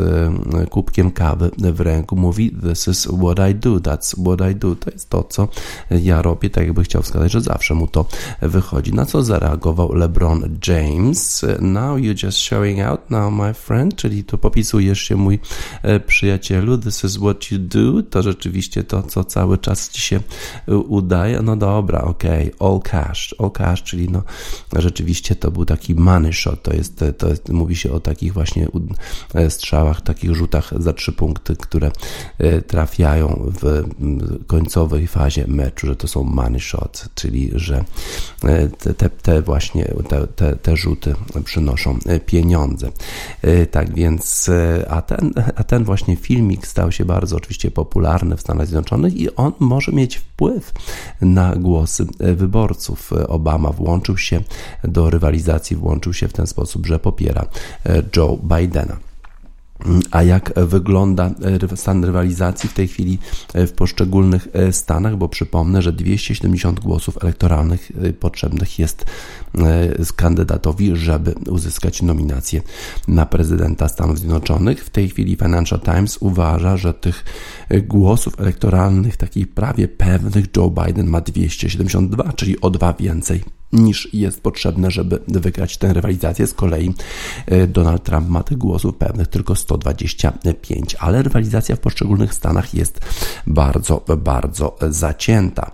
kubkiem 0.71 1.11
kawy 1.11 1.51
w 1.59 1.81
ręku 1.81 2.17
mówi 2.17 2.51
this 2.63 2.89
is 2.89 3.09
what 3.23 3.51
I 3.51 3.55
do, 3.55 3.77
that's 3.77 4.23
what 4.23 4.51
I 4.51 4.55
do, 4.55 4.77
to 4.77 4.91
jest 4.91 5.11
to, 5.11 5.25
co 5.25 5.49
ja 5.91 6.23
robię, 6.23 6.51
tak 6.51 6.65
jakby 6.65 6.85
chciał 6.85 7.03
wskazać, 7.03 7.33
że 7.33 7.41
zawsze 7.41 7.75
mu 7.79 7.87
to 7.87 8.07
wychodzi. 8.43 8.93
Na 8.93 9.07
co 9.07 9.23
zareagował 9.23 9.95
LeBron 9.95 10.59
James? 10.67 11.47
Now 11.61 11.99
you're 11.99 12.25
just 12.25 12.39
showing 12.39 12.81
out 12.81 13.11
now, 13.11 13.33
my 13.33 13.55
friend, 13.55 13.97
czyli 13.97 14.25
tu 14.25 14.39
popisujesz 14.39 15.01
się, 15.01 15.17
mój 15.17 15.39
e, 15.83 16.01
przyjacielu, 16.01 16.79
this 16.79 17.05
is 17.05 17.17
what 17.17 17.51
you 17.51 17.59
do, 17.59 18.03
to 18.11 18.23
rzeczywiście 18.23 18.85
to, 18.85 19.03
co 19.03 19.25
cały 19.25 19.59
czas 19.59 19.91
ci 19.91 20.01
się 20.01 20.21
e, 20.69 20.77
udaje. 20.77 21.43
No 21.43 21.57
dobra, 21.57 22.01
okay. 22.01 22.51
all 22.61 22.81
cash, 22.81 23.35
all 23.39 23.51
cash, 23.51 23.83
czyli 23.83 24.09
no 24.09 24.23
rzeczywiście 24.77 25.35
to 25.37 25.51
był 25.51 25.65
taki 25.65 25.95
money 25.95 26.33
shot, 26.33 26.63
to 26.63 26.75
jest, 26.75 27.05
to 27.19 27.29
jest, 27.29 27.49
mówi 27.49 27.77
się 27.77 27.93
o 27.93 28.01
takich 28.01 28.33
właśnie 28.33 28.69
e, 29.35 29.51
strzałach, 29.51 30.01
takich 30.01 30.35
rzutach 30.35 30.73
za 30.83 30.93
trzy 30.93 31.13
punkty, 31.13 31.57
które 31.57 31.91
trafiają 32.67 33.53
w 33.63 33.85
końcowej 34.47 35.07
fazie 35.07 35.45
meczu, 35.47 35.87
że 35.87 35.97
to 35.97 36.09
są 36.09 36.25
money 36.25 36.61
shot, 36.61 37.09
czyli 37.15 37.51
że 37.69 37.85
te, 38.79 38.95
te, 38.95 39.11
te 39.11 39.43
właśnie 39.43 39.95
te, 40.09 40.27
te, 40.27 40.57
te 40.57 40.77
rzuty 40.77 41.15
przynoszą 41.45 41.99
pieniądze. 42.27 42.93
Tak 43.71 43.95
więc, 43.95 44.51
a 44.89 45.03
ten, 45.03 45.33
a 45.57 45.65
ten 45.65 45.85
właśnie 45.85 46.17
filmik 46.17 46.67
stał 46.67 46.93
się 46.93 47.05
bardzo 47.05 47.37
oczywiście 47.37 47.71
popularny 47.71 48.37
w 48.37 48.41
Stanach 48.41 48.67
Zjednoczonych 48.67 49.17
i 49.17 49.37
on 49.37 49.53
może 49.59 49.93
mieć 49.93 50.17
wpływ 50.17 50.73
na 51.21 51.57
głosy 51.57 52.07
wyborców. 52.19 53.13
Obama 53.29 53.73
włączył 53.73 54.19
się 54.19 54.41
do 54.85 55.11
rywalizacji, 55.11 55.77
włączył 55.77 56.13
się 56.13 56.29
w 56.29 56.33
ten 56.33 56.47
sposób, 56.47 56.87
że 56.87 56.99
popiera 56.99 57.47
Joe 58.17 58.39
Bidena. 58.43 59.08
A 60.11 60.23
jak 60.23 60.53
wygląda 60.57 61.31
e, 61.73 61.77
stan 61.77 62.05
rywalizacji 62.05 62.69
w 62.69 62.73
tej 62.73 62.89
chwili 62.89 63.19
e, 63.55 63.67
w 63.67 63.73
poszczególnych 63.73 64.49
e, 64.53 64.73
stanach? 64.73 65.17
Bo 65.17 65.29
przypomnę, 65.29 65.83
że 65.83 65.93
270 65.93 66.81
głosów 66.81 67.19
elektoralnych 67.23 67.93
potrzebnych 68.21 68.79
jest 68.79 69.05
kandydatowi, 70.17 70.97
żeby 70.97 71.35
uzyskać 71.51 72.03
nominację 72.03 72.63
na 73.09 73.27
prezydenta 73.27 73.89
Stanów 73.89 74.19
Zjednoczonych. 74.19 74.85
W 74.85 74.91
tej 74.91 75.09
chwili 75.09 75.37
Financial 75.37 75.81
Times 75.81 76.19
uważa, 76.21 76.77
że 76.77 76.95
tych 76.95 77.25
głosów 77.83 78.41
elektoralnych, 78.41 79.17
takich 79.17 79.49
prawie 79.49 79.89
pewnych, 79.89 80.47
Joe 80.57 80.71
Biden 80.71 81.07
ma 81.07 81.21
272, 81.21 82.33
czyli 82.33 82.61
o 82.61 82.71
dwa 82.71 82.93
więcej 82.93 83.58
niż 83.73 84.15
jest 84.15 84.41
potrzebne, 84.41 84.91
żeby 84.91 85.19
wygrać 85.29 85.77
tę 85.77 85.93
rywalizację. 85.93 86.47
Z 86.47 86.55
kolei 86.55 86.95
e, 87.47 87.67
Donald 87.67 88.05
Trump 88.05 88.29
ma 88.29 88.43
tych 88.43 88.59
głosów 88.59 88.97
pewnych 88.97 89.29
tylko 89.29 89.55
125, 89.55 90.97
ale 90.99 91.23
rywalizacja 91.23 91.77
w 91.77 91.81
poszczególnych 91.81 92.35
stanach 92.35 92.75
jest 92.75 93.01
bardzo, 93.47 94.05
bardzo 94.17 94.77
zacięta. 94.91 95.71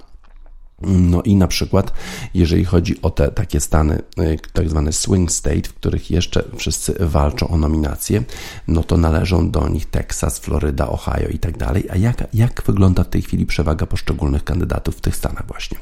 No 0.86 1.22
i 1.22 1.36
na 1.36 1.46
przykład, 1.46 1.92
jeżeli 2.34 2.64
chodzi 2.64 3.02
o 3.02 3.10
te 3.10 3.28
takie 3.28 3.60
stany, 3.60 4.02
y, 4.18 4.38
tak 4.52 4.70
zwane 4.70 4.92
swing 4.92 5.32
state, 5.32 5.62
w 5.62 5.74
których 5.74 6.10
jeszcze 6.10 6.44
wszyscy 6.56 6.94
walczą 7.00 7.48
o 7.48 7.56
nominacje, 7.56 8.22
no 8.68 8.82
to 8.82 8.96
należą 8.96 9.50
do 9.50 9.68
nich 9.68 9.86
Teksas, 9.90 10.38
Floryda, 10.38 10.88
Ohio 10.88 11.28
i 11.28 11.38
tak 11.38 11.58
dalej. 11.58 11.84
A 11.90 11.96
jak, 11.96 12.24
jak 12.34 12.62
wygląda 12.66 13.04
w 13.04 13.08
tej 13.08 13.22
chwili 13.22 13.46
przewaga 13.46 13.86
poszczególnych 13.86 14.44
kandydatów 14.44 14.96
w 14.96 15.00
tych 15.00 15.16
stanach 15.16 15.46
właśnie? 15.46 15.78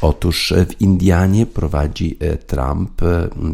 Otóż 0.00 0.54
w 0.68 0.80
Indianie 0.80 1.46
prowadzi 1.46 2.16
y, 2.22 2.36
Trump 2.36 3.02
y, 3.02 3.06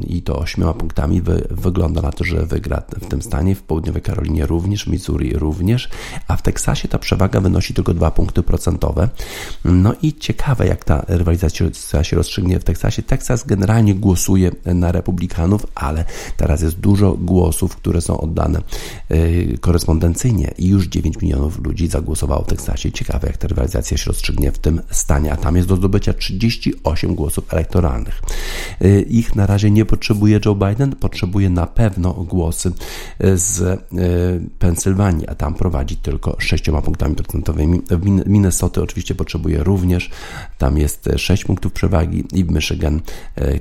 i 0.06 0.22
to 0.22 0.38
ośmioma 0.38 0.74
punktami 0.74 1.22
wy, 1.22 1.46
wygląda 1.50 2.02
na 2.02 2.12
to, 2.12 2.24
że 2.24 2.46
wygra 2.46 2.82
w 3.02 3.06
tym 3.06 3.22
stanie, 3.22 3.54
w 3.54 3.62
południowej 3.62 4.02
Karolinie 4.02 4.46
również, 4.46 4.86
Missouri 4.86 5.32
również, 5.32 5.88
a 6.28 6.36
w 6.36 6.42
Teksasie 6.42 6.88
ta 6.88 6.98
przewaga 6.98 7.40
wynosi 7.40 7.74
tylko 7.74 7.94
dwa 7.94 8.10
punkty 8.10 8.42
procentowe. 8.42 9.08
No 9.64 9.94
i 10.02 10.14
ciekawe, 10.14 10.66
jak 10.66 10.84
ta 10.84 11.04
rywalizacja 11.08 12.04
się 12.04 12.16
rozstrzygnie 12.16 12.60
w 12.60 12.64
Teksasie. 12.64 13.02
Teksas 13.02 13.46
generalnie 13.46 13.94
głosuje 13.94 14.50
na 14.64 14.92
republikanów, 14.92 15.66
ale 15.74 16.04
teraz 16.36 16.62
jest 16.62 16.80
dużo 16.80 17.12
głosów, 17.12 17.76
które 17.76 18.00
są 18.00 18.20
oddane 18.20 18.60
korespondencyjnie 19.60 20.54
i 20.58 20.68
już 20.68 20.86
9 20.86 21.20
milionów 21.22 21.64
ludzi 21.64 21.88
zagłosowało 21.88 22.42
w 22.44 22.46
Teksasie. 22.46 22.92
Ciekawe, 22.92 23.26
jak 23.28 23.36
ta 23.36 23.48
rywalizacja 23.48 23.96
się 23.96 24.04
rozstrzygnie 24.06 24.52
w 24.52 24.58
tym 24.58 24.80
stanie, 24.90 25.32
a 25.32 25.36
tam 25.36 25.56
jest 25.56 25.68
do 25.68 25.76
zdobycia 25.76 26.14
38 26.22 27.14
głosów 27.14 27.54
elektoralnych. 27.54 28.22
Ich 29.08 29.36
na 29.36 29.46
razie 29.46 29.70
nie 29.70 29.84
potrzebuje 29.84 30.40
Joe 30.44 30.54
Biden, 30.54 30.96
potrzebuje 30.96 31.50
na 31.50 31.66
pewno 31.66 32.12
głosy 32.12 32.72
z 33.34 33.80
Pensylwanii, 34.58 35.26
a 35.26 35.34
tam 35.34 35.54
prowadzi 35.54 35.96
tylko 35.96 36.36
6 36.38 36.64
punktami 36.84 37.14
procentowymi. 37.14 37.82
Minnesota 38.26 38.82
oczywiście 38.82 39.14
potrzebuje 39.14 39.64
również, 39.64 40.10
tam 40.58 40.78
jest 40.78 41.08
6 41.16 41.44
punktów 41.44 41.72
przewagi 41.72 42.24
i 42.32 42.44
w 42.44 42.50
Michigan, 42.50 43.00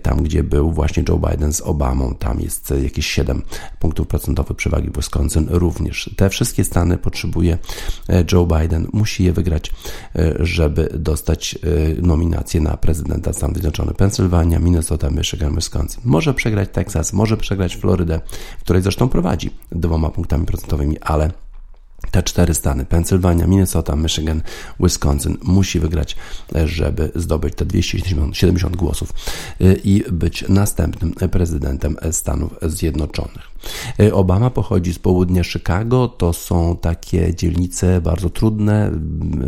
tam 0.01 0.23
gdzie 0.23 0.43
był 0.43 0.71
właśnie 0.71 1.03
Joe 1.09 1.19
Biden 1.29 1.53
z 1.53 1.61
Obamą, 1.61 2.15
tam 2.15 2.39
jest 2.39 2.73
jakieś 2.83 3.05
7 3.07 3.41
punktów 3.79 4.07
procentowych 4.07 4.57
przewagi 4.57 4.89
w 4.89 4.95
Wisconsin 4.95 5.47
również. 5.49 6.09
Te 6.15 6.29
wszystkie 6.29 6.63
stany 6.63 6.97
potrzebuje 6.97 7.57
Joe 8.31 8.45
Biden, 8.45 8.87
musi 8.93 9.23
je 9.23 9.33
wygrać, 9.33 9.71
żeby 10.39 10.89
dostać 10.99 11.59
nominację 12.01 12.50
na 12.59 12.77
prezydenta 12.77 13.33
Stanów 13.33 13.55
Zjednoczonych. 13.55 13.95
Pensylwania, 13.95 14.59
Minnesota, 14.59 15.09
Michigan, 15.09 15.55
Wisconsin. 15.55 16.01
Może 16.05 16.33
przegrać 16.33 16.69
Teksas, 16.71 17.13
może 17.13 17.37
przegrać 17.37 17.75
Florydę, 17.75 18.21
w 18.59 18.63
której 18.63 18.81
zresztą 18.81 19.09
prowadzi 19.09 19.49
dwoma 19.71 20.09
punktami 20.09 20.45
procentowymi, 20.45 20.99
ale 20.99 21.31
te 22.11 22.23
cztery 22.23 22.53
stany, 22.53 22.85
Pensylwania, 22.85 23.47
Minnesota, 23.47 23.95
Michigan, 23.95 24.41
Wisconsin, 24.79 25.37
musi 25.43 25.79
wygrać, 25.79 26.15
żeby 26.65 27.11
zdobyć 27.15 27.55
te 27.55 27.65
270 27.65 28.75
głosów 28.75 29.13
y, 29.61 29.79
i 29.83 30.03
być 30.11 30.45
następnym 30.49 31.13
prezydentem 31.13 31.97
Stanów 32.11 32.55
Zjednoczonych. 32.61 33.50
Y, 33.99 34.13
Obama 34.13 34.49
pochodzi 34.49 34.93
z 34.93 34.99
południa 34.99 35.43
Chicago, 35.43 36.07
to 36.07 36.33
są 36.33 36.77
takie 36.77 37.35
dzielnice 37.35 38.01
bardzo 38.01 38.29
trudne, 38.29 38.91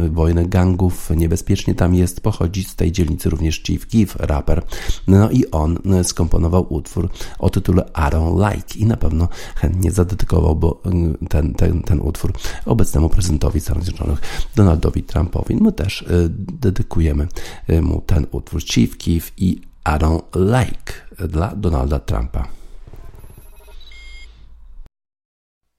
y, 0.05 0.09
wojny 0.09 0.47
gangów, 0.47 1.09
niebezpiecznie 1.15 1.75
tam 1.75 1.95
jest, 1.95 2.21
pochodzi 2.21 2.63
z 2.63 2.75
tej 2.75 2.91
dzielnicy 2.91 3.29
również 3.29 3.63
Chief 3.63 3.87
Keef, 3.87 4.15
raper, 4.15 4.63
no 5.07 5.29
i 5.29 5.51
on 5.51 5.79
skomponował 6.03 6.73
utwór 6.73 7.09
o 7.39 7.49
tytule 7.49 7.83
I 7.95 8.11
Don't 8.11 8.51
Like 8.51 8.79
i 8.79 8.85
na 8.85 8.97
pewno 8.97 9.27
chętnie 9.55 9.91
zadedykował 9.91 10.55
bo 10.55 10.81
ten, 11.29 11.53
ten, 11.53 11.81
ten 11.81 11.99
utwór 12.01 12.33
obecnemu 12.65 13.09
prezydentowi 13.09 13.61
Stanów 13.61 13.83
Zjednoczonych 13.83 14.21
Donaldowi 14.55 15.03
Trumpowi. 15.03 15.55
My 15.55 15.71
też 15.71 16.01
y, 16.01 16.29
dedykujemy 16.61 17.27
y, 17.69 17.81
mu 17.81 18.01
ten 18.01 18.27
utwór 18.31 18.63
Chief 18.63 18.97
Keef 18.97 19.31
i 19.37 19.61
I 19.85 19.99
Don't 19.99 20.23
Like 20.35 20.93
dla 21.27 21.55
Donalda 21.55 21.99
Trumpa. 21.99 22.62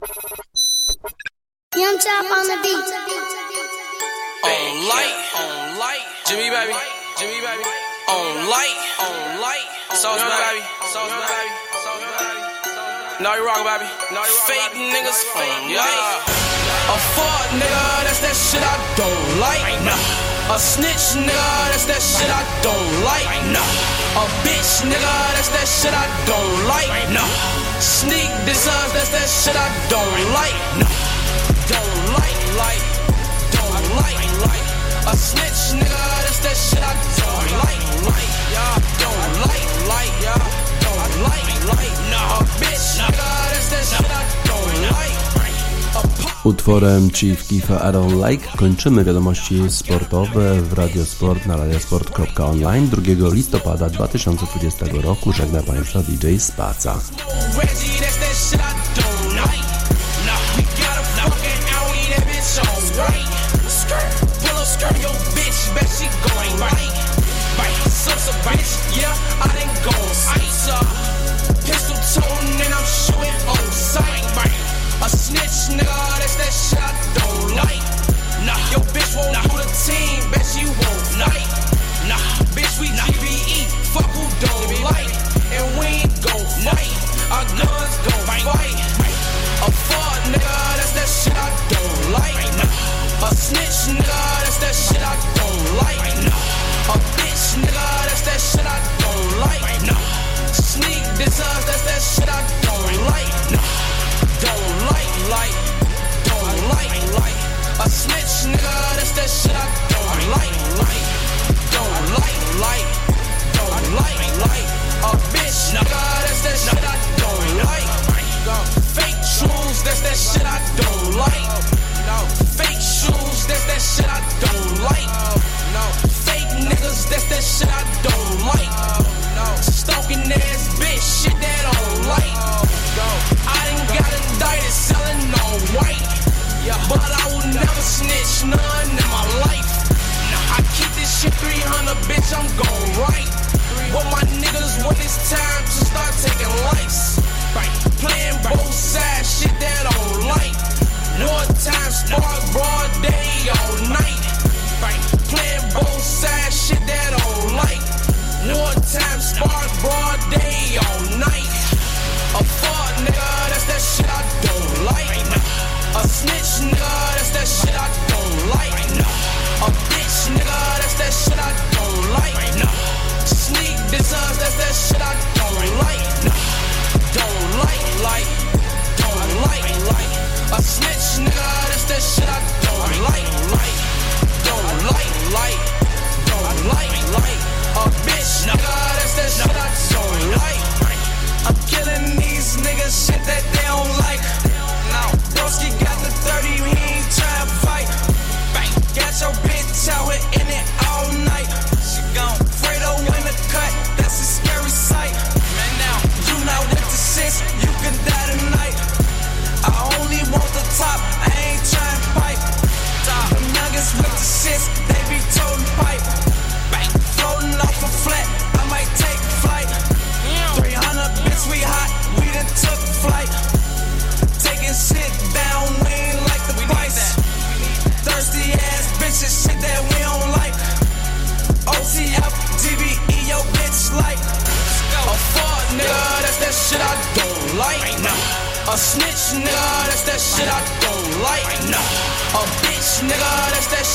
Young 0.05 1.98
Chop 1.98 2.28
on 2.28 2.46
the 2.46 2.59
beat. 2.62 2.76
On 4.44 4.88
light, 4.88 5.16
on 5.34 5.78
light, 5.78 6.05
Jimmy 6.26 6.50
baby, 6.50 6.76
Jimmy 7.18 7.40
baby. 7.40 7.64
On 8.09 8.48
light, 8.50 8.76
on 9.00 9.40
light, 9.40 9.64
sauce 9.92 10.20
baby, 10.20 10.61
sauce 10.92 11.09
baby, 11.09 11.50
sauce 11.80 12.05
baby. 12.20 13.24
No 13.24 13.34
you 13.34 13.46
rock 13.46 13.64
baby, 13.64 13.88
no 14.12 14.20
you 14.20 14.36
rock 14.36 14.46
Fake 14.46 14.76
niggas, 14.76 15.24
fake 15.32 15.70
yeah. 15.70 16.53
A 16.95 16.99
fuck 17.16 17.49
nigga, 17.57 17.85
that's 18.05 18.20
that 18.20 18.37
shit 18.37 18.62
I 18.62 18.77
don't 18.99 19.41
like. 19.41 19.81
Nah. 19.87 20.55
A 20.55 20.59
snitch 20.59 21.16
nigga, 21.16 21.51
that's 21.72 21.87
that 21.89 22.03
shit 22.05 22.29
I 22.29 22.45
don't 22.61 22.93
like. 23.01 23.25
Nah. 23.49 23.64
A 24.20 24.25
bitch 24.45 24.85
nigga, 24.85 25.16
that's 25.33 25.49
that 25.57 25.64
shit 25.64 25.95
I 25.97 26.05
don't 26.29 26.68
like. 26.68 26.93
Nah. 27.09 27.25
Sneak 27.81 28.29
designs, 28.45 28.93
that's 28.93 29.09
that 29.16 29.25
shit 29.25 29.57
I 29.57 29.68
don't 29.89 30.20
like. 30.37 30.59
Don't 31.72 31.99
like, 32.12 32.41
like, 32.61 32.85
don't 33.57 33.87
like, 33.97 34.29
like. 34.45 34.66
A 35.09 35.16
snitch 35.16 35.81
nigga, 35.81 36.05
that's 36.29 36.41
that 36.45 36.57
shit 36.61 36.85
I 36.85 36.93
don't 36.93 37.49
like, 37.64 37.83
like. 38.05 38.33
Yeah, 38.53 38.77
don't 39.01 39.33
like, 39.49 39.68
like, 39.89 40.14
yeah, 40.20 40.45
don't 40.85 41.14
like, 41.25 41.49
like. 41.72 41.97
Nah. 42.12 42.39
A 42.39 42.47
bitch 42.61 43.01
nigga, 43.01 43.31
that's 43.49 43.68
that 43.72 43.85
shit 43.89 44.12
I 44.12 44.22
don't 44.45 44.93
like. 44.93 45.43
Utworem 46.45 47.11
Chief 47.11 47.49
Kifa 47.49 47.90
I 47.90 47.92
Don't 47.92 48.28
Like 48.30 48.49
kończymy 48.57 49.05
wiadomości 49.05 49.62
sportowe 49.68 50.61
w 50.62 50.72
Radiosport 50.72 51.47
na 51.47 51.57
radiosport.online 51.57 52.88
2 52.88 53.34
listopada 53.34 53.90
2020 53.90 54.86
roku. 55.03 55.32
Żegna 55.32 55.62
Państwa 55.62 56.03
DJ 56.03 56.38
Spaca. 56.38 57.01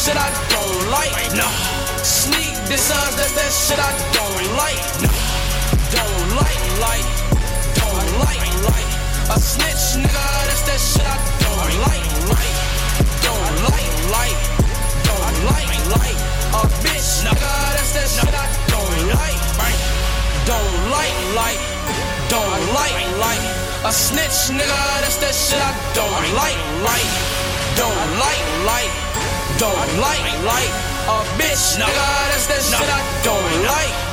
Shit 0.09 0.17
I 0.17 0.29
don't 0.49 0.89
like. 0.89 1.13
Sneak 2.01 2.53
dissers, 2.65 3.13
that's 3.13 3.33
that 3.37 3.51
shit 3.53 3.77
I 3.77 3.93
don't 4.17 4.45
like. 4.57 4.81
Don't 5.93 6.29
like, 6.41 6.63
like, 6.81 7.07
don't 7.77 8.09
like, 8.25 8.49
like. 8.69 8.89
A 9.29 9.37
snitch 9.37 10.01
nigga, 10.01 10.25
that's 10.49 10.63
that 10.65 10.81
shit 10.81 11.05
I 11.05 11.17
don't 11.45 11.73
like, 11.85 12.09
like. 12.33 12.55
Don't 13.21 13.55
like, 13.69 13.93
like, 14.17 14.39
don't 15.05 15.37
like, 15.51 15.77
like. 15.93 16.19
A 16.57 16.63
bitch 16.81 17.09
nigga, 17.25 17.53
that's 17.77 17.93
that 17.93 18.09
shit 18.09 18.33
I 18.33 18.47
don't 18.73 18.99
like. 19.13 19.39
Don't 20.49 20.77
like, 20.89 21.17
like, 21.37 21.61
don't 22.33 22.61
like, 22.73 22.97
like. 23.21 23.45
A 23.85 23.91
snitch 23.93 24.57
nigga, 24.57 24.81
that's 25.05 25.17
that 25.21 25.35
shit 25.37 25.61
I 25.61 25.73
don't 25.93 26.25
like, 26.33 26.61
like. 26.81 27.09
Don't 27.77 28.09
like, 28.17 28.43
like, 28.65 29.08
don't 29.59 29.99
like, 29.99 30.23
like. 30.45 30.71
A 31.09 31.19
bitch 31.37 31.75
nigga, 31.75 32.07
that's 32.31 32.47
that 32.47 32.61
shit 32.63 32.89
I 32.89 33.01
don't 33.25 33.65
like. 33.67 34.08